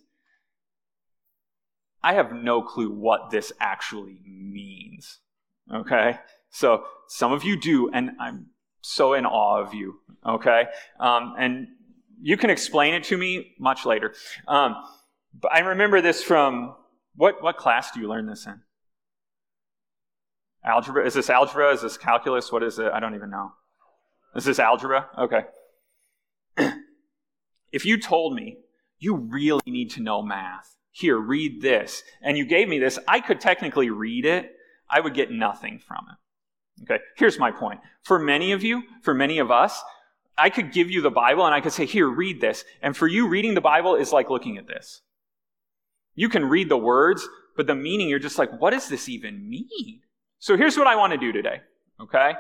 I 2.04 2.14
have 2.14 2.34
no 2.34 2.62
clue 2.62 2.92
what 2.92 3.30
this 3.32 3.54
actually 3.60 4.20
means. 4.26 5.20
Okay? 5.74 6.20
So 6.50 6.84
some 7.08 7.32
of 7.32 7.44
you 7.44 7.60
do, 7.60 7.90
and 7.90 8.12
I'm 8.20 8.48
so 8.82 9.14
in 9.14 9.26
awe 9.26 9.62
of 9.62 9.74
you. 9.74 10.00
Okay? 10.26 10.66
Um, 11.00 11.36
and 11.38 11.68
you 12.22 12.38
can 12.38 12.50
explain 12.50 12.94
it 12.94 13.04
to 13.06 13.18
me 13.18 13.54
much 13.60 13.86
later. 13.86 14.14
Um, 14.48 14.76
but 15.40 15.54
I 15.54 15.60
remember 15.60 16.02
this 16.02 16.22
from 16.22 16.76
what, 17.16 17.42
what 17.42 17.58
class 17.58 17.92
do 17.92 18.00
you 18.00 18.08
learn 18.08 18.28
this 18.28 18.46
in? 18.46 18.62
Algebra? 20.66 21.06
Is 21.06 21.14
this 21.14 21.30
algebra? 21.30 21.74
Is 21.74 21.82
this 21.82 21.98
calculus? 21.98 22.52
What 22.52 22.64
is 22.64 22.80
it? 22.80 22.92
I 22.92 23.00
don't 23.00 23.16
even 23.16 23.30
know. 23.30 23.52
Is 24.36 24.46
this 24.46 24.60
algebra? 24.60 25.10
Okay. 25.18 25.44
if 27.72 27.86
you 27.86 28.00
told 28.00 28.36
me 28.36 28.58
you 28.98 29.16
really 29.16 29.62
need 29.66 29.92
to 29.92 30.02
know 30.02 30.22
math, 30.22 30.76
here, 30.92 31.18
read 31.18 31.62
this, 31.62 32.04
and 32.22 32.38
you 32.38 32.46
gave 32.46 32.70
me 32.70 32.80
this, 32.80 33.00
I 33.08 33.20
could 33.20 33.42
technically 33.42 33.90
read 33.90 34.26
it, 34.26 34.52
I 34.90 35.00
would 35.00 35.16
get 35.16 35.32
nothing 35.32 35.80
from 35.80 36.06
it. 36.12 36.84
Okay, 36.84 37.04
here's 37.18 37.40
my 37.40 37.52
point. 37.52 37.80
For 38.04 38.20
many 38.20 38.52
of 38.52 38.64
you, 38.64 38.84
for 39.02 39.14
many 39.14 39.40
of 39.40 39.52
us, 39.52 39.82
I 40.38 40.50
could 40.50 40.72
give 40.72 40.90
you 40.90 41.02
the 41.02 41.12
Bible 41.12 41.46
and 41.46 41.54
I 41.54 41.62
could 41.62 41.74
say, 41.74 41.86
here, 41.86 42.08
read 42.08 42.42
this. 42.42 42.64
And 42.82 42.96
for 42.96 43.08
you, 43.08 43.28
reading 43.28 43.54
the 43.54 43.62
Bible 43.62 43.96
is 43.96 44.12
like 44.12 44.30
looking 44.30 44.58
at 44.58 44.68
this. 44.68 45.02
You 46.16 46.30
can 46.30 46.46
read 46.46 46.70
the 46.70 46.78
words, 46.78 47.28
but 47.56 47.68
the 47.68 47.76
meaning, 47.76 48.10
you're 48.10 48.20
just 48.20 48.38
like, 48.38 48.60
what 48.60 48.72
does 48.72 48.90
this 48.90 49.10
even 49.10 49.50
mean? 49.50 50.02
So 50.40 50.58
here's 50.58 50.78
what 50.78 50.88
I 50.88 50.96
want 50.96 51.14
to 51.14 51.18
do 51.18 51.32
today, 51.32 51.62
okay? 52.02 52.34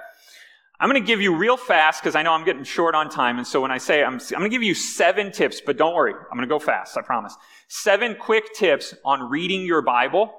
I'm 0.79 0.89
going 0.89 1.01
to 1.01 1.07
give 1.07 1.21
you 1.21 1.35
real 1.35 1.55
fast 1.55 2.01
because 2.01 2.15
I 2.15 2.23
know 2.23 2.33
I'm 2.33 2.43
getting 2.43 2.63
short 2.63 2.95
on 2.95 3.09
time. 3.09 3.37
And 3.37 3.47
so 3.47 3.61
when 3.61 3.71
I 3.71 3.77
say 3.77 4.03
I'm, 4.03 4.15
I'm 4.15 4.39
going 4.39 4.43
to 4.43 4.49
give 4.49 4.63
you 4.63 4.73
seven 4.73 5.31
tips, 5.31 5.61
but 5.61 5.77
don't 5.77 5.95
worry, 5.95 6.13
I'm 6.13 6.37
going 6.37 6.47
to 6.47 6.53
go 6.53 6.59
fast, 6.59 6.97
I 6.97 7.01
promise. 7.01 7.35
Seven 7.69 8.15
quick 8.19 8.53
tips 8.53 8.93
on 9.05 9.29
reading 9.29 9.61
your 9.61 9.81
Bible. 9.81 10.33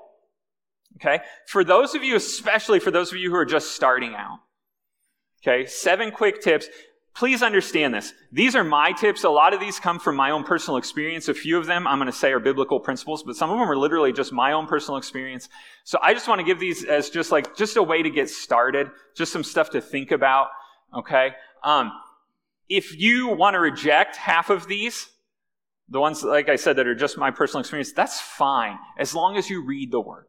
Okay? 0.97 1.21
For 1.47 1.65
those 1.65 1.95
of 1.95 2.05
you, 2.05 2.17
especially 2.17 2.81
for 2.81 2.91
those 2.91 3.11
of 3.13 3.19
you 3.19 3.31
who 3.31 3.37
are 3.37 3.47
just 3.47 3.73
starting 3.73 4.15
out. 4.15 4.41
Okay? 5.43 5.67
Seven 5.67 6.11
quick 6.11 6.43
tips 6.43 6.69
please 7.15 7.43
understand 7.43 7.95
this. 7.95 8.13
These 8.33 8.57
are 8.57 8.65
my 8.65 8.93
tips. 8.93 9.25
A 9.25 9.29
lot 9.29 9.55
of 9.55 9.61
these 9.61 9.79
come 9.79 9.99
from 9.99 10.17
my 10.17 10.31
own 10.31 10.45
personal 10.45 10.77
experience. 10.77 11.29
A 11.29 11.35
few 11.35 11.57
of 11.59 11.67
them 11.67 11.87
I'm 11.87 11.99
going 11.99 12.11
to 12.11 12.17
say 12.17 12.33
are 12.33 12.41
biblical 12.41 12.81
principles, 12.81 13.23
but 13.23 13.37
some 13.37 13.51
of 13.51 13.59
them 13.59 13.69
are 13.69 13.77
literally 13.77 14.13
just 14.13 14.33
my 14.33 14.53
own 14.53 14.67
personal 14.67 14.99
experience. 14.99 15.49
So 15.85 15.99
I 16.03 16.13
just 16.13 16.29
want 16.29 16.41
to 16.41 16.45
give 16.45 16.59
these 16.59 16.85
as 16.85 17.11
just 17.11 17.31
like, 17.33 17.57
just 17.57 17.77
a 17.77 17.83
way 17.83 18.03
to 18.03 18.11
get 18.11 18.29
started, 18.29 18.91
just 19.17 19.33
some 19.33 19.45
stuff 19.45 19.71
to 19.71 19.81
think 19.81 20.11
about. 20.11 20.49
Okay. 20.93 21.31
Um, 21.63 21.93
if 22.69 22.99
you 22.99 23.29
want 23.29 23.55
to 23.55 23.61
reject 23.61 24.17
half 24.17 24.51
of 24.51 24.67
these, 24.67 25.09
the 25.89 26.01
ones, 26.01 26.23
like 26.23 26.49
I 26.49 26.57
said, 26.57 26.77
that 26.77 26.87
are 26.87 26.95
just 26.95 27.19
my 27.19 27.31
personal 27.31 27.61
experience, 27.61 27.93
that's 27.93 28.21
fine, 28.21 28.79
as 28.99 29.15
long 29.15 29.37
as 29.37 29.51
you 29.51 29.65
read 29.65 29.93
the 29.93 30.01
word. 30.01 30.27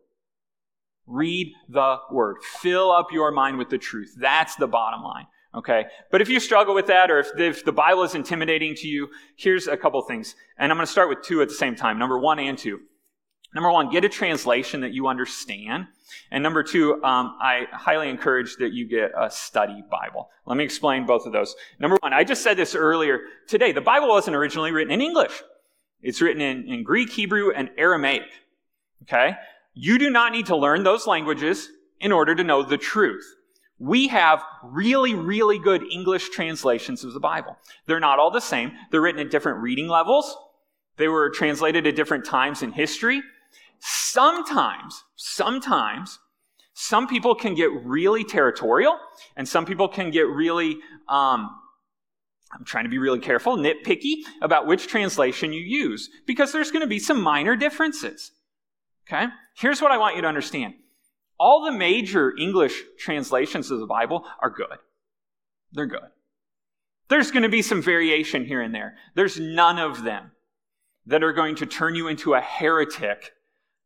Read 1.08 1.54
the 1.70 1.98
Word. 2.12 2.38
Fill 2.60 2.92
up 2.92 3.12
your 3.12 3.32
mind 3.32 3.58
with 3.58 3.70
the 3.70 3.78
truth. 3.78 4.16
That's 4.18 4.56
the 4.56 4.68
bottom 4.68 5.04
line. 5.04 5.28
Okay? 5.56 5.86
But 6.12 6.22
if 6.22 6.30
you 6.30 6.40
struggle 6.40 6.76
with 6.76 6.88
that, 6.88 7.10
or 7.10 7.20
if, 7.20 7.40
if 7.40 7.66
the 7.66 7.72
Bible 7.72 8.04
is 8.04 8.14
intimidating 8.14 8.76
to 8.76 8.88
you, 8.88 9.10
here's 9.38 9.68
a 9.68 9.78
couple 9.78 10.02
things. 10.02 10.36
And 10.58 10.72
I'm 10.72 10.78
going 10.78 10.86
to 10.86 10.92
start 10.92 11.10
with 11.10 11.22
two 11.22 11.42
at 11.42 11.48
the 11.48 11.56
same 11.56 11.76
time 11.76 11.98
number 11.98 12.20
one 12.20 12.40
and 12.40 12.58
two. 12.58 12.82
Number 13.54 13.72
one, 13.72 13.90
get 13.90 14.04
a 14.04 14.10
translation 14.10 14.82
that 14.82 14.94
you 14.94 15.08
understand. 15.08 15.88
And 16.30 16.44
number 16.44 16.62
two, 16.62 17.02
um, 17.06 17.38
I 17.42 17.68
highly 17.72 18.10
encourage 18.10 18.58
that 18.58 18.74
you 18.74 18.86
get 18.86 19.12
a 19.18 19.32
study 19.32 19.82
Bible. 19.90 20.30
Let 20.46 20.58
me 20.58 20.66
explain 20.66 21.06
both 21.06 21.26
of 21.26 21.32
those. 21.32 21.56
Number 21.80 21.98
one, 22.02 22.12
I 22.12 22.26
just 22.26 22.44
said 22.44 22.58
this 22.58 22.76
earlier 22.76 23.22
today. 23.48 23.72
The 23.72 23.80
Bible 23.80 24.10
wasn't 24.10 24.36
originally 24.36 24.72
written 24.72 24.92
in 24.92 25.00
English. 25.00 25.42
It's 26.02 26.22
written 26.22 26.42
in, 26.42 26.68
in 26.68 26.84
Greek, 26.84 27.10
Hebrew, 27.10 27.52
and 27.52 27.70
Aramaic. 27.78 28.24
Okay? 29.04 29.38
You 29.74 29.98
do 30.00 30.10
not 30.10 30.34
need 30.34 30.48
to 30.48 30.58
learn 30.58 30.84
those 30.84 31.08
languages 31.08 31.70
in 32.02 32.12
order 32.12 32.36
to 32.36 32.44
know 32.44 32.62
the 32.62 32.78
truth. 32.78 33.35
We 33.78 34.08
have 34.08 34.42
really, 34.64 35.14
really 35.14 35.60
good 35.60 35.84
English 35.92 36.30
translations 36.30 37.04
of 37.04 37.14
the 37.14 37.20
Bible. 37.20 37.58
They're 37.88 38.00
not 38.00 38.20
all 38.20 38.32
the 38.32 38.40
same. 38.40 38.72
They're 38.90 39.02
written 39.02 39.22
at 39.22 39.32
different 39.32 39.60
reading 39.60 39.88
levels. 39.88 40.36
They 40.98 41.10
were 41.10 41.30
translated 41.30 41.86
at 41.86 41.96
different 41.96 42.26
times 42.26 42.64
in 42.64 42.72
history. 42.72 43.22
Sometimes, 43.80 45.04
sometimes, 45.18 46.20
some 46.74 47.08
people 47.08 47.36
can 47.36 47.54
get 47.54 47.70
really 47.84 48.24
territorial, 48.24 48.98
and 49.36 49.48
some 49.48 49.66
people 49.66 49.88
can 49.88 50.10
get 50.10 50.28
really, 50.28 50.78
um, 51.10 51.50
I'm 52.54 52.64
trying 52.66 52.86
to 52.86 52.90
be 52.90 52.98
really 52.98 53.20
careful, 53.20 53.58
nitpicky 53.58 54.24
about 54.42 54.68
which 54.68 54.88
translation 54.88 55.52
you 55.52 55.62
use, 55.62 56.10
because 56.26 56.54
there's 56.54 56.72
going 56.72 56.82
to 56.82 56.88
be 56.88 57.00
some 57.00 57.22
minor 57.22 57.56
differences. 57.58 58.32
Okay? 59.08 59.28
Here's 59.58 59.82
what 59.82 59.92
I 59.92 59.98
want 59.98 60.16
you 60.16 60.22
to 60.22 60.28
understand 60.28 60.76
all 61.40 61.66
the 61.66 61.72
major 61.72 62.34
English 62.38 62.82
translations 62.98 63.72
of 63.72 63.80
the 63.80 63.88
Bible 63.88 64.26
are 64.42 64.50
good. 64.50 64.78
They're 65.72 65.86
good. 65.86 66.10
There's 67.08 67.32
going 67.32 67.44
to 67.44 67.50
be 67.50 67.62
some 67.62 67.82
variation 67.82 68.46
here 68.46 68.62
and 68.62 68.74
there. 68.74 68.96
There's 69.14 69.40
none 69.40 69.78
of 69.78 70.04
them 70.04 70.32
that 71.06 71.24
are 71.24 71.34
going 71.34 71.56
to 71.58 71.66
turn 71.66 71.96
you 71.96 72.08
into 72.08 72.34
a 72.34 72.42
heretic 72.42 73.32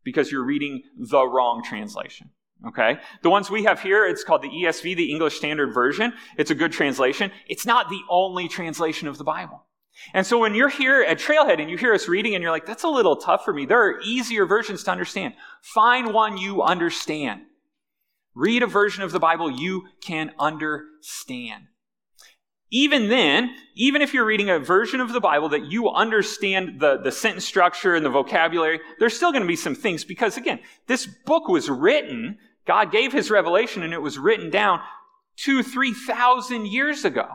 because 0.04 0.32
you're 0.32 0.43
reading 0.43 0.84
the 0.97 1.26
wrong 1.28 1.64
translation. 1.64 2.30
Okay? 2.68 3.00
The 3.24 3.30
ones 3.30 3.50
we 3.50 3.64
have 3.64 3.82
here, 3.82 4.06
it's 4.06 4.24
called 4.24 4.41
the 4.41 4.50
ESV, 4.50 4.95
the 4.95 5.12
English 5.12 5.36
Standard 5.36 5.74
Version. 5.74 6.14
It's 6.38 6.52
a 6.52 6.56
good 6.56 6.72
translation. 6.72 7.32
It's 7.47 7.66
not 7.66 7.89
the 7.89 8.02
only 8.10 8.47
translation 8.47 9.08
of 9.08 9.18
the 9.18 9.24
Bible. 9.24 9.66
And 10.14 10.26
so 10.26 10.38
when 10.38 10.56
you're 10.56 10.70
here 10.70 11.02
at 11.02 11.20
Trailhead 11.20 11.60
and 11.60 11.70
you 11.70 11.78
hear 11.78 11.94
us 11.94 12.08
reading 12.08 12.34
and 12.34 12.42
you're 12.42 12.52
like, 12.52 12.66
that's 12.66 12.84
a 12.84 12.90
little 12.90 13.18
tough 13.18 13.44
for 13.44 13.54
me, 13.54 13.66
there 13.66 13.82
are 13.82 14.02
easier 14.02 14.46
versions 14.46 14.84
to 14.84 14.92
understand. 14.92 15.34
Find 15.62 16.14
one 16.14 16.38
you 16.38 16.62
understand. 16.62 17.42
Read 18.34 18.64
a 18.64 18.68
version 18.68 19.04
of 19.04 19.12
the 19.12 19.20
Bible 19.20 19.52
you 19.52 19.88
can 20.02 20.32
understand. 20.40 21.66
Even 22.72 23.10
then, 23.10 23.56
even 23.76 24.02
if 24.02 24.14
you're 24.14 24.26
reading 24.26 24.50
a 24.50 24.60
version 24.60 25.02
of 25.02 25.12
the 25.12 25.20
Bible 25.20 25.50
that 25.50 25.66
you 25.66 25.90
understand 25.90 26.80
the, 26.80 26.98
the 26.98 27.12
sentence 27.12 27.44
structure 27.44 27.96
and 27.96 28.06
the 28.06 28.10
vocabulary, 28.10 28.80
there's 29.00 29.16
still 29.16 29.32
going 29.32 29.42
to 29.42 29.48
be 29.48 29.56
some 29.56 29.76
things 29.76 30.06
because 30.06 30.38
again, 30.38 30.60
this 30.88 31.08
book 31.26 31.48
was 31.48 31.68
written, 31.70 32.38
God 32.68 32.92
gave 32.92 33.12
his 33.12 33.32
revelation 33.32 33.82
and 33.82 33.94
it 33.94 34.02
was 34.02 34.20
written 34.20 34.52
down 34.52 34.80
two, 35.36 35.64
three 35.64 35.94
thousand 35.94 36.68
years 36.68 37.04
ago. 37.04 37.28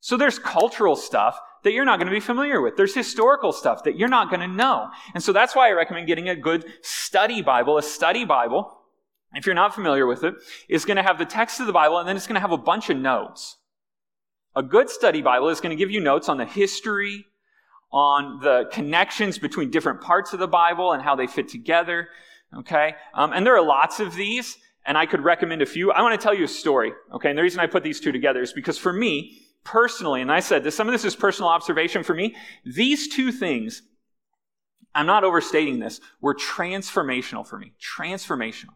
So 0.00 0.16
there's 0.16 0.38
cultural 0.38 0.96
stuff 0.96 1.38
that 1.62 1.72
you're 1.72 1.84
not 1.84 1.98
going 1.98 2.06
to 2.06 2.12
be 2.12 2.20
familiar 2.20 2.60
with. 2.60 2.76
There's 2.76 2.94
historical 2.94 3.52
stuff 3.52 3.84
that 3.84 3.96
you're 3.98 4.08
not 4.08 4.30
going 4.30 4.40
to 4.40 4.48
know. 4.48 4.88
And 5.14 5.22
so 5.22 5.32
that's 5.32 5.54
why 5.54 5.68
I 5.68 5.72
recommend 5.72 6.06
getting 6.06 6.28
a 6.28 6.36
good 6.36 6.64
study 6.82 7.42
Bible, 7.42 7.76
a 7.76 7.82
study 7.82 8.24
Bible. 8.24 8.78
If 9.32 9.46
you're 9.46 9.54
not 9.54 9.74
familiar 9.74 10.06
with 10.06 10.24
it, 10.24 10.34
is 10.68 10.84
going 10.84 10.96
to 10.96 11.02
have 11.02 11.18
the 11.18 11.24
text 11.24 11.60
of 11.60 11.66
the 11.66 11.72
Bible 11.72 11.98
and 11.98 12.08
then 12.08 12.16
it's 12.16 12.26
going 12.26 12.34
to 12.34 12.40
have 12.40 12.52
a 12.52 12.58
bunch 12.58 12.90
of 12.90 12.96
notes. 12.96 13.58
A 14.56 14.62
good 14.62 14.90
study 14.90 15.22
Bible 15.22 15.48
is 15.48 15.60
going 15.60 15.70
to 15.70 15.76
give 15.76 15.90
you 15.90 16.00
notes 16.00 16.28
on 16.28 16.36
the 16.36 16.44
history, 16.44 17.26
on 17.92 18.40
the 18.40 18.68
connections 18.72 19.38
between 19.38 19.70
different 19.70 20.00
parts 20.00 20.32
of 20.32 20.38
the 20.38 20.48
Bible 20.48 20.92
and 20.92 21.02
how 21.02 21.14
they 21.14 21.26
fit 21.26 21.48
together. 21.48 22.08
Okay? 22.56 22.94
Um, 23.14 23.32
and 23.32 23.46
there 23.46 23.56
are 23.56 23.64
lots 23.64 24.00
of 24.00 24.14
these, 24.14 24.56
and 24.84 24.98
I 24.98 25.06
could 25.06 25.22
recommend 25.22 25.62
a 25.62 25.66
few. 25.66 25.92
I 25.92 26.02
want 26.02 26.18
to 26.18 26.22
tell 26.22 26.34
you 26.34 26.44
a 26.44 26.48
story. 26.48 26.92
Okay? 27.14 27.28
And 27.28 27.38
the 27.38 27.42
reason 27.42 27.60
I 27.60 27.66
put 27.66 27.84
these 27.84 28.00
two 28.00 28.10
together 28.10 28.42
is 28.42 28.52
because 28.52 28.78
for 28.78 28.92
me, 28.92 29.40
personally, 29.64 30.20
and 30.22 30.32
I 30.32 30.40
said 30.40 30.64
this, 30.64 30.74
some 30.74 30.88
of 30.88 30.92
this 30.92 31.04
is 31.04 31.16
personal 31.16 31.50
observation 31.50 32.02
for 32.02 32.14
me, 32.14 32.34
these 32.64 33.08
two 33.08 33.32
things, 33.32 33.82
I'm 34.94 35.06
not 35.06 35.24
overstating 35.24 35.78
this, 35.78 36.00
were 36.20 36.34
transformational 36.34 37.46
for 37.46 37.58
me. 37.58 37.74
Transformational. 37.98 38.74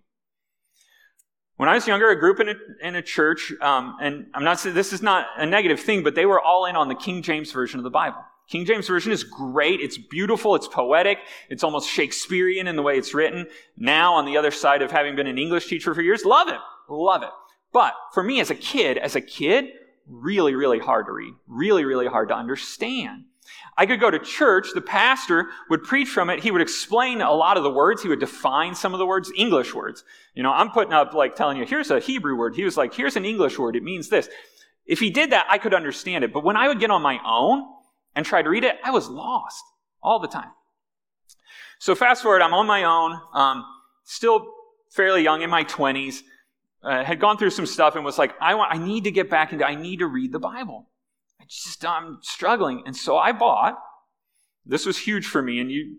When 1.57 1.69
I 1.69 1.75
was 1.75 1.87
younger, 1.87 2.11
I 2.11 2.15
grew 2.15 2.33
up 2.33 2.41
in 2.41 2.49
a, 2.49 2.55
in 2.83 2.97
a 2.97 3.03
church, 3.03 3.53
um, 3.61 3.97
and 4.01 4.27
I'm 4.35 4.43
not 4.43 4.59
saying 4.59 4.75
this 4.75 4.93
is 4.93 5.03
not 5.03 5.27
a 5.37 5.47
negative 5.47 5.81
thing, 5.81 6.03
but 6.03 6.15
they 6.15 6.27
were 6.27 6.41
all 6.41 6.67
in 6.67 6.75
on 6.75 6.89
the 6.89 6.95
King 6.97 7.23
James 7.23 7.53
Version 7.53 7.79
of 7.79 7.85
the 7.85 7.91
Bible. 7.91 8.19
King 8.49 8.67
James 8.67 8.89
Version 8.89 9.13
is 9.13 9.25
great. 9.25 9.81
It's 9.81 9.97
beautiful. 9.97 10.55
It's 10.55 10.69
poetic. 10.69 11.19
It's 11.49 11.65
almost 11.65 11.89
Shakespearean 11.89 12.67
in 12.67 12.77
the 12.77 12.83
way 12.83 12.99
it's 12.99 13.15
written. 13.15 13.47
Now, 13.77 14.15
on 14.15 14.27
the 14.27 14.37
other 14.37 14.51
side 14.51 14.83
of 14.83 14.91
having 14.91 15.17
been 15.17 15.27
an 15.27 15.39
English 15.39 15.69
teacher 15.69 15.95
for 15.95 16.03
years, 16.03 16.25
love 16.25 16.49
it. 16.49 16.59
Love 16.89 17.23
it. 17.23 17.31
But 17.73 17.95
for 18.13 18.23
me 18.23 18.41
as 18.41 18.51
a 18.51 18.55
kid, 18.55 18.99
as 18.99 19.17
a 19.17 19.21
kid, 19.21 19.71
really, 20.09 20.55
really 20.55 20.79
hard 20.79 21.07
to 21.07 21.13
read. 21.13 21.35
Really, 21.47 21.85
really 21.85 22.07
hard 22.07 22.29
to 22.29 22.37
understand. 22.37 23.25
I 23.77 23.87
could 23.87 24.01
go 24.01 24.11
to 24.11 24.19
church, 24.19 24.69
the 24.73 24.81
pastor 24.81 25.49
would 25.69 25.83
preach 25.83 26.09
from 26.09 26.31
it, 26.31 26.43
he 26.43 26.51
would 26.51 26.63
explain 26.63 27.21
a 27.21 27.33
lot 27.33 27.57
of 27.57 27.63
the 27.63 27.71
words, 27.71 28.03
he 28.03 28.09
would 28.09 28.21
define 28.21 28.75
some 28.75 28.95
of 28.95 28.99
the 28.99 29.07
words, 29.07 29.33
English 29.37 29.75
words. 29.75 30.05
You 30.35 30.43
know, 30.43 30.53
I'm 30.53 30.71
putting 30.71 30.93
up 30.93 31.13
like 31.13 31.35
telling 31.35 31.59
you, 31.59 31.67
here's 31.67 31.91
a 31.91 32.01
Hebrew 32.01 32.37
word. 32.37 32.55
He 32.55 32.65
was 32.65 32.77
like, 32.77 32.95
here's 32.95 33.17
an 33.17 33.25
English 33.25 33.59
word, 33.59 33.77
it 33.77 33.83
means 33.83 34.09
this. 34.09 34.29
If 34.87 35.01
he 35.01 35.11
did 35.11 35.31
that, 35.31 35.47
I 35.49 35.59
could 35.59 35.75
understand 35.75 36.25
it. 36.25 36.33
But 36.33 36.45
when 36.45 36.57
I 36.57 36.69
would 36.69 36.79
get 36.79 36.91
on 36.91 37.03
my 37.03 37.19
own 37.27 37.65
and 38.15 38.25
try 38.25 38.43
to 38.43 38.49
read 38.49 38.65
it, 38.65 38.77
I 38.85 38.91
was 38.91 39.09
lost 39.09 39.65
all 40.03 40.21
the 40.21 40.29
time. 40.29 40.51
So 41.79 41.95
fast 41.95 42.23
forward, 42.23 42.43
I'm 42.43 42.55
on 42.55 42.67
my 42.67 42.85
own, 42.85 43.19
um, 43.33 43.65
still 44.05 44.47
fairly 44.91 45.23
young 45.23 45.43
in 45.43 45.51
my 45.51 45.65
20s, 45.65 46.21
uh, 46.85 47.03
had 47.05 47.21
gone 47.21 47.39
through 47.39 47.51
some 47.51 47.67
stuff 47.67 47.97
and 47.97 48.05
was 48.05 48.19
like, 48.19 48.35
I 48.41 48.55
want, 48.55 48.73
I 48.75 48.79
need 48.79 49.05
to 49.05 49.11
get 49.11 49.31
back 49.31 49.53
into, 49.53 49.67
I 49.67 49.75
need 49.75 50.01
to 50.01 50.07
read 50.07 50.33
the 50.33 50.39
Bible. 50.39 50.91
I 51.41 51.45
just, 51.49 51.85
I'm 51.85 52.19
struggling. 52.23 52.83
And 52.87 52.97
so 52.97 53.17
I 53.17 53.33
bought, 53.33 53.79
this 54.67 54.87
was 54.87 54.99
huge 54.99 55.27
for 55.27 55.43
me, 55.43 55.61
and 55.61 55.71
you, 55.71 55.97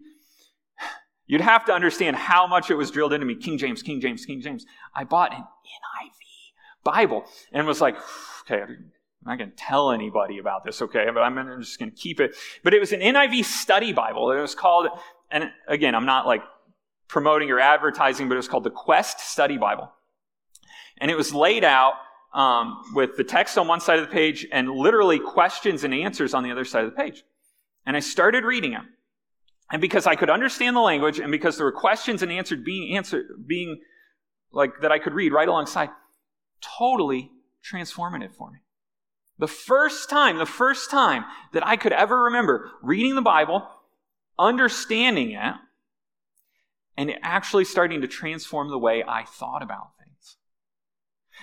you'd 1.28 1.42
have 1.42 1.66
to 1.66 1.74
understand 1.74 2.16
how 2.16 2.48
much 2.48 2.70
it 2.70 2.76
was 2.76 2.92
drilled 2.92 3.14
into 3.14 3.26
me 3.26 3.36
King 3.36 3.58
James, 3.58 3.82
King 3.82 4.00
James, 4.00 4.26
King 4.26 4.42
James. 4.42 4.66
I 4.94 5.04
bought 5.04 5.34
an 5.34 5.42
NIV 5.42 6.84
Bible 6.84 7.26
and 7.52 7.66
was 7.66 7.82
like, 7.82 7.96
okay, 8.42 8.62
I'm 8.62 8.92
not 9.26 9.38
going 9.38 9.50
to 9.50 9.56
tell 9.56 9.92
anybody 9.92 10.38
about 10.38 10.64
this, 10.64 10.82
okay, 10.82 11.06
but 11.14 11.22
I'm 11.22 11.36
just 11.62 11.80
going 11.80 11.92
to 11.92 11.98
keep 11.98 12.20
it. 12.20 12.36
But 12.64 12.74
it 12.74 12.80
was 12.80 12.92
an 12.92 13.02
NIV 13.02 13.46
study 13.46 13.92
Bible. 13.92 14.32
It 14.32 14.40
was 14.40 14.56
called, 14.56 14.88
and 15.32 15.50
again, 15.68 15.96
I'm 15.96 16.06
not 16.06 16.28
like 16.28 16.42
promoting 17.08 17.50
or 17.52 17.60
advertising, 17.60 18.28
but 18.28 18.36
it 18.36 18.38
was 18.38 18.48
called 18.48 18.64
the 18.64 18.72
Quest 18.72 19.20
Study 19.20 19.58
Bible. 19.58 19.92
And 21.00 21.12
it 21.12 21.16
was 21.16 21.34
laid 21.34 21.64
out 21.64 21.94
um, 22.34 22.82
with 22.94 23.16
the 23.16 23.24
text 23.24 23.58
on 23.58 23.68
one 23.68 23.80
side 23.80 24.00
of 24.00 24.08
the 24.08 24.14
page 24.14 24.46
and 24.52 24.70
literally 24.70 25.20
questions 25.20 25.84
and 25.84 25.94
answers 25.94 26.34
on 26.34 26.44
the 26.44 26.52
other 26.52 26.66
side 26.66 26.84
of 26.84 26.92
the 26.92 26.96
page. 26.96 27.24
And 27.86 27.96
I 27.96 28.02
started 28.02 28.44
reading 28.44 28.72
them. 28.72 28.90
And 29.72 29.82
because 29.82 30.06
I 30.06 30.16
could 30.16 30.30
understand 30.30 30.76
the 30.76 30.82
language 30.82 31.20
and 31.20 31.32
because 31.32 31.58
there 31.58 31.66
were 31.66 31.72
questions 31.72 32.22
and 32.22 32.32
answers 32.32 32.60
being 32.64 32.96
answered, 32.96 33.26
being 33.48 33.82
like 34.52 34.82
that 34.82 34.92
I 34.92 35.00
could 35.00 35.14
read 35.14 35.34
right 35.34 35.48
alongside, 35.48 35.90
totally 36.78 37.32
transformative 37.64 38.36
for 38.36 38.52
me. 38.52 38.60
The 39.38 39.48
first 39.48 40.10
time, 40.10 40.38
the 40.38 40.46
first 40.46 40.92
time 40.92 41.26
that 41.54 41.66
I 41.66 41.78
could 41.78 41.92
ever 41.94 42.24
remember 42.24 42.72
reading 42.82 43.16
the 43.16 43.22
Bible, 43.22 43.68
understanding 44.38 45.32
it, 45.32 45.56
and 46.98 47.12
actually 47.22 47.66
starting 47.66 48.02
to 48.02 48.08
transform 48.08 48.70
the 48.70 48.80
way 48.80 49.04
I 49.06 49.24
thought 49.24 49.62
about 49.62 49.90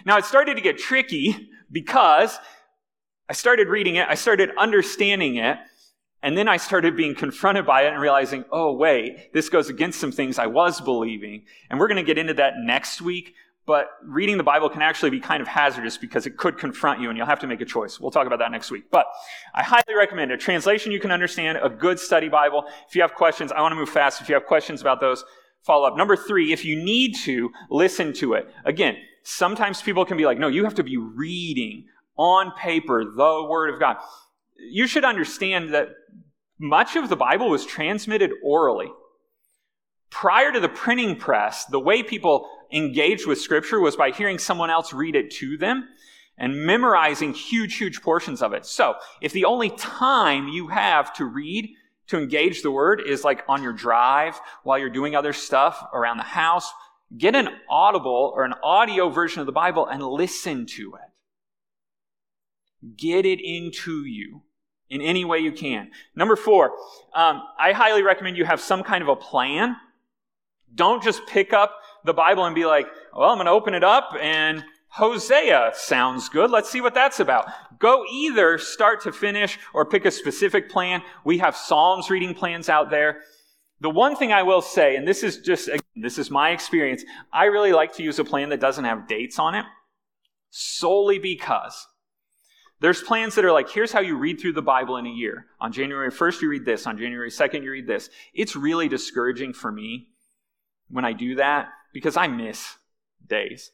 now 0.05 0.19
it 0.19 0.25
started 0.25 0.57
to 0.57 0.61
get 0.61 0.79
tricky 0.79 1.51
because 1.71 2.39
I 3.29 3.33
started 3.33 3.69
reading 3.69 3.97
it, 3.97 4.07
I 4.09 4.15
started 4.15 4.51
understanding 4.59 5.37
it, 5.37 5.59
and 6.23 6.39
then 6.39 6.49
I 6.49 6.57
started 6.57 6.97
being 6.97 7.15
confronted 7.15 7.67
by 7.67 7.83
it 7.83 7.93
and 7.93 8.01
realizing, 8.01 8.45
oh, 8.53 8.73
wait, 8.73 9.33
this 9.33 9.49
goes 9.49 9.69
against 9.69 9.99
some 9.99 10.13
things 10.13 10.39
I 10.39 10.47
was 10.47 10.81
believing. 10.81 11.45
And 11.69 11.81
we're 11.81 11.89
going 11.89 11.97
to 11.97 12.05
get 12.05 12.19
into 12.19 12.35
that 12.35 12.55
next 12.59 13.03
week. 13.03 13.35
But 13.65 13.91
reading 14.05 14.39
the 14.39 14.45
Bible 14.45 14.69
can 14.69 14.83
actually 14.83 15.11
be 15.11 15.21
kind 15.21 15.41
of 15.41 15.49
hazardous 15.49 15.97
because 15.97 16.27
it 16.27 16.37
could 16.37 16.59
confront 16.59 17.01
you 17.01 17.09
and 17.09 17.17
you'll 17.17 17.27
have 17.27 17.41
to 17.41 17.47
make 17.47 17.61
a 17.61 17.65
choice. 17.65 17.99
We'll 17.99 18.11
talk 18.11 18.27
about 18.27 18.41
that 18.41 18.51
next 18.51 18.71
week. 18.71 18.85
But 18.91 19.07
I 19.55 19.63
highly 19.63 19.95
recommend 19.97 20.33
a 20.33 20.37
translation 20.37 20.91
you 20.91 21.01
can 21.01 21.13
understand, 21.13 21.59
a 21.63 21.69
good 21.69 21.99
study 21.99 22.29
Bible. 22.29 22.65
If 22.89 22.95
you 22.95 23.03
have 23.03 23.15
questions, 23.15 23.53
I 23.53 23.61
want 23.61 23.73
to 23.73 23.77
move 23.77 23.89
fast. 23.89 24.21
If 24.21 24.29
you 24.29 24.35
have 24.35 24.47
questions 24.47 24.81
about 24.81 25.01
those, 25.01 25.25
follow 25.63 25.87
up. 25.87 25.97
Number 25.97 26.17
three, 26.17 26.53
if 26.53 26.65
you 26.65 26.77
need 26.77 27.15
to, 27.25 27.51
listen 27.71 28.13
to 28.15 28.35
it. 28.35 28.53
Again, 28.65 28.97
sometimes 29.23 29.83
people 29.83 30.05
can 30.05 30.17
be 30.17 30.27
like, 30.27 30.39
no, 30.39 30.49
you 30.49 30.65
have 30.65 30.75
to 30.77 30.83
be 30.83 30.97
reading 30.97 31.87
on 32.17 32.53
paper 32.53 33.05
the 33.05 33.47
Word 33.49 33.73
of 33.73 33.81
God. 33.81 33.97
You 34.57 34.87
should 34.87 35.05
understand 35.05 35.75
that 35.75 35.89
much 36.59 36.97
of 36.97 37.09
the 37.09 37.17
Bible 37.17 37.51
was 37.51 37.67
transmitted 37.67 38.31
orally. 38.45 38.91
Prior 40.11 40.53
to 40.53 40.61
the 40.61 40.69
printing 40.69 41.17
press, 41.17 41.65
the 41.67 41.81
way 41.81 42.03
people 42.03 42.49
engaged 42.71 43.27
with 43.27 43.41
Scripture 43.41 43.81
was 43.81 43.97
by 43.97 44.11
hearing 44.11 44.39
someone 44.39 44.71
else 44.71 44.93
read 44.93 45.17
it 45.17 45.31
to 45.33 45.57
them 45.57 45.89
and 46.39 46.65
memorizing 46.65 47.33
huge, 47.35 47.77
huge 47.77 48.03
portions 48.03 48.43
of 48.43 48.53
it. 48.53 48.67
So, 48.67 48.95
if 49.21 49.33
the 49.33 49.45
only 49.45 49.71
time 49.71 50.49
you 50.49 50.69
have 50.69 51.13
to 51.15 51.25
read, 51.25 51.75
to 52.09 52.19
engage 52.19 52.63
the 52.63 52.71
Word, 52.71 53.01
is 53.07 53.25
like 53.25 53.43
on 53.49 53.63
your 53.63 53.73
drive 53.73 54.39
while 54.65 54.79
you're 54.79 54.91
doing 54.91 55.15
other 55.15 55.33
stuff 55.33 55.83
around 55.95 56.19
the 56.19 56.25
house, 56.25 56.71
get 57.17 57.35
an 57.35 57.49
audible 57.69 58.33
or 58.35 58.45
an 58.45 58.55
audio 58.63 59.09
version 59.09 59.41
of 59.41 59.47
the 59.47 59.53
Bible 59.53 59.87
and 59.87 60.03
listen 60.03 60.67
to 60.67 60.95
it. 60.95 62.97
Get 62.97 63.27
it 63.27 63.41
into 63.41 64.05
you 64.05 64.43
in 64.89 65.01
any 65.01 65.25
way 65.25 65.39
you 65.39 65.53
can. 65.53 65.91
Number 66.15 66.37
four, 66.37 66.73
um, 67.15 67.43
I 67.59 67.73
highly 67.73 68.03
recommend 68.03 68.37
you 68.37 68.45
have 68.45 68.61
some 68.61 68.83
kind 68.83 69.03
of 69.03 69.09
a 69.09 69.17
plan 69.17 69.77
don't 70.75 71.03
just 71.03 71.27
pick 71.27 71.53
up 71.53 71.81
the 72.05 72.15
Bible 72.15 72.45
and 72.45 72.55
be 72.55 72.65
like, 72.65 72.87
well, 73.15 73.31
I'm 73.31 73.37
going 73.37 73.47
to 73.47 73.53
open 73.53 73.75
it 73.75 73.85
up 73.85 74.15
and 74.21 74.65
Hosea 74.89 75.73
sounds 75.75 76.29
good. 76.29 76.51
Let's 76.51 76.71
see 76.71 76.81
what 76.81 76.95
that's 76.95 77.21
about. 77.21 77.47
Go 77.79 78.05
either 78.11 78.59
start 78.59 79.03
to 79.03 79.13
finish 79.13 79.59
or 79.73 79.87
pick 79.87 80.05
a 80.05 80.11
specific 80.11 80.69
plan. 80.69 81.03
We 81.25 81.39
have 81.39 81.57
Psalms 81.57 82.11
reading 82.11 82.35
plans 82.35 82.69
out 82.69 82.91
there. 82.91 83.23
The 83.83 83.91
one 83.91 84.15
thing 84.15 84.33
I 84.33 84.45
will 84.45 84.63
say, 84.63 84.95
and 84.95 85.09
this 85.09 85.25
is 85.25 85.39
just, 85.39 85.69
this 85.97 86.17
is 86.17 86.31
my 86.31 86.51
experience, 86.51 87.05
I 87.33 87.47
really 87.47 87.73
like 87.73 87.93
to 87.97 88.05
use 88.05 88.21
a 88.21 88.25
plan 88.25 88.51
that 88.51 88.61
doesn't 88.61 88.85
have 88.85 89.09
dates 89.09 89.41
on 89.41 89.57
it 89.57 89.65
solely 90.51 91.19
because 91.19 91.89
there's 92.79 93.03
plans 93.03 93.35
that 93.35 93.45
are 93.45 93.51
like, 93.51 93.69
here's 93.69 93.91
how 93.91 93.99
you 93.99 94.17
read 94.17 94.41
through 94.41 94.53
the 94.53 94.63
Bible 94.63 94.99
in 94.99 95.07
a 95.07 95.11
year. 95.11 95.47
On 95.61 95.73
January 95.73 96.13
1st, 96.13 96.43
you 96.43 96.49
read 96.49 96.65
this. 96.65 96.87
On 96.87 96.97
January 96.97 97.29
2nd, 97.29 97.65
you 97.65 97.73
read 97.73 97.89
this. 97.89 98.09
It's 98.33 98.55
really 98.55 98.87
discouraging 98.87 99.53
for 99.53 99.73
me 99.73 100.11
when 100.89 101.05
I 101.05 101.13
do 101.13 101.35
that 101.35 101.71
because 101.93 102.17
I 102.17 102.29
miss 102.29 102.77
days. 103.27 103.73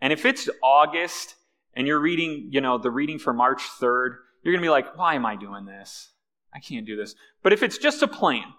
And 0.00 0.10
if 0.10 0.24
it's 0.24 0.48
August 0.62 1.34
and 1.74 1.86
you're 1.86 2.00
reading, 2.00 2.48
you 2.50 2.62
know, 2.62 2.78
the 2.78 2.90
reading 2.90 3.18
for 3.18 3.34
March 3.34 3.60
3rd, 3.78 4.16
you're 4.42 4.54
going 4.54 4.62
to 4.62 4.66
be 4.66 4.70
like, 4.70 4.96
why 4.96 5.16
am 5.16 5.26
I 5.26 5.36
doing 5.36 5.66
this? 5.66 6.12
I 6.54 6.60
can't 6.60 6.86
do 6.86 6.96
this. 6.96 7.14
But 7.42 7.52
if 7.52 7.62
it's 7.62 7.76
just 7.76 8.02
a 8.02 8.08
plan, 8.08 8.54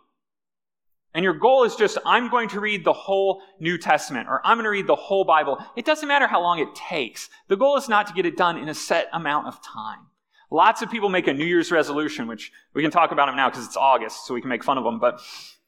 and 1.14 1.24
your 1.24 1.34
goal 1.34 1.64
is 1.64 1.76
just, 1.76 1.98
I'm 2.06 2.30
going 2.30 2.50
to 2.50 2.60
read 2.60 2.84
the 2.84 2.94
whole 2.94 3.42
New 3.60 3.78
Testament, 3.78 4.28
or 4.30 4.42
I'm 4.46 4.58
going 4.58 4.66
to 4.66 4.70
read 4.70 4.88
the 4.88 4.96
whole 4.96 5.24
Bible, 5.24 5.58
it 5.76 5.86
doesn't 5.86 6.08
matter 6.08 6.28
how 6.28 6.42
long 6.42 6.60
it 6.60 6.74
takes. 6.76 7.30
The 7.48 7.58
goal 7.58 7.78
is 7.78 7.90
not 7.90 8.08
to 8.08 8.14
get 8.14 8.26
it 8.26 8.38
done 8.38 8.58
in 8.58 8.70
a 8.70 8.74
set 8.74 9.10
amount 9.14 9.48
of 9.48 9.64
time. 9.64 10.08
Lots 10.52 10.82
of 10.82 10.90
people 10.90 11.10
make 11.10 11.28
a 11.28 11.34
New 11.34 11.46
Year's 11.46 11.72
resolution, 11.72 12.28
which 12.28 12.52
we 12.74 12.82
can 12.82 12.92
talk 12.92 13.12
about 13.12 13.28
them 13.28 13.36
now 13.36 13.50
because 13.50 13.66
it's 13.66 13.78
August, 13.78 14.26
so 14.26 14.34
we 14.34 14.42
can 14.42 14.50
make 14.50 14.64
fun 14.64 14.78
of 14.78 14.84
them, 14.84 15.00
but 15.00 15.20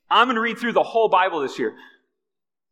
I'm 0.09 0.27
going 0.27 0.35
to 0.35 0.41
read 0.41 0.57
through 0.57 0.73
the 0.73 0.83
whole 0.83 1.07
Bible 1.07 1.39
this 1.39 1.57
year. 1.57 1.75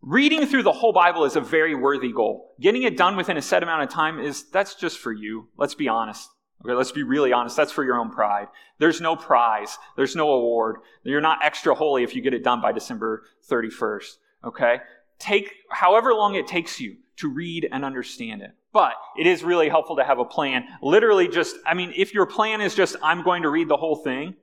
Reading 0.02 0.46
through 0.46 0.64
the 0.64 0.72
whole 0.72 0.94
Bible 0.94 1.26
is 1.26 1.36
a 1.36 1.42
very 1.42 1.76
worthy 1.76 2.12
goal. 2.12 2.56
Getting 2.60 2.84
it 2.84 2.98
done 2.98 3.16
within 3.16 3.38
a 3.38 3.42
set 3.42 3.64
amount 3.64 3.84
of 3.84 3.90
time 3.90 4.20
is, 4.20 4.50
that's 4.50 4.76
just 4.76 4.98
for 4.98 5.12
you. 5.12 5.50
Let's 5.58 5.76
be 5.76 5.88
honest. 5.88 6.30
Okay, 6.64 6.74
let's 6.74 6.92
be 6.92 7.04
really 7.04 7.32
honest. 7.32 7.56
That's 7.56 7.72
for 7.72 7.84
your 7.84 7.98
own 7.98 8.10
pride. 8.10 8.48
There's 8.80 9.00
no 9.00 9.16
prize. 9.16 9.78
There's 9.96 10.16
no 10.16 10.32
award. 10.32 10.78
You're 11.04 11.22
not 11.22 11.40
extra 11.44 11.74
holy 11.74 12.04
if 12.04 12.16
you 12.16 12.22
get 12.22 12.34
it 12.34 12.44
done 12.44 12.62
by 12.62 12.72
December 12.72 13.24
31st. 13.50 14.18
Okay? 14.44 14.80
Take 15.20 15.54
however 15.70 16.14
long 16.14 16.36
it 16.36 16.48
takes 16.48 16.80
you 16.80 16.98
to 17.18 17.30
read 17.30 17.68
and 17.72 17.86
understand 17.86 18.42
it. 18.42 18.52
But 18.72 18.94
it 19.18 19.26
is 19.26 19.44
really 19.44 19.70
helpful 19.70 19.96
to 19.96 20.04
have 20.04 20.20
a 20.20 20.26
plan. 20.26 20.66
Literally 20.82 21.28
just, 21.28 21.56
I 21.66 21.74
mean, 21.74 21.94
if 21.96 22.14
your 22.14 22.26
plan 22.26 22.62
is 22.62 22.76
just, 22.76 22.96
I'm 23.02 23.24
going 23.24 23.44
to 23.44 23.50
read 23.50 23.68
the 23.68 23.78
whole 23.78 23.96
thing, 23.96 24.36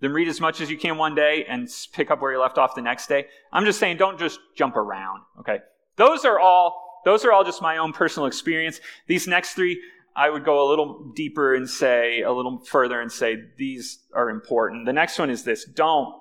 then 0.00 0.12
read 0.12 0.28
as 0.28 0.40
much 0.40 0.60
as 0.60 0.70
you 0.70 0.78
can 0.78 0.98
one 0.98 1.14
day 1.14 1.44
and 1.48 1.68
pick 1.92 2.10
up 2.10 2.20
where 2.20 2.32
you 2.32 2.40
left 2.40 2.58
off 2.58 2.74
the 2.74 2.82
next 2.82 3.06
day. 3.06 3.26
I'm 3.52 3.64
just 3.64 3.78
saying 3.78 3.96
don't 3.96 4.18
just 4.18 4.40
jump 4.56 4.76
around, 4.76 5.22
okay? 5.40 5.58
Those 5.96 6.24
are 6.24 6.38
all 6.38 7.02
those 7.04 7.24
are 7.24 7.32
all 7.32 7.44
just 7.44 7.62
my 7.62 7.78
own 7.78 7.92
personal 7.92 8.26
experience. 8.26 8.80
These 9.06 9.26
next 9.26 9.54
3 9.54 9.80
I 10.16 10.28
would 10.30 10.44
go 10.44 10.66
a 10.66 10.68
little 10.68 11.12
deeper 11.14 11.54
and 11.54 11.68
say 11.68 12.22
a 12.22 12.32
little 12.32 12.58
further 12.64 13.00
and 13.00 13.10
say 13.10 13.36
these 13.56 14.00
are 14.14 14.28
important. 14.28 14.86
The 14.86 14.92
next 14.92 15.18
one 15.18 15.30
is 15.30 15.44
this, 15.44 15.64
don't 15.64 16.14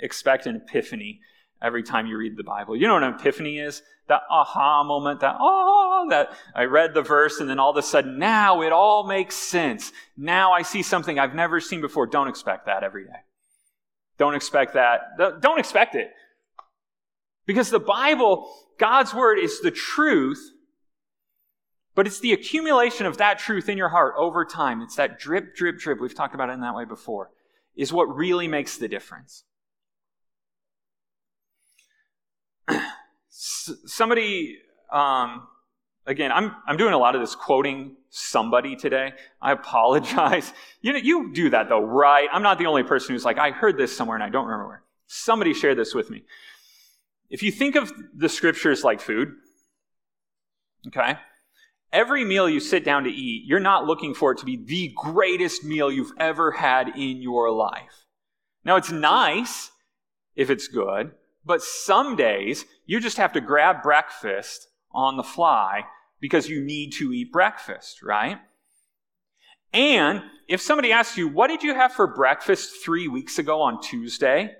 expect 0.00 0.46
an 0.46 0.56
epiphany 0.56 1.20
every 1.62 1.82
time 1.82 2.06
you 2.06 2.16
read 2.16 2.36
the 2.36 2.44
Bible. 2.44 2.76
You 2.76 2.86
know 2.86 2.94
what 2.94 3.02
an 3.02 3.14
epiphany 3.14 3.58
is? 3.58 3.82
That 4.08 4.22
aha 4.30 4.84
moment, 4.84 5.20
that 5.20 5.36
oh, 5.38 6.06
that 6.10 6.30
I 6.54 6.64
read 6.64 6.94
the 6.94 7.02
verse 7.02 7.40
and 7.40 7.50
then 7.50 7.58
all 7.58 7.70
of 7.70 7.76
a 7.76 7.82
sudden 7.82 8.18
now 8.18 8.62
it 8.62 8.72
all 8.72 9.06
makes 9.06 9.34
sense. 9.34 9.92
Now 10.16 10.52
I 10.52 10.62
see 10.62 10.82
something 10.82 11.18
I've 11.18 11.34
never 11.34 11.60
seen 11.60 11.80
before. 11.80 12.06
Don't 12.06 12.28
expect 12.28 12.66
that 12.66 12.84
every 12.84 13.04
day. 13.04 13.20
Don't 14.16 14.34
expect 14.34 14.74
that. 14.74 15.40
Don't 15.40 15.58
expect 15.58 15.94
it. 15.94 16.10
Because 17.46 17.70
the 17.70 17.80
Bible, 17.80 18.52
God's 18.78 19.14
word 19.14 19.38
is 19.38 19.60
the 19.60 19.70
truth, 19.70 20.38
but 21.98 22.06
it's 22.06 22.20
the 22.20 22.32
accumulation 22.32 23.06
of 23.06 23.16
that 23.16 23.40
truth 23.40 23.68
in 23.68 23.76
your 23.76 23.88
heart 23.88 24.14
over 24.16 24.44
time. 24.44 24.82
It's 24.82 24.94
that 24.94 25.18
drip, 25.18 25.56
drip, 25.56 25.80
drip. 25.80 25.98
We've 25.98 26.14
talked 26.14 26.32
about 26.32 26.48
it 26.48 26.52
in 26.52 26.60
that 26.60 26.76
way 26.76 26.84
before, 26.84 27.32
is 27.74 27.92
what 27.92 28.04
really 28.04 28.46
makes 28.46 28.76
the 28.76 28.86
difference. 28.86 29.42
somebody, 33.28 34.58
um, 34.92 35.48
again, 36.06 36.30
I'm, 36.30 36.54
I'm 36.68 36.76
doing 36.76 36.94
a 36.94 36.98
lot 36.98 37.16
of 37.16 37.20
this 37.20 37.34
quoting 37.34 37.96
somebody 38.10 38.76
today. 38.76 39.14
I 39.42 39.50
apologize. 39.50 40.52
You 40.80 40.92
know, 40.92 41.00
you 41.00 41.32
do 41.32 41.50
that 41.50 41.68
though, 41.68 41.84
right? 41.84 42.28
I'm 42.32 42.44
not 42.44 42.60
the 42.60 42.66
only 42.66 42.84
person 42.84 43.12
who's 43.12 43.24
like, 43.24 43.38
I 43.38 43.50
heard 43.50 43.76
this 43.76 43.96
somewhere 43.96 44.16
and 44.16 44.22
I 44.22 44.28
don't 44.28 44.44
remember 44.44 44.68
where. 44.68 44.82
Somebody 45.08 45.52
shared 45.52 45.76
this 45.76 45.96
with 45.96 46.10
me. 46.10 46.22
If 47.28 47.42
you 47.42 47.50
think 47.50 47.74
of 47.74 47.92
the 48.14 48.28
scriptures 48.28 48.84
like 48.84 49.00
food, 49.00 49.32
okay, 50.86 51.18
every 51.92 52.24
meal 52.24 52.48
you 52.48 52.60
sit 52.60 52.84
down 52.84 53.04
to 53.04 53.10
eat, 53.10 53.44
you're 53.46 53.60
not 53.60 53.86
looking 53.86 54.14
for 54.14 54.32
it 54.32 54.38
to 54.38 54.44
be 54.44 54.56
the 54.56 54.92
greatest 54.96 55.64
meal 55.64 55.90
you've 55.90 56.12
ever 56.18 56.52
had 56.52 56.88
in 56.96 57.22
your 57.22 57.50
life. 57.50 58.06
Now, 58.64 58.76
it's 58.76 58.90
nice 58.90 59.70
if 60.34 60.50
it's 60.50 60.68
good, 60.68 61.12
but 61.44 61.62
some 61.62 62.16
days, 62.16 62.64
you 62.86 63.00
just 63.00 63.16
have 63.16 63.32
to 63.32 63.40
grab 63.40 63.82
breakfast 63.82 64.68
on 64.92 65.16
the 65.16 65.22
fly 65.22 65.84
because 66.20 66.48
you 66.48 66.62
need 66.62 66.92
to 66.94 67.12
eat 67.12 67.32
breakfast, 67.32 68.02
right? 68.02 68.38
And 69.72 70.22
if 70.48 70.60
somebody 70.60 70.92
asks 70.92 71.16
you, 71.16 71.28
what 71.28 71.48
did 71.48 71.62
you 71.62 71.74
have 71.74 71.92
for 71.92 72.06
breakfast 72.06 72.82
three 72.84 73.08
weeks 73.08 73.38
ago 73.38 73.60
on 73.62 73.80
Tuesday? 73.80 74.52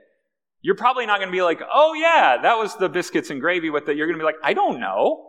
You're 0.61 0.74
probably 0.74 1.07
not 1.07 1.18
going 1.18 1.29
to 1.29 1.37
be 1.37 1.43
like, 1.43 1.62
oh 1.72 1.95
yeah, 1.95 2.39
that 2.43 2.59
was 2.59 2.76
the 2.76 2.89
biscuits 2.89 3.31
and 3.31 3.41
gravy 3.41 3.70
with 3.70 3.89
it. 3.89 3.97
You're 3.97 4.07
going 4.07 4.18
to 4.18 4.22
be 4.22 4.26
like, 4.26 4.43
I 4.43 4.55
don't 4.55 4.81
know. 4.81 5.24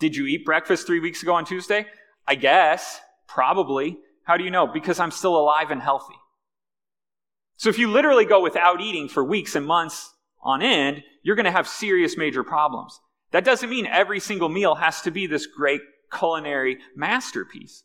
Did 0.00 0.16
you 0.16 0.26
eat 0.26 0.44
breakfast 0.44 0.86
three 0.86 0.98
weeks 0.98 1.22
ago 1.22 1.34
on 1.34 1.44
Tuesday? 1.44 1.86
I 2.26 2.34
guess. 2.34 3.00
Probably. 3.28 3.98
How 4.24 4.36
do 4.36 4.42
you 4.42 4.50
know? 4.50 4.66
Because 4.66 4.98
I'm 4.98 5.10
still 5.12 5.36
alive 5.36 5.70
and 5.70 5.80
healthy. 5.80 6.14
So 7.56 7.68
if 7.68 7.78
you 7.78 7.88
literally 7.88 8.24
go 8.24 8.40
without 8.40 8.80
eating 8.80 9.08
for 9.08 9.22
weeks 9.22 9.54
and 9.54 9.66
months 9.66 10.12
on 10.42 10.62
end, 10.62 11.02
you're 11.22 11.36
going 11.36 11.44
to 11.44 11.52
have 11.52 11.68
serious 11.68 12.16
major 12.16 12.42
problems. 12.42 12.98
That 13.32 13.44
doesn't 13.44 13.68
mean 13.68 13.86
every 13.86 14.18
single 14.18 14.48
meal 14.48 14.76
has 14.76 15.02
to 15.02 15.10
be 15.10 15.26
this 15.26 15.46
great 15.46 15.82
culinary 16.10 16.78
masterpiece. 16.96 17.84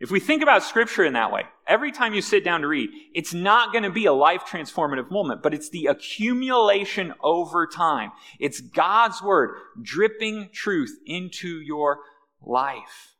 If 0.00 0.10
we 0.10 0.20
think 0.20 0.42
about 0.42 0.62
scripture 0.62 1.04
in 1.04 1.14
that 1.14 1.32
way, 1.32 1.42
every 1.66 1.90
time 1.90 2.14
you 2.14 2.22
sit 2.22 2.44
down 2.44 2.60
to 2.60 2.68
read, 2.68 2.90
it's 3.14 3.34
not 3.34 3.72
going 3.72 3.82
to 3.82 3.90
be 3.90 4.06
a 4.06 4.12
life 4.12 4.42
transformative 4.42 5.10
moment, 5.10 5.42
but 5.42 5.54
it's 5.54 5.70
the 5.70 5.86
accumulation 5.86 7.14
over 7.20 7.66
time. 7.66 8.12
It's 8.38 8.60
God's 8.60 9.20
word 9.20 9.56
dripping 9.82 10.50
truth 10.52 10.96
into 11.04 11.60
your 11.60 11.98
life 12.40 13.14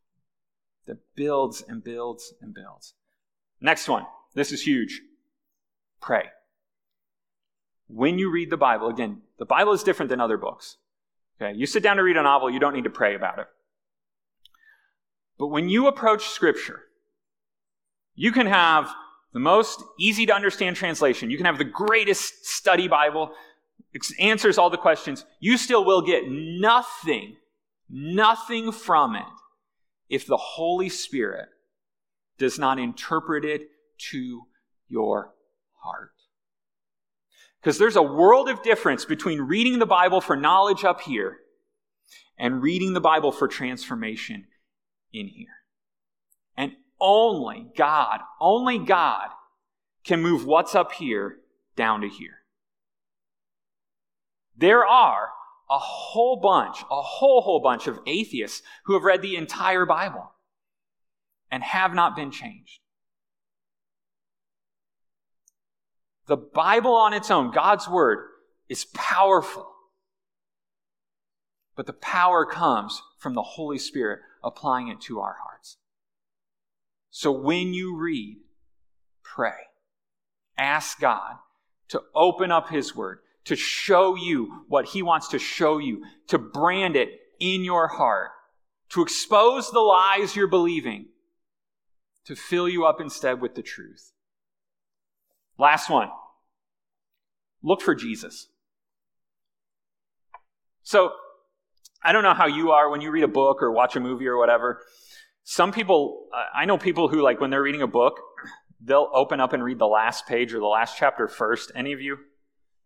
that 0.87 0.99
builds 1.17 1.63
and 1.67 1.83
builds 1.83 2.33
and 2.41 2.55
builds. 2.55 2.95
Next 3.61 3.89
one. 3.89 4.07
This 4.35 4.53
is 4.53 4.63
huge. 4.63 5.03
Pray 6.01 6.29
when 7.89 8.19
you 8.19 8.31
read 8.31 8.51
the 8.51 8.57
Bible, 8.57 8.89
again, 8.89 9.23
the 9.39 9.45
Bible 9.45 9.73
is 9.73 9.83
different 9.83 10.11
than 10.11 10.21
other 10.21 10.37
books. 10.37 10.77
Okay, 11.41 11.57
you 11.57 11.67
sit 11.67 11.83
down 11.83 11.97
to 11.97 12.03
read 12.03 12.17
a 12.17 12.23
novel, 12.23 12.51
you 12.51 12.61
don't 12.61 12.75
need 12.75 12.85
to 12.85 12.91
pray 12.91 13.15
about 13.15 13.39
it. 13.39 13.47
But 15.39 15.49
when 15.49 15.69
you 15.69 15.87
approach 15.87 16.29
Scripture, 16.29 16.83
you 18.15 18.33
can 18.33 18.47
have 18.47 18.93
the 19.33 19.39
most 19.39 19.83
easy 19.99 20.27
to 20.27 20.35
understand 20.35 20.75
translation. 20.75 21.31
You 21.31 21.37
can 21.37 21.47
have 21.47 21.59
the 21.59 21.65
greatest 21.65 22.45
study 22.45 22.89
Bible, 22.89 23.31
answers 24.19 24.59
all 24.59 24.71
the 24.71 24.77
questions. 24.77 25.25
You 25.39 25.57
still 25.57 25.85
will 25.85 26.03
get 26.03 26.25
nothing, 26.27 27.37
nothing 27.89 28.73
from 28.73 29.15
it 29.15 29.23
if 30.09 30.27
the 30.27 30.37
Holy 30.37 30.89
Spirit 30.89 31.49
does 32.39 32.59
not 32.59 32.79
interpret 32.79 33.45
it 33.45 33.69
to 34.11 34.43
your 34.89 35.35
heart. 35.83 36.13
Because 37.61 37.79
there's 37.79 37.97
a 37.97 38.03
world 38.03 38.49
of 38.49 38.63
difference 38.63 39.05
between 39.05 39.43
reading 39.43 39.79
the 39.79 39.87
Bible 39.87 40.21
for 40.21 40.37
knowledge 40.37 40.85
up 40.85 41.03
here 41.03 41.39
and 42.37 42.63
reading 42.63 42.93
the 42.93 43.01
Bible 43.01 43.31
for 43.31 43.47
transformation 43.47 44.47
in 45.13 45.29
here. 45.29 45.63
And 46.57 46.73
only 47.01 47.69
God, 47.77 48.21
only 48.41 48.79
God 48.79 49.29
can 50.05 50.23
move 50.23 50.45
what's 50.47 50.75
up 50.75 50.93
here 50.93 51.39
down 51.77 52.01
to 52.01 52.09
here. 52.09 52.43
There 54.57 54.85
are 54.85 55.31
a 55.71 55.79
whole 55.79 56.37
bunch, 56.37 56.79
a 56.91 57.03
whole, 57.03 57.43
whole 57.43 57.61
bunch 57.61 57.87
of 57.87 58.01
atheists 58.07 58.63
who 58.85 58.95
have 58.95 59.05
read 59.05 59.23
the 59.23 59.37
entire 59.37 59.87
Bible 59.87 60.33
and 61.51 61.63
have 61.63 61.95
not 61.95 62.17
been 62.17 62.31
changed. 62.31 62.81
The 66.27 66.37
Bible 66.37 66.95
on 66.95 67.15
its 67.15 67.31
own, 67.31 67.53
God's 67.53 67.89
Word, 67.89 68.27
is 68.69 68.85
powerful. 68.87 69.71
But 71.75 71.87
the 71.87 71.93
power 71.93 72.45
comes 72.45 73.01
from 73.19 73.35
the 73.35 73.43
Holy 73.43 73.79
Spirit 73.79 74.21
applying 74.43 74.89
it 74.89 75.01
to 75.03 75.21
our 75.21 75.37
hearts. 75.43 75.77
So 77.11 77.33
when 77.33 77.75
you 77.75 77.97
read, 77.97 78.39
pray. 79.23 79.53
Ask 80.57 81.01
God 81.01 81.37
to 81.89 82.03
open 82.15 82.51
up 82.51 82.69
His 82.69 82.95
Word, 82.95 83.21
to 83.45 83.57
show 83.57 84.15
you 84.15 84.65
what 84.69 84.87
He 84.87 85.03
wants 85.03 85.29
to 85.29 85.39
show 85.39 85.79
you, 85.79 86.05
to 86.29 86.39
brand 86.39 86.97
it 86.97 87.11
in 87.41 87.65
your 87.65 87.89
heart, 87.89 88.31
to 88.91 89.03
expose 89.03 89.71
the 89.71 89.81
lies 89.81 90.35
you're 90.35 90.47
believing, 90.47 91.07
to 92.27 92.37
fill 92.37 92.69
you 92.69 92.85
up 92.85 93.01
instead 93.01 93.41
with 93.41 93.55
the 93.55 93.63
truth. 93.63 94.13
Last 95.59 95.89
one 95.91 96.11
look 97.63 97.81
for 97.81 97.95
Jesus. 97.95 98.49
So, 100.83 101.13
I 102.09 102.13
don't 102.13 102.23
know 102.23 102.33
how 102.33 102.47
you 102.47 102.71
are 102.71 102.89
when 102.89 103.03
you 103.03 103.11
read 103.11 103.23
a 103.23 103.29
book 103.29 103.63
or 103.63 103.71
watch 103.71 103.95
a 103.95 104.01
movie 104.01 104.27
or 104.27 104.39
whatever. 104.39 104.81
Some 105.45 105.73
people, 105.73 106.29
I 106.55 106.65
know 106.65 106.79
people 106.79 107.07
who, 107.09 107.21
like, 107.21 107.39
when 107.39 107.51
they're 107.51 107.61
reading 107.63 107.83
a 107.83 107.87
book, 107.87 108.19
they'll 108.81 109.11
open 109.13 109.41
up 109.41 109.53
and 109.53 109.63
read 109.63 109.79
the 109.79 109.87
last 109.87 110.27
page 110.27 110.55
or 110.55 110.59
the 110.59 110.65
last 110.65 110.97
chapter 110.97 111.29
first. 111.29 111.71
Any 111.75 111.93
of 111.93 112.01
you? 112.01 112.17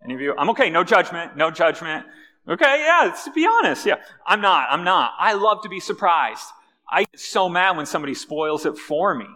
Any 0.05 0.15
of 0.15 0.21
you? 0.21 0.35
I'm 0.37 0.51
okay. 0.51 0.71
No 0.71 0.83
judgment. 0.83 1.37
No 1.37 1.53
judgment. 1.53 2.05
Okay. 2.49 2.85
Yeah. 2.85 3.15
To 3.25 3.31
be 3.31 3.47
honest. 3.47 3.87
Yeah. 3.87 4.03
I'm 4.27 4.41
not. 4.41 4.67
I'm 4.71 4.83
not. 4.83 5.13
I 5.21 5.35
love 5.35 5.63
to 5.63 5.69
be 5.69 5.79
surprised. 5.79 6.47
I 6.91 7.05
get 7.05 7.21
so 7.21 7.49
mad 7.49 7.77
when 7.77 7.87
somebody 7.87 8.15
spoils 8.15 8.67
it 8.67 8.77
for 8.77 9.15
me. 9.15 9.29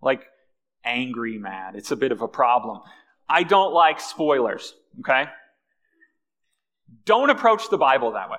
Like, 0.00 0.24
angry 0.86 1.36
mad. 1.36 1.76
It's 1.76 1.90
a 1.90 1.96
bit 1.96 2.12
of 2.12 2.22
a 2.22 2.28
problem. 2.28 2.80
I 3.28 3.42
don't 3.42 3.74
like 3.74 4.00
spoilers. 4.00 4.72
Okay. 5.00 5.26
Don't 7.04 7.28
approach 7.28 7.68
the 7.68 7.76
Bible 7.76 8.12
that 8.12 8.30
way. 8.30 8.38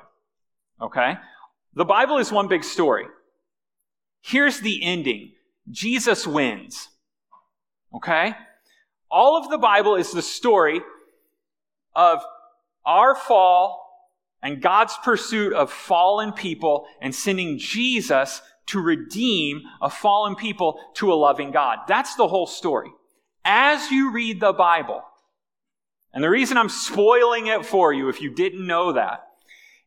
Okay. 0.81 1.15
The 1.73 1.85
Bible 1.85 2.17
is 2.17 2.31
one 2.31 2.47
big 2.47 2.63
story. 2.63 3.05
Here's 4.21 4.59
the 4.59 4.83
ending. 4.83 5.33
Jesus 5.69 6.25
wins. 6.25 6.89
Okay? 7.93 8.33
All 9.09 9.37
of 9.37 9.49
the 9.49 9.57
Bible 9.57 9.95
is 9.95 10.11
the 10.11 10.21
story 10.21 10.81
of 11.95 12.23
our 12.85 13.15
fall 13.15 13.81
and 14.41 14.61
God's 14.61 14.97
pursuit 15.03 15.53
of 15.53 15.71
fallen 15.71 16.31
people 16.31 16.85
and 17.01 17.15
sending 17.15 17.57
Jesus 17.57 18.41
to 18.67 18.81
redeem 18.81 19.61
a 19.81 19.89
fallen 19.89 20.35
people 20.35 20.79
to 20.95 21.11
a 21.11 21.15
loving 21.15 21.51
God. 21.51 21.79
That's 21.87 22.15
the 22.15 22.27
whole 22.27 22.47
story. 22.47 22.91
As 23.43 23.91
you 23.91 24.11
read 24.11 24.39
the 24.39 24.53
Bible, 24.53 25.03
and 26.13 26.23
the 26.23 26.29
reason 26.29 26.57
I'm 26.57 26.69
spoiling 26.69 27.47
it 27.47 27.65
for 27.65 27.93
you, 27.93 28.09
if 28.09 28.21
you 28.21 28.29
didn't 28.29 28.65
know 28.65 28.93
that, 28.93 29.25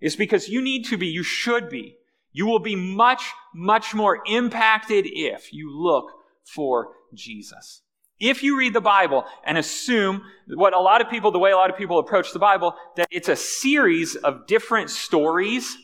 is 0.00 0.16
because 0.16 0.48
you 0.48 0.62
need 0.62 0.84
to 0.86 0.96
be, 0.96 1.06
you 1.06 1.22
should 1.22 1.68
be, 1.68 1.96
you 2.32 2.46
will 2.46 2.58
be 2.58 2.76
much, 2.76 3.32
much 3.54 3.94
more 3.94 4.22
impacted 4.26 5.06
if 5.06 5.52
you 5.52 5.70
look 5.76 6.10
for 6.44 6.92
Jesus. 7.14 7.82
If 8.20 8.42
you 8.42 8.58
read 8.58 8.74
the 8.74 8.80
Bible 8.80 9.24
and 9.44 9.56
assume 9.56 10.22
what 10.48 10.74
a 10.74 10.80
lot 10.80 11.00
of 11.00 11.08
people, 11.08 11.30
the 11.30 11.38
way 11.38 11.52
a 11.52 11.56
lot 11.56 11.70
of 11.70 11.76
people 11.76 11.98
approach 11.98 12.32
the 12.32 12.38
Bible, 12.38 12.74
that 12.96 13.08
it's 13.10 13.28
a 13.28 13.36
series 13.36 14.16
of 14.16 14.46
different 14.46 14.90
stories, 14.90 15.76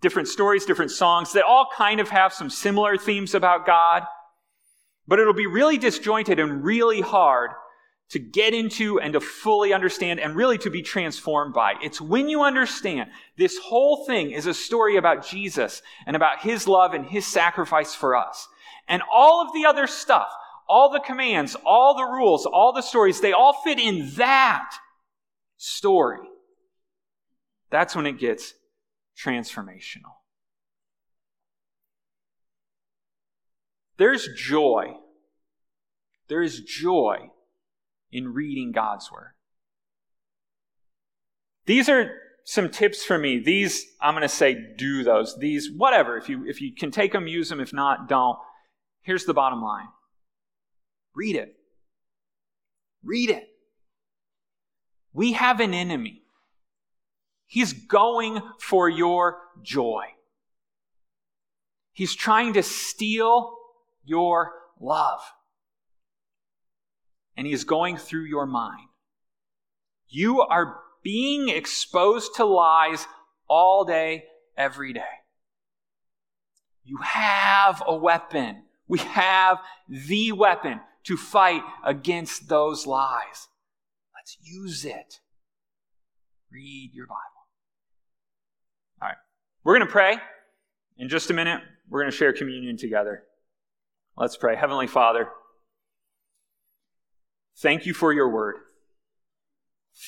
different 0.00 0.28
stories, 0.28 0.64
different 0.64 0.90
songs 0.90 1.32
that 1.32 1.44
all 1.44 1.68
kind 1.76 2.00
of 2.00 2.08
have 2.08 2.32
some 2.32 2.50
similar 2.50 2.96
themes 2.96 3.34
about 3.34 3.66
God, 3.66 4.02
but 5.06 5.20
it'll 5.20 5.32
be 5.32 5.46
really 5.46 5.78
disjointed 5.78 6.40
and 6.40 6.64
really 6.64 7.00
hard 7.00 7.52
to 8.10 8.18
get 8.18 8.54
into 8.54 9.00
and 9.00 9.12
to 9.14 9.20
fully 9.20 9.72
understand 9.72 10.20
and 10.20 10.36
really 10.36 10.58
to 10.58 10.70
be 10.70 10.82
transformed 10.82 11.52
by. 11.52 11.74
It's 11.82 12.00
when 12.00 12.28
you 12.28 12.42
understand 12.42 13.10
this 13.36 13.58
whole 13.58 14.06
thing 14.06 14.30
is 14.30 14.46
a 14.46 14.54
story 14.54 14.96
about 14.96 15.26
Jesus 15.26 15.82
and 16.06 16.14
about 16.14 16.40
his 16.40 16.68
love 16.68 16.94
and 16.94 17.04
his 17.04 17.26
sacrifice 17.26 17.94
for 17.94 18.14
us. 18.14 18.46
And 18.88 19.02
all 19.12 19.44
of 19.44 19.52
the 19.52 19.66
other 19.66 19.88
stuff, 19.88 20.28
all 20.68 20.90
the 20.90 21.00
commands, 21.00 21.56
all 21.66 21.96
the 21.96 22.04
rules, 22.04 22.46
all 22.46 22.72
the 22.72 22.82
stories, 22.82 23.20
they 23.20 23.32
all 23.32 23.54
fit 23.64 23.80
in 23.80 24.12
that 24.14 24.70
story. 25.56 26.20
That's 27.70 27.96
when 27.96 28.06
it 28.06 28.20
gets 28.20 28.54
transformational. 29.20 30.14
There's 33.96 34.28
joy. 34.36 34.94
There 36.28 36.42
is 36.42 36.60
joy 36.60 37.30
in 38.10 38.32
reading 38.32 38.72
God's 38.72 39.10
Word. 39.10 39.32
These 41.66 41.88
are 41.88 42.10
some 42.44 42.70
tips 42.70 43.04
for 43.04 43.18
me. 43.18 43.38
These, 43.38 43.84
I'm 44.00 44.14
going 44.14 44.22
to 44.22 44.28
say, 44.28 44.56
do 44.76 45.02
those. 45.02 45.36
These, 45.38 45.70
whatever. 45.76 46.16
If 46.16 46.28
you, 46.28 46.46
if 46.46 46.60
you 46.60 46.72
can 46.74 46.90
take 46.90 47.12
them, 47.12 47.26
use 47.26 47.48
them. 47.48 47.60
If 47.60 47.72
not, 47.72 48.08
don't. 48.08 48.38
Here's 49.02 49.24
the 49.24 49.34
bottom 49.34 49.62
line 49.62 49.88
Read 51.14 51.36
it. 51.36 51.56
Read 53.02 53.30
it. 53.30 53.48
We 55.12 55.32
have 55.32 55.60
an 55.60 55.74
enemy. 55.74 56.22
He's 57.46 57.72
going 57.72 58.40
for 58.60 58.88
your 58.88 59.38
joy. 59.62 60.04
He's 61.92 62.14
trying 62.14 62.52
to 62.52 62.62
steal 62.62 63.56
your 64.04 64.52
love. 64.78 65.20
And 67.36 67.46
he 67.46 67.52
is 67.52 67.64
going 67.64 67.96
through 67.96 68.24
your 68.24 68.46
mind. 68.46 68.88
You 70.08 70.40
are 70.40 70.80
being 71.02 71.48
exposed 71.48 72.34
to 72.36 72.44
lies 72.44 73.06
all 73.48 73.84
day, 73.84 74.24
every 74.56 74.92
day. 74.92 75.02
You 76.84 76.98
have 77.02 77.82
a 77.86 77.94
weapon. 77.94 78.62
We 78.88 78.98
have 79.00 79.58
the 79.88 80.32
weapon 80.32 80.80
to 81.04 81.16
fight 81.16 81.62
against 81.84 82.48
those 82.48 82.86
lies. 82.86 83.48
Let's 84.14 84.38
use 84.40 84.84
it. 84.84 85.20
Read 86.50 86.90
your 86.94 87.06
Bible. 87.06 87.20
All 89.02 89.08
right. 89.08 89.16
We're 89.64 89.76
going 89.76 89.86
to 89.86 89.92
pray. 89.92 90.18
In 90.98 91.08
just 91.08 91.30
a 91.30 91.34
minute, 91.34 91.60
we're 91.88 92.00
going 92.00 92.10
to 92.10 92.16
share 92.16 92.32
communion 92.32 92.76
together. 92.76 93.24
Let's 94.16 94.36
pray. 94.36 94.56
Heavenly 94.56 94.86
Father, 94.86 95.28
thank 97.58 97.86
you 97.86 97.94
for 97.94 98.12
your 98.12 98.28
word. 98.28 98.56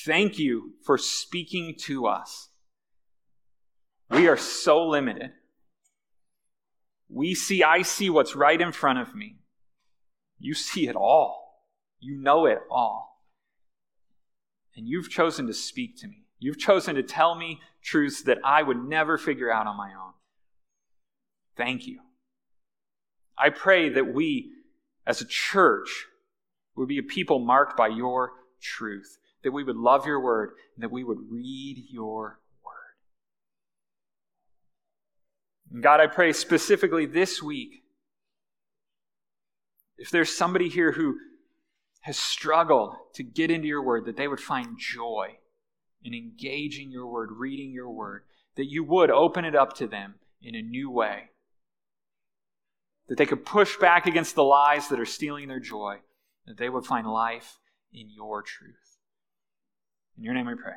Thank 0.05 0.37
you 0.37 0.73
for 0.83 0.97
speaking 0.97 1.75
to 1.79 2.05
us. 2.05 2.49
We 4.09 4.27
are 4.27 4.37
so 4.37 4.87
limited. 4.87 5.31
We 7.09 7.33
see, 7.33 7.63
I 7.63 7.81
see 7.81 8.09
what's 8.09 8.35
right 8.35 8.59
in 8.59 8.71
front 8.71 8.99
of 8.99 9.15
me. 9.15 9.37
You 10.37 10.53
see 10.53 10.87
it 10.87 10.95
all. 10.95 11.65
You 11.99 12.17
know 12.17 12.45
it 12.45 12.59
all. 12.71 13.25
And 14.75 14.87
you've 14.87 15.09
chosen 15.09 15.47
to 15.47 15.53
speak 15.53 15.99
to 16.01 16.07
me. 16.07 16.25
You've 16.39 16.59
chosen 16.59 16.95
to 16.95 17.03
tell 17.03 17.35
me 17.35 17.59
truths 17.83 18.23
that 18.23 18.37
I 18.43 18.63
would 18.63 18.77
never 18.77 19.17
figure 19.17 19.51
out 19.51 19.67
on 19.67 19.75
my 19.75 19.89
own. 19.89 20.13
Thank 21.57 21.85
you. 21.85 21.99
I 23.37 23.49
pray 23.49 23.89
that 23.89 24.13
we, 24.13 24.51
as 25.05 25.19
a 25.19 25.25
church, 25.25 26.05
would 26.79 26.87
be 26.87 26.97
a 26.97 27.03
people 27.03 27.39
marked 27.39 27.75
by 27.75 27.89
your 27.89 28.31
truth, 28.61 29.17
that 29.43 29.51
we 29.51 29.63
would 29.63 29.75
love 29.75 30.05
your 30.05 30.21
word, 30.21 30.51
and 30.75 30.83
that 30.83 30.91
we 30.91 31.03
would 31.03 31.19
read 31.29 31.83
your 31.91 32.39
word. 32.63 32.95
And 35.73 35.83
God, 35.83 35.99
I 35.99 36.07
pray 36.07 36.31
specifically 36.31 37.05
this 37.05 37.43
week 37.43 37.83
if 39.97 40.09
there's 40.09 40.35
somebody 40.35 40.69
here 40.69 40.93
who 40.93 41.17
has 42.01 42.17
struggled 42.17 42.95
to 43.15 43.23
get 43.23 43.51
into 43.51 43.67
your 43.67 43.83
word, 43.83 44.05
that 44.05 44.15
they 44.15 44.29
would 44.29 44.39
find 44.39 44.79
joy 44.79 45.37
in 46.01 46.13
engaging 46.13 46.89
your 46.89 47.05
word, 47.05 47.29
reading 47.33 47.73
your 47.73 47.89
word, 47.89 48.23
that 48.55 48.71
you 48.71 48.85
would 48.85 49.11
open 49.11 49.43
it 49.43 49.53
up 49.53 49.75
to 49.75 49.85
them 49.85 50.15
in 50.41 50.55
a 50.55 50.61
new 50.61 50.89
way, 50.89 51.23
that 53.09 53.17
they 53.17 53.25
could 53.25 53.45
push 53.45 53.75
back 53.75 54.05
against 54.05 54.35
the 54.35 54.43
lies 54.43 54.87
that 54.87 54.99
are 55.01 55.05
stealing 55.05 55.49
their 55.49 55.59
joy, 55.59 55.97
that 56.49 56.57
they 56.57 56.67
would 56.67 56.85
find 56.85 57.05
life 57.05 57.59
in 57.93 58.09
your 58.09 58.41
truth. 58.41 58.97
In 60.17 60.23
your 60.23 60.33
name 60.33 60.47
we 60.47 60.55
pray. 60.55 60.73